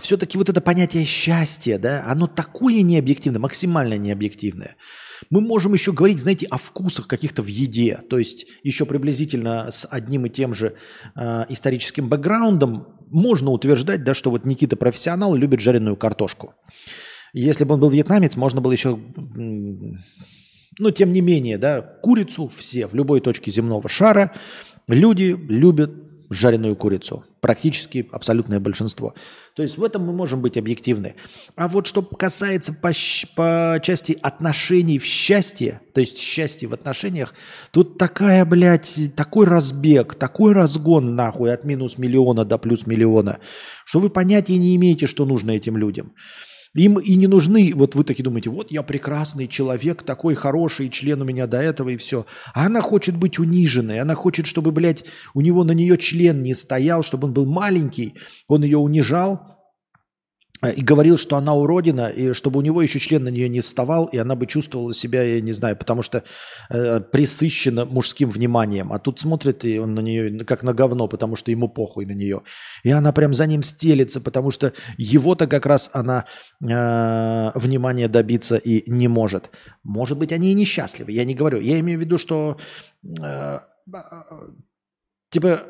все-таки 0.00 0.36
вот 0.36 0.50
это 0.50 0.60
понятие 0.60 1.04
счастья, 1.04 1.78
да, 1.78 2.04
оно 2.06 2.26
такое 2.26 2.82
необъективное, 2.82 3.40
максимально 3.40 3.96
необъективное. 3.96 4.76
Мы 5.30 5.40
можем 5.40 5.72
еще 5.72 5.92
говорить, 5.92 6.18
знаете, 6.18 6.46
о 6.50 6.58
вкусах 6.58 7.06
каких-то 7.06 7.42
в 7.42 7.46
еде, 7.46 8.00
то 8.10 8.18
есть 8.18 8.46
еще 8.64 8.84
приблизительно 8.84 9.70
с 9.70 9.86
одним 9.90 10.26
и 10.26 10.30
тем 10.30 10.52
же 10.52 10.76
э, 11.16 11.44
историческим 11.48 12.08
бэкграундом 12.08 12.86
можно 13.08 13.50
утверждать, 13.50 14.04
да, 14.04 14.12
что 14.12 14.30
вот 14.30 14.44
Никита 14.44 14.76
профессионал 14.76 15.34
любит 15.34 15.60
жареную 15.60 15.96
картошку. 15.96 16.54
Если 17.32 17.64
бы 17.64 17.74
он 17.74 17.80
был 17.80 17.88
вьетнамец, 17.88 18.36
можно 18.36 18.60
было 18.60 18.72
еще, 18.72 18.90
м, 18.90 20.04
ну, 20.78 20.90
тем 20.90 21.10
не 21.12 21.20
менее, 21.20 21.58
да, 21.58 21.80
курицу 21.80 22.48
все 22.48 22.86
в 22.86 22.94
любой 22.94 23.20
точке 23.20 23.50
земного 23.50 23.88
шара 23.88 24.32
люди 24.86 25.36
любят 25.48 25.90
жареную 26.32 26.76
курицу. 26.76 27.24
Практически 27.40 28.08
абсолютное 28.10 28.60
большинство. 28.60 29.14
То 29.54 29.62
есть 29.62 29.76
в 29.76 29.84
этом 29.84 30.06
мы 30.06 30.12
можем 30.12 30.40
быть 30.40 30.56
объективны. 30.56 31.14
А 31.56 31.68
вот 31.68 31.86
что 31.86 32.02
касается 32.02 32.72
по, 32.72 32.92
по 33.36 33.80
части 33.82 34.18
отношений 34.22 34.98
в 34.98 35.04
счастье, 35.04 35.80
то 35.92 36.00
есть 36.00 36.18
счастье 36.18 36.68
в 36.68 36.74
отношениях, 36.74 37.34
тут 37.70 37.98
такая, 37.98 38.44
блядь, 38.44 38.98
такой 39.14 39.46
разбег, 39.46 40.14
такой 40.14 40.52
разгон 40.52 41.14
нахуй 41.14 41.52
от 41.52 41.64
минус 41.64 41.98
миллиона 41.98 42.44
до 42.44 42.58
плюс 42.58 42.86
миллиона, 42.86 43.38
что 43.84 44.00
вы 44.00 44.08
понятия 44.08 44.56
не 44.56 44.74
имеете, 44.76 45.06
что 45.06 45.26
нужно 45.26 45.50
этим 45.50 45.76
людям. 45.76 46.12
Им 46.74 46.98
и 46.98 47.16
не 47.16 47.26
нужны, 47.26 47.72
вот 47.74 47.94
вы 47.94 48.02
такие 48.02 48.24
думаете, 48.24 48.48
вот 48.48 48.70
я 48.70 48.82
прекрасный 48.82 49.46
человек, 49.46 50.02
такой 50.02 50.34
хороший, 50.34 50.88
член 50.88 51.20
у 51.20 51.24
меня 51.24 51.46
до 51.46 51.60
этого 51.60 51.90
и 51.90 51.98
все. 51.98 52.24
А 52.54 52.66
она 52.66 52.80
хочет 52.80 53.16
быть 53.16 53.38
униженной, 53.38 54.00
она 54.00 54.14
хочет, 54.14 54.46
чтобы, 54.46 54.72
блядь, 54.72 55.04
у 55.34 55.42
него 55.42 55.64
на 55.64 55.72
нее 55.72 55.98
член 55.98 56.42
не 56.42 56.54
стоял, 56.54 57.02
чтобы 57.02 57.28
он 57.28 57.34
был 57.34 57.46
маленький, 57.46 58.14
он 58.48 58.64
ее 58.64 58.78
унижал, 58.78 59.51
и 60.70 60.80
говорил, 60.80 61.18
что 61.18 61.36
она 61.36 61.54
уродина, 61.54 62.08
и 62.08 62.32
чтобы 62.32 62.58
у 62.58 62.62
него 62.62 62.82
еще 62.82 63.00
член 63.00 63.24
на 63.24 63.30
нее 63.30 63.48
не 63.48 63.60
вставал, 63.60 64.06
и 64.06 64.18
она 64.18 64.36
бы 64.36 64.46
чувствовала 64.46 64.94
себя, 64.94 65.22
я 65.22 65.40
не 65.40 65.52
знаю, 65.52 65.76
потому 65.76 66.02
что 66.02 66.22
э, 66.70 67.00
присыщена 67.00 67.84
мужским 67.84 68.30
вниманием. 68.30 68.92
А 68.92 68.98
тут 69.00 69.18
смотрит, 69.18 69.64
и 69.64 69.78
он 69.78 69.94
на 69.94 70.00
нее 70.00 70.44
как 70.44 70.62
на 70.62 70.72
говно, 70.72 71.08
потому 71.08 71.34
что 71.34 71.50
ему 71.50 71.68
похуй 71.68 72.06
на 72.06 72.12
нее. 72.12 72.42
И 72.84 72.90
она 72.90 73.12
прям 73.12 73.34
за 73.34 73.46
ним 73.46 73.62
стелится, 73.62 74.20
потому 74.20 74.52
что 74.52 74.72
его-то 74.98 75.48
как 75.48 75.66
раз 75.66 75.90
она 75.92 76.26
э, 76.60 77.50
внимания 77.58 78.06
добиться 78.06 78.56
и 78.56 78.88
не 78.88 79.08
может. 79.08 79.50
Может 79.82 80.16
быть, 80.16 80.32
они 80.32 80.52
и 80.52 80.54
несчастливы, 80.54 81.10
я 81.10 81.24
не 81.24 81.34
говорю. 81.34 81.60
Я 81.60 81.80
имею 81.80 81.98
в 81.98 82.02
виду, 82.02 82.18
что 82.18 82.56
э, 83.20 83.58
типа 85.30 85.60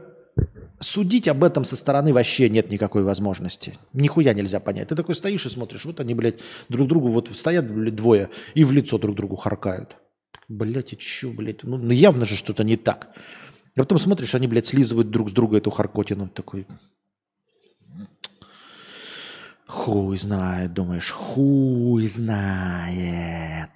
судить 0.83 1.29
об 1.29 1.45
этом 1.45 1.65
со 1.65 1.77
стороны 1.77 2.13
вообще 2.13 2.49
нет 2.49 2.71
никакой 2.71 3.03
возможности. 3.03 3.79
Нихуя 3.93 4.35
нельзя 4.35 4.61
понять. 4.61 4.89
Ты 4.89 4.97
такой 4.97 5.15
стоишь 5.15 5.47
и 5.47 5.49
смотришь, 5.51 5.85
вот 5.85 6.01
они, 6.01 6.15
блядь, 6.15 6.41
друг 6.69 6.89
другу 6.89 7.09
вот 7.09 7.31
стоят, 7.35 7.71
блядь, 7.71 7.95
двое 7.95 8.29
и 8.55 8.65
в 8.65 8.73
лицо 8.73 8.99
друг 8.99 9.17
другу 9.17 9.37
харкают. 9.37 9.97
Блядь, 10.49 10.93
и 10.93 10.99
чё, 10.99 11.33
блядь? 11.33 11.63
Ну, 11.63 11.79
ну 11.79 11.93
явно 11.93 12.25
же 12.25 12.37
что-то 12.37 12.65
не 12.65 12.77
так. 12.77 13.15
А 13.75 13.81
потом 13.81 13.99
смотришь, 13.99 14.35
они, 14.35 14.47
блядь, 14.47 14.67
слизывают 14.67 15.11
друг 15.11 15.31
с 15.31 15.33
друга 15.33 15.57
эту 15.59 15.71
харкотину. 15.71 16.29
Такой, 16.29 16.67
хуй 19.67 20.17
знает, 20.19 20.75
думаешь, 20.75 21.11
хуй 21.11 22.07
знает. 22.07 23.71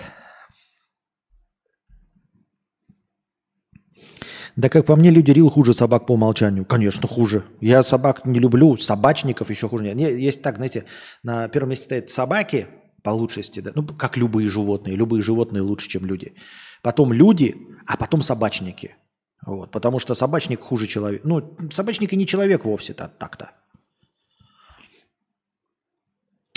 Да 4.56 4.70
как 4.70 4.86
по 4.86 4.96
мне, 4.96 5.10
люди 5.10 5.30
рил 5.30 5.50
хуже 5.50 5.74
собак 5.74 6.06
по 6.06 6.12
умолчанию. 6.12 6.64
Конечно, 6.64 7.06
хуже. 7.06 7.44
Я 7.60 7.82
собак 7.82 8.24
не 8.24 8.38
люблю, 8.38 8.76
собачников 8.76 9.50
еще 9.50 9.68
хуже. 9.68 9.84
нет. 9.84 9.96
Не, 9.96 10.04
есть 10.04 10.42
так, 10.42 10.56
знаете, 10.56 10.84
на 11.22 11.48
первом 11.48 11.70
месте 11.70 11.84
стоят 11.84 12.10
собаки 12.10 12.66
по 13.02 13.10
лучшести, 13.10 13.60
да, 13.60 13.72
ну, 13.74 13.86
как 13.86 14.16
любые 14.16 14.48
животные. 14.48 14.96
Любые 14.96 15.22
животные 15.22 15.60
лучше, 15.60 15.88
чем 15.88 16.06
люди. 16.06 16.34
Потом 16.82 17.12
люди, 17.12 17.54
а 17.86 17.98
потом 17.98 18.22
собачники. 18.22 18.96
Вот, 19.44 19.70
потому 19.70 19.98
что 19.98 20.14
собачник 20.14 20.60
хуже 20.60 20.86
человека. 20.86 21.28
Ну, 21.28 21.56
собачник 21.70 22.14
и 22.14 22.16
не 22.16 22.26
человек 22.26 22.64
вовсе-то 22.64 23.12
так-то. 23.18 23.50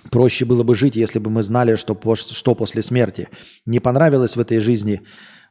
Проще 0.09 0.45
было 0.45 0.63
бы 0.63 0.73
жить, 0.73 0.95
если 0.95 1.19
бы 1.19 1.29
мы 1.29 1.43
знали, 1.43 1.75
что, 1.75 1.99
что 2.15 2.55
после 2.55 2.81
смерти. 2.81 3.27
Не 3.65 3.81
понравилось 3.81 4.37
в 4.37 4.39
этой 4.39 4.59
жизни, 4.59 5.01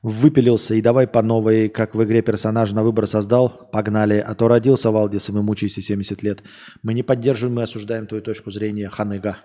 выпилился 0.02 0.74
и 0.74 0.80
давай 0.80 1.06
по 1.06 1.22
новой, 1.22 1.68
как 1.68 1.94
в 1.94 2.04
игре 2.04 2.22
персонаж 2.22 2.72
на 2.72 2.82
выбор 2.82 3.06
создал, 3.06 3.68
погнали. 3.72 4.18
А 4.18 4.34
то 4.34 4.48
родился 4.48 4.90
Валдисом 4.90 5.38
и 5.38 5.42
мучайся 5.42 5.82
70 5.82 6.22
лет. 6.22 6.42
Мы 6.82 6.94
не 6.94 7.02
поддерживаем, 7.02 7.56
мы 7.56 7.62
осуждаем 7.62 8.06
твою 8.06 8.22
точку 8.22 8.50
зрения, 8.50 8.88
ханыга. 8.88 9.38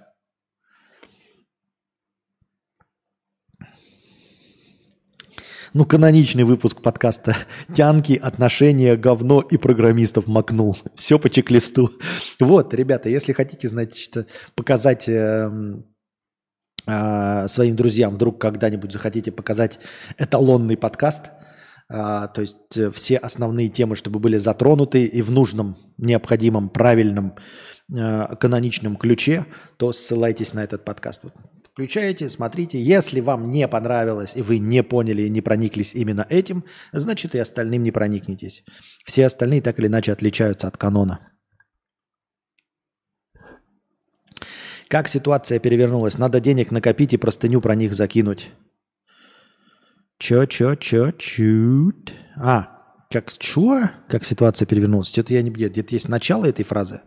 Ну, 5.76 5.86
каноничный 5.86 6.44
выпуск 6.44 6.84
подкаста 6.84 7.36
«Тянки, 7.74 8.14
отношения, 8.14 8.96
говно 8.96 9.42
и 9.42 9.58
программистов 9.58 10.28
макнул». 10.28 10.78
Все 10.94 11.18
по 11.18 11.32
чек-листу. 11.32 11.90
Вот, 12.40 12.76
ребята, 12.76 13.10
если 13.10 13.34
хотите, 13.34 13.68
значит, 13.68 14.28
показать 14.54 15.10
эм, 15.10 15.86
а, 16.86 17.48
своим 17.48 17.76
друзьям, 17.76 18.14
вдруг 18.14 18.40
когда-нибудь 18.40 18.92
захотите 18.92 19.32
показать 19.32 19.80
эталонный 20.18 20.78
подкаст, 20.78 21.32
а, 21.90 22.28
то 22.28 22.42
есть 22.42 22.78
э, 22.78 22.92
все 22.92 23.18
основные 23.18 23.70
темы, 23.70 23.96
чтобы 23.96 24.20
были 24.20 24.38
затронуты 24.38 25.06
и 25.06 25.22
в 25.22 25.32
нужном, 25.32 25.78
необходимом, 25.98 26.70
правильном, 26.70 27.36
э, 27.96 28.36
каноничном 28.40 28.96
ключе, 28.96 29.46
то 29.78 29.92
ссылайтесь 29.92 30.54
на 30.54 30.64
этот 30.64 30.86
подкаст. 30.86 31.24
Вот 31.24 31.34
Включаете, 31.74 32.30
смотрите. 32.30 32.80
Если 32.80 33.20
вам 33.20 33.50
не 33.50 33.68
понравилось 33.68 34.34
и 34.36 34.44
вы 34.44 34.60
не 34.60 34.84
поняли 34.84 35.24
и 35.24 35.30
не 35.30 35.42
прониклись 35.42 35.96
именно 35.96 36.24
этим, 36.30 36.66
значит 36.92 37.34
и 37.34 37.40
остальным 37.40 37.82
не 37.82 37.92
проникнетесь. 37.92 38.64
Все 39.06 39.26
остальные 39.26 39.64
так 39.64 39.80
или 39.80 39.88
иначе 39.88 40.12
отличаются 40.12 40.68
от 40.68 40.78
канона. 40.78 41.33
Как 44.94 45.08
ситуация 45.08 45.58
перевернулась? 45.58 46.20
Надо 46.20 46.40
денег 46.40 46.70
накопить 46.70 47.14
и 47.14 47.18
простыню 47.18 47.62
про 47.62 47.74
них 47.74 47.96
закинуть. 47.96 48.52
Чё, 50.20 50.46
чё, 50.46 50.76
чё, 50.76 51.10
чуть. 51.10 52.14
А, 52.36 52.68
как 53.10 53.36
чё? 53.40 53.90
Как 54.08 54.24
ситуация 54.24 54.68
перевернулась? 54.68 55.12
Где-то 55.12 55.34
я 55.34 55.42
не 55.42 55.50
где 55.50 55.68
Где-то 55.68 55.96
есть 55.96 56.10
начало 56.10 56.46
этой 56.46 56.64
фразы. 56.64 57.02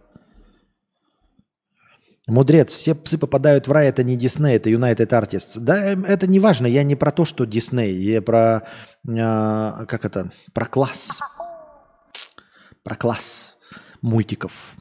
Мудрец, 2.27 2.73
все 2.73 2.97
псы 2.97 3.19
попадают 3.19 3.69
в 3.69 3.73
рай, 3.73 3.87
это 3.87 4.03
не 4.03 4.17
Дисней, 4.17 4.57
это 4.57 4.69
United 4.69 5.11
Artists. 5.11 5.61
Да, 5.61 5.93
эм, 5.93 6.05
это 6.05 6.27
не 6.27 6.41
важно, 6.41 6.67
я 6.67 6.83
не 6.83 6.97
про 6.97 7.13
то, 7.13 7.25
что 7.25 7.45
Дисней, 7.45 7.95
я 7.95 8.21
про, 8.21 8.65
э, 9.07 9.87
как 9.87 10.05
это, 10.05 10.33
про 10.53 10.67
класс. 10.67 11.21
Про 12.83 12.97
класс 12.97 13.57
мультиков. 14.03 14.75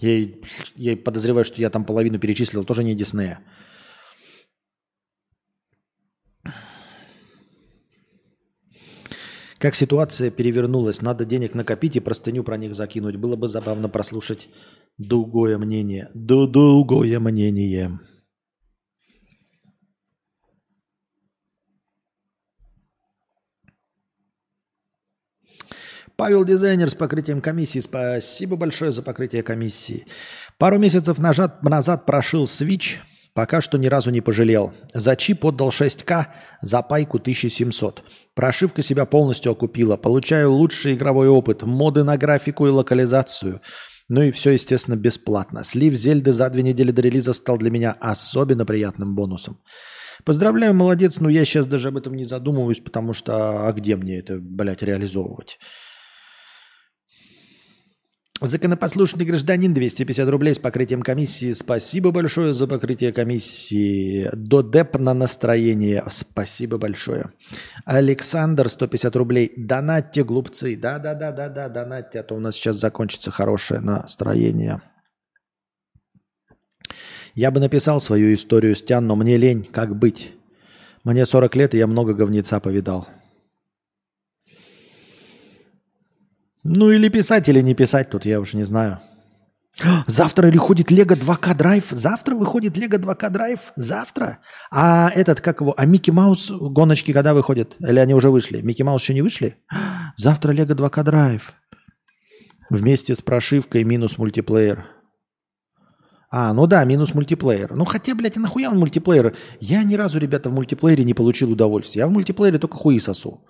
Я, 0.00 0.28
я 0.76 0.96
подозреваю, 0.96 1.44
что 1.44 1.60
я 1.60 1.70
там 1.70 1.84
половину 1.84 2.18
перечислил, 2.18 2.64
тоже 2.64 2.84
не 2.84 2.94
Диснея. 2.94 3.40
Как 9.58 9.74
ситуация 9.74 10.30
перевернулась, 10.30 11.02
надо 11.02 11.24
денег 11.24 11.54
накопить 11.54 11.96
и 11.96 12.00
простыню 12.00 12.44
про 12.44 12.56
них 12.56 12.74
закинуть. 12.74 13.16
Было 13.16 13.34
бы 13.34 13.48
забавно 13.48 13.88
прослушать 13.88 14.48
другое 14.98 15.58
мнение. 15.58 16.10
Другое 16.14 17.18
мнение. 17.18 17.98
Павел 26.18 26.44
Дизайнер 26.44 26.90
с 26.90 26.96
покрытием 26.96 27.40
комиссии. 27.40 27.78
Спасибо 27.78 28.56
большое 28.56 28.90
за 28.90 29.02
покрытие 29.02 29.44
комиссии. 29.44 30.04
Пару 30.58 30.76
месяцев 30.76 31.18
назад, 31.18 31.62
назад 31.62 32.06
прошил 32.06 32.42
Switch. 32.42 32.96
Пока 33.34 33.60
что 33.60 33.78
ни 33.78 33.86
разу 33.86 34.10
не 34.10 34.20
пожалел. 34.20 34.72
За 34.92 35.14
чип 35.14 35.44
отдал 35.44 35.68
6К, 35.68 36.26
за 36.60 36.82
пайку 36.82 37.18
1700. 37.18 38.02
Прошивка 38.34 38.82
себя 38.82 39.06
полностью 39.06 39.52
окупила. 39.52 39.96
Получаю 39.96 40.50
лучший 40.50 40.94
игровой 40.94 41.28
опыт, 41.28 41.62
моды 41.62 42.02
на 42.02 42.16
графику 42.16 42.66
и 42.66 42.70
локализацию. 42.70 43.60
Ну 44.08 44.22
и 44.22 44.32
все, 44.32 44.50
естественно, 44.50 44.96
бесплатно. 44.96 45.62
Слив 45.62 45.94
Зельды 45.94 46.32
за 46.32 46.50
две 46.50 46.64
недели 46.64 46.90
до 46.90 47.00
релиза 47.00 47.32
стал 47.32 47.58
для 47.58 47.70
меня 47.70 47.96
особенно 48.00 48.66
приятным 48.66 49.14
бонусом. 49.14 49.60
Поздравляю, 50.24 50.74
молодец, 50.74 51.20
но 51.20 51.28
я 51.28 51.44
сейчас 51.44 51.66
даже 51.66 51.88
об 51.88 51.96
этом 51.96 52.14
не 52.14 52.24
задумываюсь, 52.24 52.80
потому 52.80 53.12
что 53.12 53.68
а 53.68 53.72
где 53.72 53.94
мне 53.94 54.18
это, 54.18 54.38
блядь, 54.40 54.82
реализовывать? 54.82 55.60
Законопослушный 58.40 59.24
гражданин 59.24 59.74
250 59.74 60.28
рублей 60.28 60.54
с 60.54 60.60
покрытием 60.60 61.02
комиссии. 61.02 61.52
Спасибо 61.52 62.12
большое 62.12 62.54
за 62.54 62.68
покрытие 62.68 63.12
комиссии. 63.12 64.30
Додеп 64.32 64.96
на 64.96 65.12
настроение. 65.12 66.04
Спасибо 66.08 66.78
большое. 66.78 67.32
Александр 67.84 68.68
150 68.68 69.16
рублей. 69.16 69.52
Донатьте, 69.56 70.22
глупцы. 70.22 70.76
Да-да-да-да-да, 70.76 71.68
донатьте, 71.68 72.20
а 72.20 72.22
то 72.22 72.36
у 72.36 72.40
нас 72.40 72.54
сейчас 72.54 72.76
закончится 72.76 73.32
хорошее 73.32 73.80
настроение. 73.80 74.82
Я 77.34 77.50
бы 77.50 77.58
написал 77.58 78.00
свою 78.00 78.34
историю 78.34 78.76
с 78.76 78.81
тян, 78.81 79.04
но 79.04 79.16
мне 79.16 79.36
лень. 79.36 79.64
Как 79.64 79.96
быть? 79.96 80.32
Мне 81.02 81.26
40 81.26 81.56
лет, 81.56 81.74
и 81.74 81.78
я 81.78 81.88
много 81.88 82.14
говнеца 82.14 82.60
повидал. 82.60 83.08
Ну 86.64 86.90
или 86.90 87.08
писать, 87.08 87.48
или 87.48 87.60
не 87.60 87.74
писать, 87.74 88.10
тут 88.10 88.24
я 88.26 88.40
уж 88.40 88.54
не 88.54 88.64
знаю. 88.64 89.00
Завтра 90.06 90.50
выходит 90.50 90.90
Lego 90.90 91.14
2K 91.14 91.54
Drive? 91.54 91.84
Завтра 91.90 92.34
выходит 92.34 92.76
Lego 92.76 92.96
2K 92.96 93.30
Drive? 93.30 93.60
Завтра? 93.76 94.38
А 94.70 95.10
этот, 95.14 95.40
как 95.40 95.60
его, 95.60 95.74
а 95.76 95.86
Микки 95.86 96.10
Маус 96.10 96.50
гоночки 96.50 97.12
когда 97.12 97.34
выходят? 97.34 97.76
Или 97.80 97.98
они 97.98 98.14
уже 98.14 98.30
вышли? 98.30 98.60
Микки 98.60 98.82
Маус 98.82 99.02
еще 99.02 99.14
не 99.14 99.22
вышли? 99.22 99.56
Завтра 100.16 100.52
Lego 100.52 100.72
2K 100.72 101.02
Drive. 101.04 101.52
Вместе 102.70 103.14
с 103.14 103.22
прошивкой 103.22 103.84
минус 103.84 104.18
мультиплеер. 104.18 104.84
А, 106.30 106.52
ну 106.52 106.66
да, 106.66 106.84
минус 106.84 107.14
мультиплеер. 107.14 107.74
Ну 107.74 107.86
хотя, 107.86 108.14
блядь, 108.14 108.36
и 108.36 108.40
нахуя 108.40 108.70
он 108.70 108.78
мультиплеер? 108.78 109.34
Я 109.60 109.82
ни 109.82 109.94
разу, 109.94 110.18
ребята, 110.18 110.50
в 110.50 110.52
мультиплеере 110.52 111.04
не 111.04 111.14
получил 111.14 111.50
удовольствия. 111.50 112.00
Я 112.00 112.06
в 112.06 112.10
мультиплеере 112.10 112.58
только 112.58 112.76
хуи 112.76 112.98
сосу. 112.98 113.46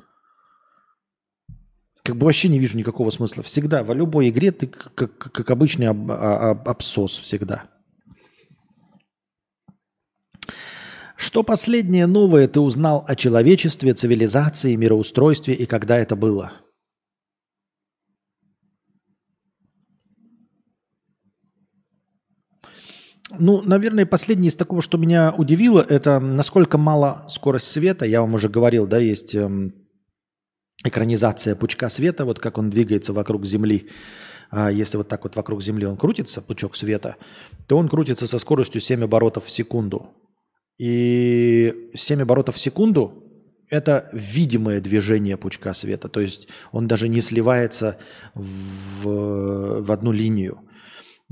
Как 2.08 2.16
бы 2.16 2.24
вообще 2.24 2.48
не 2.48 2.58
вижу 2.58 2.78
никакого 2.78 3.10
смысла. 3.10 3.42
Всегда, 3.42 3.84
в 3.84 3.92
любой 3.92 4.30
игре 4.30 4.50
ты 4.50 4.66
как, 4.66 5.18
как, 5.18 5.50
обычный 5.50 5.88
об, 5.88 6.10
а, 6.10 6.52
об, 6.52 6.66
обсос 6.66 7.18
всегда. 7.18 7.64
Что 11.16 11.42
последнее 11.42 12.06
новое 12.06 12.48
ты 12.48 12.60
узнал 12.60 13.04
о 13.06 13.14
человечестве, 13.14 13.92
цивилизации, 13.92 14.74
мироустройстве 14.74 15.52
и 15.52 15.66
когда 15.66 15.98
это 15.98 16.16
было? 16.16 16.52
Ну, 23.38 23.60
наверное, 23.60 24.06
последнее 24.06 24.48
из 24.48 24.56
такого, 24.56 24.80
что 24.80 24.96
меня 24.96 25.34
удивило, 25.36 25.84
это 25.86 26.20
насколько 26.20 26.78
мало 26.78 27.26
скорость 27.28 27.70
света. 27.70 28.06
Я 28.06 28.22
вам 28.22 28.32
уже 28.32 28.48
говорил, 28.48 28.86
да, 28.86 28.96
есть 28.96 29.34
эм, 29.34 29.87
экранизация 30.84 31.54
пучка 31.54 31.88
света, 31.88 32.24
вот 32.24 32.38
как 32.38 32.58
он 32.58 32.70
двигается 32.70 33.12
вокруг 33.12 33.44
Земли. 33.44 33.88
А 34.50 34.70
если 34.70 34.96
вот 34.96 35.08
так 35.08 35.24
вот 35.24 35.36
вокруг 35.36 35.62
Земли 35.62 35.86
он 35.86 35.96
крутится, 35.96 36.40
пучок 36.40 36.76
света, 36.76 37.16
то 37.66 37.76
он 37.76 37.88
крутится 37.88 38.26
со 38.26 38.38
скоростью 38.38 38.80
7 38.80 39.04
оборотов 39.04 39.44
в 39.44 39.50
секунду. 39.50 40.10
И 40.78 41.90
7 41.94 42.22
оборотов 42.22 42.56
в 42.56 42.60
секунду– 42.60 43.24
это 43.70 44.08
видимое 44.12 44.80
движение 44.80 45.36
пучка 45.36 45.74
света. 45.74 46.08
То 46.08 46.20
есть 46.20 46.48
он 46.72 46.86
даже 46.86 47.08
не 47.08 47.20
сливается 47.20 47.98
в, 48.34 49.82
в 49.82 49.92
одну 49.92 50.12
линию. 50.12 50.60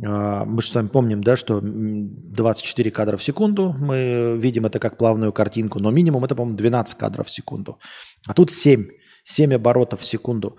А, 0.04 0.44
мы 0.44 0.60
же 0.60 0.68
с 0.68 0.74
вами 0.74 0.88
помним, 0.88 1.22
да, 1.22 1.36
что 1.36 1.60
24 1.62 2.90
кадра 2.90 3.16
в 3.16 3.22
секунду, 3.22 3.74
мы 3.78 4.36
видим 4.38 4.66
это 4.66 4.78
как 4.78 4.98
плавную 4.98 5.32
картинку, 5.32 5.78
но 5.78 5.90
минимум 5.90 6.24
это, 6.24 6.34
по-моему, 6.34 6.58
12 6.58 6.98
кадров 6.98 7.28
в 7.28 7.32
секунду. 7.32 7.78
А 8.26 8.34
тут 8.34 8.50
7, 8.50 8.88
7 9.26 9.54
оборотов 9.54 10.00
в 10.00 10.04
секунду. 10.04 10.56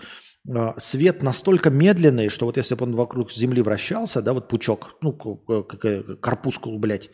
А, 0.54 0.76
свет 0.78 1.24
настолько 1.24 1.70
медленный, 1.70 2.30
что 2.30 2.46
вот 2.46 2.58
если 2.58 2.76
бы 2.76 2.84
он 2.84 2.96
вокруг 2.96 3.32
Земли 3.32 3.62
вращался, 3.62 4.22
да, 4.22 4.34
вот 4.34 4.50
пучок, 4.50 4.98
ну, 5.02 5.14
как 5.14 6.20
корпускул, 6.20 6.78
блядь, 6.78 7.10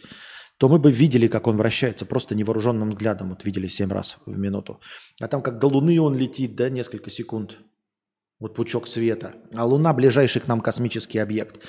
то 0.57 0.67
мы 0.67 0.79
бы 0.79 0.91
видели, 0.91 1.27
как 1.27 1.47
он 1.47 1.57
вращается, 1.57 2.05
просто 2.05 2.35
невооруженным 2.35 2.89
взглядом, 2.89 3.29
вот 3.29 3.45
видели 3.45 3.67
7 3.67 3.91
раз 3.91 4.17
в 4.25 4.37
минуту. 4.37 4.79
А 5.21 5.27
там 5.27 5.41
как 5.41 5.59
до 5.59 5.67
Луны 5.67 5.99
он 6.01 6.15
летит, 6.15 6.55
да, 6.55 6.69
несколько 6.69 7.09
секунд– 7.09 7.57
вот 8.39 8.55
пучок 8.55 8.87
света, 8.87 9.35
а 9.53 9.65
Луна– 9.65 9.93
ближайший 9.95 10.41
к 10.41 10.47
нам 10.47 10.59
космический 10.59 11.19
объект. 11.19 11.63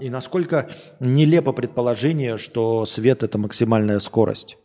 И 0.00 0.10
насколько 0.10 0.70
нелепо 1.00 1.52
предположение, 1.52 2.38
что 2.38 2.86
свет– 2.86 3.22
это 3.24 3.36
максимальная 3.36 3.98
скорость 3.98 4.56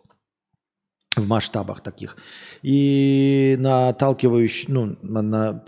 в 1.15 1.27
масштабах 1.27 1.81
таких. 1.81 2.17
И 2.61 3.55
наталкивающий, 3.59 4.71
ну, 4.71 4.97
на, 5.01 5.63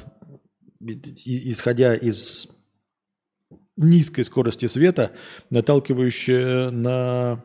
исходя 1.26 1.96
из 1.96 2.48
низкой 3.76 4.24
скорости 4.24 4.68
света, 4.68 5.12
наталкивающая 5.50 6.70
на 6.70 7.44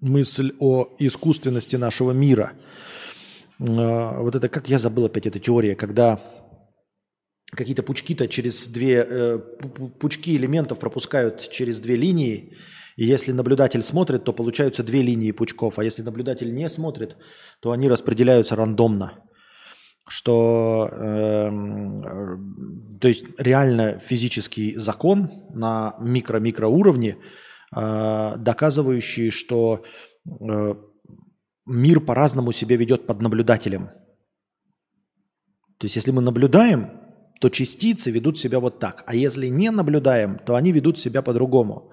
мысль 0.00 0.52
о 0.58 0.88
искусственности 0.98 1.76
нашего 1.76 2.12
мира. 2.12 2.52
А, 3.58 4.20
вот 4.20 4.34
это, 4.34 4.48
как 4.48 4.68
я 4.68 4.78
забыл 4.78 5.06
опять 5.06 5.26
эта 5.26 5.38
теория, 5.38 5.74
когда 5.74 6.20
какие-то 7.50 7.82
пучки-то 7.82 8.28
через 8.28 8.68
две, 8.68 9.04
э, 9.08 9.38
пучки 9.98 10.36
элементов 10.36 10.78
пропускают 10.78 11.50
через 11.50 11.80
две 11.80 11.96
линии, 11.96 12.56
и 13.00 13.06
если 13.06 13.32
наблюдатель 13.32 13.82
смотрит, 13.82 14.24
то 14.24 14.34
получаются 14.34 14.82
две 14.82 15.00
линии 15.00 15.32
пучков, 15.32 15.78
а 15.78 15.84
если 15.84 16.02
наблюдатель 16.02 16.54
не 16.54 16.68
смотрит, 16.68 17.16
то 17.60 17.70
они 17.70 17.88
распределяются 17.88 18.56
рандомно. 18.56 19.12
Что, 20.06 20.86
э, 20.92 21.50
то 23.00 23.08
есть 23.08 23.24
реально 23.38 23.98
физический 23.98 24.76
закон 24.76 25.30
на 25.54 25.94
микро-микро 25.98 26.66
уровне, 26.66 27.16
э, 27.74 28.34
доказывающий, 28.36 29.30
что 29.30 29.82
э, 30.26 30.74
мир 31.66 32.00
по-разному 32.00 32.52
себя 32.52 32.76
ведет 32.76 33.06
под 33.06 33.22
наблюдателем. 33.22 33.88
То 35.78 35.86
есть 35.86 35.96
если 35.96 36.12
мы 36.12 36.20
наблюдаем, 36.20 36.90
то 37.40 37.48
частицы 37.48 38.10
ведут 38.10 38.36
себя 38.36 38.60
вот 38.60 38.78
так. 38.78 39.04
А 39.06 39.14
если 39.14 39.46
не 39.46 39.70
наблюдаем, 39.70 40.38
то 40.44 40.54
они 40.54 40.70
ведут 40.70 40.98
себя 40.98 41.22
по-другому. 41.22 41.92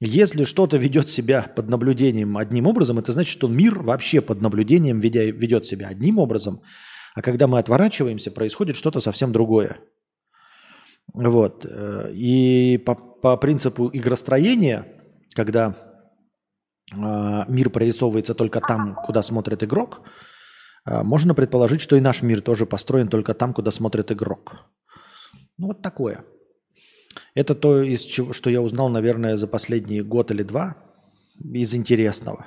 Если 0.00 0.44
что-то 0.44 0.76
ведет 0.76 1.08
себя 1.08 1.42
под 1.42 1.68
наблюдением 1.68 2.36
одним 2.36 2.66
образом, 2.66 2.98
это 2.98 3.12
значит, 3.12 3.32
что 3.32 3.48
мир 3.48 3.78
вообще 3.78 4.20
под 4.20 4.42
наблюдением 4.42 5.00
ведет 5.00 5.64
себя 5.64 5.88
одним 5.88 6.18
образом, 6.18 6.60
а 7.14 7.22
когда 7.22 7.46
мы 7.46 7.58
отворачиваемся, 7.58 8.30
происходит 8.30 8.76
что-то 8.76 9.00
совсем 9.00 9.32
другое. 9.32 9.78
Вот. 11.14 11.64
И 12.12 12.82
по, 12.84 12.94
по 12.94 13.36
принципу 13.38 13.88
игростроения, 13.90 14.86
когда 15.34 15.74
э, 16.92 16.96
мир 17.48 17.70
прорисовывается 17.70 18.34
только 18.34 18.60
там, 18.60 18.96
куда 18.96 19.22
смотрит 19.22 19.62
игрок, 19.62 20.02
э, 20.84 21.02
можно 21.02 21.34
предположить, 21.34 21.80
что 21.80 21.96
и 21.96 22.00
наш 22.00 22.20
мир 22.22 22.42
тоже 22.42 22.66
построен 22.66 23.08
только 23.08 23.32
там, 23.32 23.54
куда 23.54 23.70
смотрит 23.70 24.12
игрок. 24.12 24.66
Ну, 25.56 25.68
вот 25.68 25.80
такое. 25.80 26.24
Это 27.34 27.54
то, 27.54 27.82
из 27.82 28.02
чего, 28.02 28.32
что 28.32 28.50
я 28.50 28.60
узнал, 28.62 28.88
наверное, 28.88 29.36
за 29.36 29.46
последний 29.46 30.02
год 30.02 30.30
или 30.30 30.42
два 30.42 30.76
из 31.38 31.74
интересного. 31.74 32.46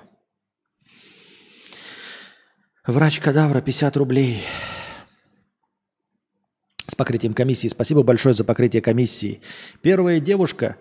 Врач 2.86 3.20
кадавра 3.20 3.61
50 3.61 3.97
рублей. 3.97 4.43
С 6.88 6.95
покрытием 6.95 7.34
комиссии. 7.34 7.67
Спасибо 7.67 8.01
большое 8.01 8.34
за 8.34 8.43
покрытие 8.43 8.82
комиссии. 8.82 9.41
Первая 9.82 10.20
девушка, 10.20 10.78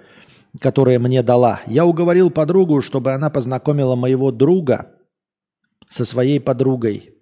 которая 0.61 0.99
мне 0.99 1.23
дала, 1.23 1.61
я 1.67 1.85
уговорил 1.85 2.31
подругу, 2.31 2.81
чтобы 2.81 3.13
она 3.13 3.29
познакомила 3.29 3.95
моего 3.95 4.33
друга 4.33 4.95
со 5.91 6.05
своей 6.05 6.41
подругой. 6.41 7.15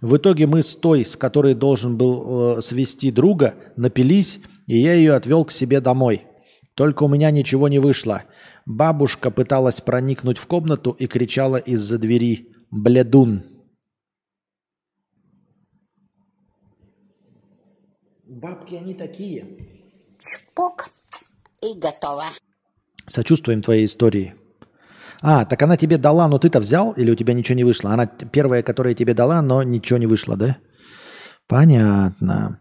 В 0.00 0.18
итоге 0.18 0.46
мы 0.46 0.62
с 0.62 0.76
той, 0.76 1.04
с 1.04 1.16
которой 1.16 1.54
должен 1.54 1.96
был 1.96 2.58
э, 2.58 2.60
свести 2.60 3.10
друга, 3.10 3.54
напились, 3.76 4.40
и 4.66 4.78
я 4.78 4.94
ее 4.94 5.14
отвел 5.14 5.44
к 5.44 5.52
себе 5.52 5.80
домой. 5.80 6.26
Только 6.74 7.04
у 7.04 7.08
меня 7.08 7.30
ничего 7.30 7.68
не 7.68 7.78
вышло. 7.78 8.24
Бабушка 8.66 9.30
пыталась 9.30 9.80
проникнуть 9.80 10.38
в 10.38 10.46
комнату 10.46 10.90
и 10.90 11.06
кричала 11.06 11.56
из-за 11.56 11.98
двери 11.98 12.52
«Бледун!». 12.70 13.44
Бабки 18.26 18.74
они 18.74 18.94
такие. 18.94 19.46
Чпок 20.20 20.90
и 21.62 21.78
готово. 21.78 22.26
Сочувствуем 23.06 23.62
твоей 23.62 23.86
истории. 23.86 24.34
А, 25.22 25.46
так 25.46 25.62
она 25.62 25.78
тебе 25.78 25.96
дала, 25.96 26.28
но 26.28 26.38
ты-то 26.38 26.60
взял 26.60 26.92
или 26.92 27.10
у 27.10 27.14
тебя 27.14 27.32
ничего 27.32 27.56
не 27.56 27.64
вышло? 27.64 27.92
Она 27.92 28.06
первая, 28.06 28.62
которая 28.62 28.94
тебе 28.94 29.14
дала, 29.14 29.40
но 29.40 29.62
ничего 29.62 29.98
не 29.98 30.06
вышло, 30.06 30.36
да? 30.36 30.58
Понятно. 31.46 32.60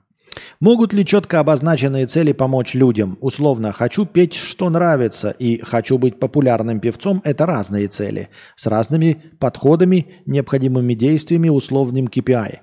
Могут 0.60 0.94
ли 0.94 1.06
четко 1.06 1.40
обозначенные 1.40 2.08
цели 2.08 2.34
помочь 2.34 2.74
людям? 2.74 3.18
Условно, 3.22 3.72
хочу 3.72 4.06
петь, 4.06 4.34
что 4.34 4.70
нравится, 4.70 5.32
и 5.32 5.60
хочу 5.60 5.98
быть 5.98 6.20
популярным 6.20 6.80
певцом– 6.80 7.22
это 7.24 7.46
разные 7.46 7.88
цели, 7.88 8.30
с 8.56 8.68
разными 8.68 9.22
подходами, 9.40 10.08
необходимыми 10.26 10.94
действиями, 10.94 11.50
условным 11.50 12.08
KPI. 12.08 12.60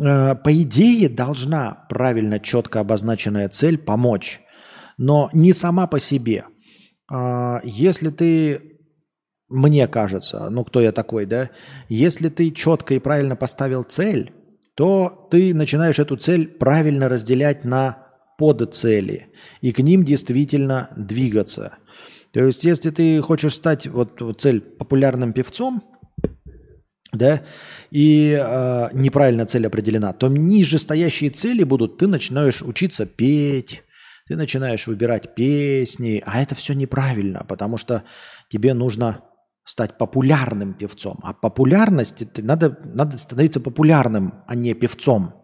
Э, 0.00 0.34
по 0.34 0.62
идее, 0.62 1.08
должна 1.08 1.86
правильно, 1.88 2.40
четко 2.40 2.80
обозначенная 2.80 3.48
цель 3.48 3.78
помочь, 3.78 4.40
но 4.98 5.30
не 5.32 5.52
сама 5.52 5.86
по 5.86 5.98
себе. 5.98 6.44
А, 7.10 7.60
если 7.64 8.10
ты 8.10 8.72
мне 9.52 9.86
кажется, 9.86 10.48
ну 10.48 10.64
кто 10.64 10.80
я 10.80 10.92
такой, 10.92 11.26
да, 11.26 11.50
если 11.88 12.30
ты 12.30 12.50
четко 12.50 12.94
и 12.94 12.98
правильно 12.98 13.36
поставил 13.36 13.82
цель, 13.82 14.32
то 14.74 15.28
ты 15.30 15.54
начинаешь 15.54 15.98
эту 15.98 16.16
цель 16.16 16.48
правильно 16.48 17.08
разделять 17.08 17.64
на 17.64 18.06
подцели 18.38 19.28
и 19.60 19.72
к 19.72 19.78
ним 19.78 20.04
действительно 20.04 20.90
двигаться. 20.96 21.78
То 22.32 22.44
есть, 22.44 22.64
если 22.64 22.90
ты 22.90 23.20
хочешь 23.20 23.54
стать, 23.54 23.86
вот, 23.86 24.20
цель, 24.38 24.60
популярным 24.60 25.32
певцом, 25.32 25.82
да, 27.12 27.42
и 27.90 28.38
э, 28.42 28.88
неправильно 28.94 29.44
цель 29.44 29.66
определена, 29.66 30.14
то 30.14 30.28
ниже 30.28 30.78
стоящие 30.78 31.28
цели 31.28 31.62
будут, 31.62 31.98
ты 31.98 32.06
начинаешь 32.06 32.62
учиться 32.62 33.04
петь, 33.04 33.82
ты 34.26 34.36
начинаешь 34.36 34.86
выбирать 34.86 35.34
песни, 35.34 36.22
а 36.24 36.40
это 36.40 36.54
все 36.54 36.72
неправильно, 36.72 37.44
потому 37.46 37.76
что 37.76 38.02
тебе 38.48 38.72
нужно 38.72 39.20
стать 39.64 39.98
популярным 39.98 40.74
певцом. 40.74 41.18
А 41.22 41.32
популярность, 41.32 42.24
надо, 42.38 42.78
надо 42.84 43.18
становиться 43.18 43.60
популярным, 43.60 44.42
а 44.46 44.54
не 44.54 44.74
певцом. 44.74 45.34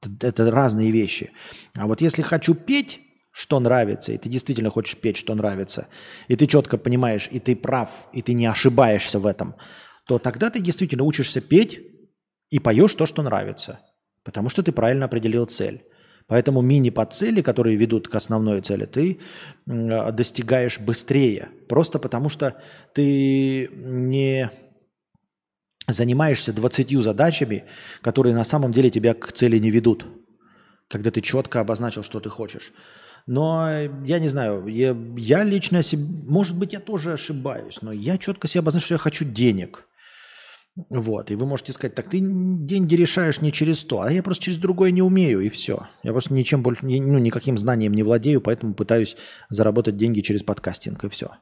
Это, 0.00 0.26
это 0.26 0.50
разные 0.50 0.90
вещи. 0.90 1.30
А 1.76 1.86
вот 1.86 2.00
если 2.00 2.22
хочу 2.22 2.54
петь, 2.54 3.00
что 3.32 3.60
нравится, 3.60 4.12
и 4.12 4.18
ты 4.18 4.28
действительно 4.28 4.70
хочешь 4.70 4.96
петь, 4.96 5.16
что 5.16 5.34
нравится, 5.34 5.86
и 6.28 6.36
ты 6.36 6.46
четко 6.46 6.78
понимаешь, 6.78 7.28
и 7.30 7.38
ты 7.38 7.54
прав, 7.54 8.08
и 8.12 8.22
ты 8.22 8.32
не 8.32 8.46
ошибаешься 8.46 9.20
в 9.20 9.26
этом, 9.26 9.54
то 10.06 10.18
тогда 10.18 10.50
ты 10.50 10.60
действительно 10.60 11.04
учишься 11.04 11.40
петь 11.40 11.80
и 12.50 12.58
поешь 12.58 12.94
то, 12.94 13.06
что 13.06 13.22
нравится. 13.22 13.80
Потому 14.24 14.48
что 14.48 14.62
ты 14.62 14.72
правильно 14.72 15.06
определил 15.06 15.46
цель. 15.46 15.84
Поэтому 16.30 16.62
мини-подцели, 16.62 17.42
которые 17.42 17.76
ведут 17.76 18.06
к 18.06 18.14
основной 18.14 18.60
цели, 18.60 18.86
ты 18.86 19.18
достигаешь 19.66 20.78
быстрее. 20.78 21.48
Просто 21.68 21.98
потому 21.98 22.28
что 22.28 22.54
ты 22.94 23.68
не 23.74 24.48
занимаешься 25.88 26.52
20 26.52 27.02
задачами, 27.02 27.64
которые 28.00 28.32
на 28.36 28.44
самом 28.44 28.70
деле 28.70 28.90
тебя 28.90 29.12
к 29.14 29.32
цели 29.32 29.58
не 29.58 29.70
ведут, 29.72 30.06
когда 30.86 31.10
ты 31.10 31.20
четко 31.20 31.60
обозначил, 31.60 32.04
что 32.04 32.20
ты 32.20 32.28
хочешь. 32.28 32.72
Но 33.26 33.68
я 34.06 34.20
не 34.20 34.28
знаю, 34.28 34.68
я, 34.68 34.96
я 35.16 35.42
лично, 35.42 35.82
себе, 35.82 36.04
может 36.28 36.56
быть, 36.56 36.72
я 36.72 36.78
тоже 36.78 37.14
ошибаюсь, 37.14 37.82
но 37.82 37.90
я 37.92 38.18
четко 38.18 38.46
себе 38.46 38.60
обозначил, 38.60 38.84
что 38.86 38.94
я 38.94 38.98
хочу 38.98 39.24
денег. 39.24 39.88
Вот, 40.88 41.30
и 41.30 41.34
вы 41.34 41.46
можете 41.46 41.72
сказать, 41.72 41.94
так 41.94 42.08
ты 42.08 42.20
деньги 42.20 42.94
решаешь 42.94 43.40
не 43.40 43.52
через 43.52 43.84
то, 43.84 44.02
а 44.02 44.12
я 44.12 44.22
просто 44.22 44.44
через 44.44 44.58
другое 44.58 44.90
не 44.90 45.02
умею, 45.02 45.40
и 45.40 45.48
все. 45.48 45.86
Я 46.02 46.12
просто 46.12 46.32
ничем 46.32 46.62
больше, 46.62 46.86
ну, 46.86 47.18
никаким 47.18 47.58
знанием 47.58 47.92
не 47.92 48.02
владею, 48.02 48.40
поэтому 48.40 48.74
пытаюсь 48.74 49.16
заработать 49.48 49.96
деньги 49.96 50.20
через 50.20 50.42
подкастинг, 50.42 51.04
и 51.04 51.08
все. 51.08 51.32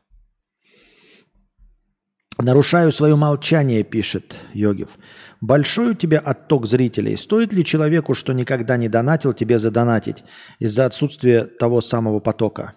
Нарушаю 2.40 2.92
свое 2.92 3.16
молчание, 3.16 3.82
пишет 3.82 4.36
Йогев. 4.54 4.96
Большой 5.40 5.90
у 5.90 5.94
тебя 5.94 6.20
отток 6.20 6.66
зрителей. 6.66 7.16
Стоит 7.16 7.52
ли 7.52 7.64
человеку, 7.64 8.14
что 8.14 8.32
никогда 8.32 8.76
не 8.76 8.88
донатил, 8.88 9.32
тебе 9.32 9.58
задонатить 9.58 10.22
из-за 10.60 10.86
отсутствия 10.86 11.44
того 11.44 11.80
самого 11.80 12.20
потока? 12.20 12.74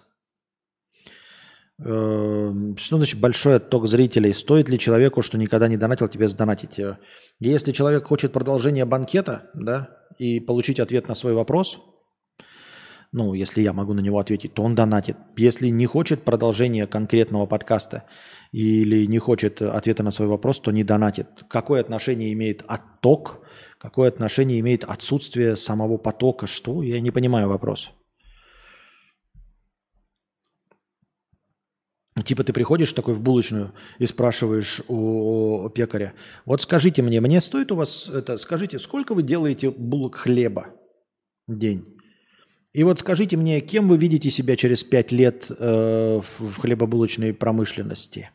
Эм, 1.84 2.76
что 2.76 2.96
значит 2.96 3.20
большой 3.20 3.56
отток 3.56 3.86
зрителей? 3.86 4.32
Стоит 4.32 4.68
ли 4.68 4.78
человеку, 4.78 5.22
что 5.22 5.38
никогда 5.38 5.68
не 5.68 5.76
донатил, 5.76 6.08
тебе 6.08 6.28
задонатить? 6.28 6.80
Если 7.40 7.72
человек 7.72 8.06
хочет 8.06 8.32
продолжения 8.32 8.84
банкета, 8.84 9.50
да, 9.54 9.96
и 10.18 10.40
получить 10.40 10.78
ответ 10.78 11.08
на 11.08 11.14
свой 11.14 11.34
вопрос, 11.34 11.80
ну, 13.14 13.34
если 13.34 13.60
я 13.60 13.74
могу 13.74 13.92
на 13.92 14.00
него 14.00 14.18
ответить, 14.18 14.54
то 14.54 14.62
он 14.62 14.74
донатит. 14.74 15.16
Если 15.36 15.68
не 15.68 15.84
хочет 15.84 16.22
продолжения 16.22 16.86
конкретного 16.86 17.44
подкаста 17.44 18.04
или 18.52 19.04
не 19.04 19.18
хочет 19.18 19.60
ответа 19.60 20.02
на 20.02 20.10
свой 20.10 20.28
вопрос, 20.28 20.60
то 20.60 20.70
не 20.70 20.82
донатит. 20.82 21.26
Какое 21.48 21.82
отношение 21.82 22.32
имеет 22.32 22.64
отток? 22.66 23.40
Какое 23.78 24.08
отношение 24.08 24.60
имеет 24.60 24.84
отсутствие 24.84 25.56
самого 25.56 25.98
потока? 25.98 26.46
Что? 26.46 26.82
Я 26.82 27.00
не 27.00 27.10
понимаю 27.10 27.48
вопрос. 27.48 27.92
Типа 32.24 32.44
ты 32.44 32.52
приходишь 32.52 32.92
такой 32.92 33.14
в 33.14 33.22
булочную 33.22 33.72
и 33.98 34.04
спрашиваешь 34.04 34.82
у 34.88 35.70
пекаря, 35.70 36.12
вот 36.44 36.60
скажите 36.60 37.00
мне, 37.00 37.22
мне 37.22 37.40
стоит 37.40 37.72
у 37.72 37.76
вас 37.76 38.10
это, 38.10 38.36
скажите, 38.36 38.78
сколько 38.78 39.14
вы 39.14 39.22
делаете 39.22 39.70
булок 39.70 40.16
хлеба 40.16 40.66
в 41.46 41.56
день? 41.56 41.96
И 42.74 42.84
вот 42.84 43.00
скажите 43.00 43.38
мне, 43.38 43.60
кем 43.60 43.88
вы 43.88 43.96
видите 43.96 44.30
себя 44.30 44.56
через 44.56 44.84
пять 44.84 45.10
лет 45.10 45.50
э, 45.50 46.20
в 46.20 46.58
хлебобулочной 46.58 47.32
промышленности? 47.32 48.30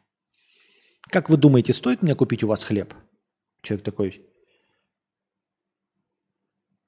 Как 1.09 1.30
вы 1.30 1.38
думаете, 1.38 1.71
стоит 1.71 2.01
мне 2.01 2.15
купить 2.15 2.43
у 2.43 2.47
вас 2.47 2.63
хлеб? 2.63 2.93
Человек 3.61 3.86
такой. 3.86 4.21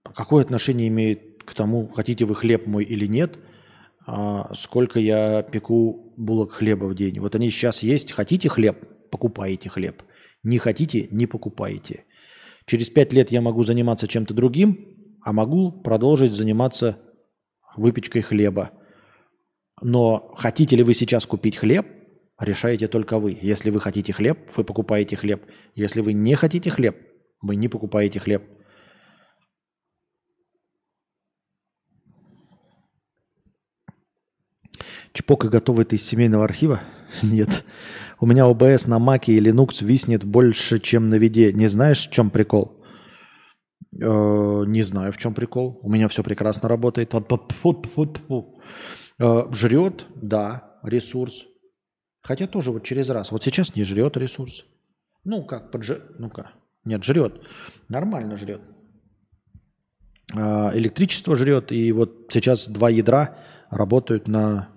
Какое 0.03 0.43
отношение 0.43 0.87
имеет 0.87 1.43
к 1.43 1.53
тому, 1.53 1.87
хотите 1.87 2.25
вы 2.25 2.35
хлеб 2.35 2.65
мой 2.65 2.83
или 2.83 3.05
нет, 3.05 3.39
а 4.05 4.53
сколько 4.55 4.99
я 4.99 5.43
пеку 5.43 6.08
булок 6.19 6.51
хлеба 6.51 6.85
в 6.85 6.95
день? 6.95 7.19
Вот 7.19 7.35
они 7.35 7.49
сейчас 7.49 7.81
есть. 7.83 8.11
Хотите 8.11 8.49
хлеб? 8.49 8.77
Покупаете 9.09 9.69
хлеб. 9.69 10.03
Не 10.43 10.57
хотите? 10.57 11.07
Не 11.11 11.25
покупаете. 11.25 12.05
Через 12.65 12.89
пять 12.89 13.13
лет 13.13 13.31
я 13.31 13.41
могу 13.41 13.63
заниматься 13.63 14.07
чем-то 14.07 14.33
другим, 14.33 15.17
а 15.23 15.33
могу 15.33 15.71
продолжить 15.71 16.33
заниматься 16.33 16.99
выпечкой 17.75 18.21
хлеба. 18.21 18.71
Но 19.81 20.33
хотите 20.35 20.75
ли 20.75 20.83
вы 20.83 20.93
сейчас 20.93 21.25
купить 21.25 21.57
хлеб, 21.57 21.87
решаете 22.39 22.87
только 22.87 23.17
вы. 23.17 23.37
Если 23.41 23.69
вы 23.69 23.79
хотите 23.79 24.13
хлеб, 24.13 24.37
вы 24.55 24.63
покупаете 24.63 25.15
хлеб. 25.15 25.45
Если 25.73 26.01
вы 26.01 26.13
не 26.13 26.35
хотите 26.35 26.69
хлеб, 26.69 26.97
вы 27.41 27.55
не 27.55 27.67
покупаете 27.67 28.19
хлеб. 28.19 28.43
Чпока 35.13 35.49
готовый 35.49 35.85
ты 35.85 35.95
из 35.95 36.05
семейного 36.05 36.43
архива? 36.43 36.81
Нет. 37.23 37.65
У 38.19 38.25
меня 38.25 38.45
ОБС 38.45 38.87
на 38.87 38.99
Маке 38.99 39.33
и 39.33 39.39
Linux 39.39 39.83
виснет 39.83 40.23
больше, 40.23 40.79
чем 40.79 41.07
на 41.07 41.15
виде. 41.15 41.53
Не 41.53 41.67
знаешь, 41.67 42.07
в 42.07 42.11
чем 42.11 42.29
прикол? 42.29 42.83
Э, 43.93 44.63
не 44.67 44.83
знаю, 44.83 45.11
в 45.11 45.17
чем 45.17 45.33
прикол. 45.33 45.79
У 45.81 45.89
меня 45.89 46.07
все 46.09 46.23
прекрасно 46.23 46.69
работает. 46.69 47.13
Э, 49.19 49.43
жрет, 49.51 50.05
да, 50.15 50.79
ресурс. 50.83 51.45
Хотя 52.21 52.47
тоже 52.47 52.71
вот 52.71 52.83
через 52.83 53.09
раз. 53.09 53.31
Вот 53.31 53.43
сейчас 53.43 53.75
не 53.75 53.83
жрет 53.83 54.17
ресурс. 54.17 54.65
Ну, 55.23 55.43
как, 55.43 55.71
подж... 55.71 55.93
ну-ка. 56.17 56.51
Нет, 56.85 57.03
жрет. 57.03 57.41
Нормально 57.87 58.37
жрет. 58.37 58.61
Э, 60.35 60.71
электричество 60.73 61.35
жрет. 61.35 61.71
И 61.71 61.91
вот 61.91 62.27
сейчас 62.29 62.67
два 62.67 62.89
ядра 62.89 63.37
работают 63.69 64.27
на, 64.27 64.69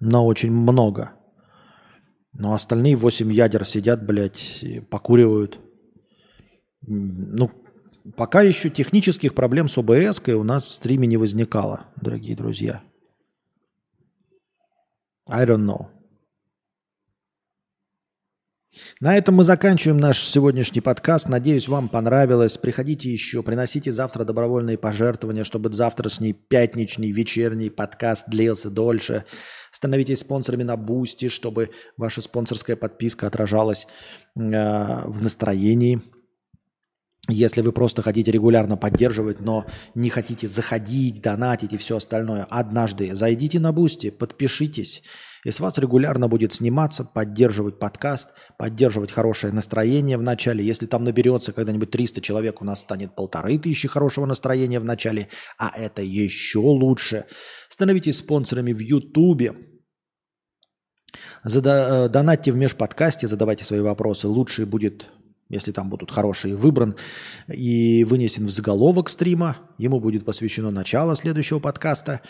на 0.00 0.24
очень 0.24 0.52
много. 0.52 1.12
Но 2.32 2.54
остальные 2.54 2.96
восемь 2.96 3.32
ядер 3.32 3.64
сидят, 3.64 4.04
блядь, 4.06 4.64
покуривают. 4.90 5.58
Ну, 6.82 7.50
пока 8.16 8.42
еще 8.42 8.70
технических 8.70 9.34
проблем 9.34 9.68
с 9.68 9.76
OBS 9.78 10.22
у 10.28 10.44
нас 10.44 10.66
в 10.66 10.72
стриме 10.72 11.06
не 11.06 11.16
возникало, 11.16 11.86
дорогие 11.96 12.36
друзья. 12.36 12.82
I 15.26 15.44
don't 15.44 15.66
know. 15.66 15.97
На 19.00 19.16
этом 19.16 19.36
мы 19.36 19.44
заканчиваем 19.44 19.98
наш 19.98 20.18
сегодняшний 20.18 20.80
подкаст. 20.80 21.28
Надеюсь, 21.28 21.68
вам 21.68 21.88
понравилось. 21.88 22.58
Приходите 22.58 23.10
еще, 23.10 23.42
приносите 23.42 23.90
завтра 23.92 24.24
добровольные 24.24 24.76
пожертвования, 24.76 25.44
чтобы 25.44 25.72
завтрашний 25.72 26.32
пятничный 26.32 27.10
вечерний 27.10 27.70
подкаст 27.70 28.28
длился 28.28 28.70
дольше. 28.70 29.24
Становитесь 29.72 30.20
спонсорами 30.20 30.62
на 30.62 30.76
Boosty, 30.76 31.28
чтобы 31.28 31.70
ваша 31.96 32.22
спонсорская 32.22 32.76
подписка 32.76 33.26
отражалась 33.26 33.86
э, 34.36 34.40
в 34.40 35.22
настроении 35.22 36.02
если 37.28 37.60
вы 37.60 37.72
просто 37.72 38.02
хотите 38.02 38.30
регулярно 38.30 38.76
поддерживать, 38.76 39.40
но 39.40 39.66
не 39.94 40.08
хотите 40.08 40.48
заходить, 40.48 41.20
донатить 41.20 41.74
и 41.74 41.76
все 41.76 41.98
остальное, 41.98 42.44
однажды 42.44 43.14
зайдите 43.14 43.60
на 43.60 43.72
Boosty, 43.72 44.10
подпишитесь, 44.10 45.02
и 45.44 45.50
с 45.50 45.60
вас 45.60 45.78
регулярно 45.78 46.28
будет 46.28 46.54
сниматься, 46.54 47.04
поддерживать 47.04 47.78
подкаст, 47.78 48.30
поддерживать 48.56 49.12
хорошее 49.12 49.52
настроение 49.52 50.16
в 50.16 50.22
начале. 50.22 50.64
Если 50.64 50.86
там 50.86 51.04
наберется 51.04 51.52
когда-нибудь 51.52 51.90
300 51.90 52.20
человек, 52.20 52.62
у 52.62 52.64
нас 52.64 52.80
станет 52.80 53.14
полторы 53.14 53.58
тысячи 53.58 53.88
хорошего 53.88 54.26
настроения 54.26 54.80
в 54.80 54.84
начале, 54.84 55.28
а 55.58 55.70
это 55.76 56.02
еще 56.02 56.58
лучше. 56.58 57.26
Становитесь 57.68 58.18
спонсорами 58.18 58.72
в 58.72 58.80
Ютубе, 58.80 59.54
Зада- 61.44 62.06
э, 62.06 62.08
донатьте 62.08 62.52
в 62.52 62.56
межподкасте, 62.56 63.26
задавайте 63.26 63.64
свои 63.64 63.80
вопросы. 63.80 64.28
Лучше 64.28 64.66
будет 64.66 65.08
если 65.48 65.72
там 65.72 65.88
будут 65.88 66.10
хорошие, 66.10 66.56
выбран 66.56 66.96
и 67.48 68.04
вынесен 68.04 68.46
в 68.46 68.50
заголовок 68.50 69.08
стрима. 69.08 69.56
Ему 69.78 70.00
будет 70.00 70.24
посвящено 70.24 70.70
начало 70.70 71.16
следующего 71.16 71.58
подкаста. 71.58 72.20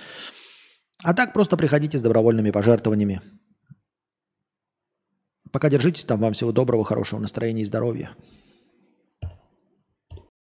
А 1.02 1.14
так 1.14 1.32
просто 1.32 1.56
приходите 1.56 1.98
с 1.98 2.02
добровольными 2.02 2.50
пожертвованиями. 2.50 3.20
Пока 5.50 5.70
держитесь 5.70 6.04
там. 6.04 6.20
Вам 6.20 6.32
всего 6.32 6.52
доброго, 6.52 6.84
хорошего 6.84 7.20
настроения 7.20 7.62
и 7.62 7.66
здоровья. 7.66 8.10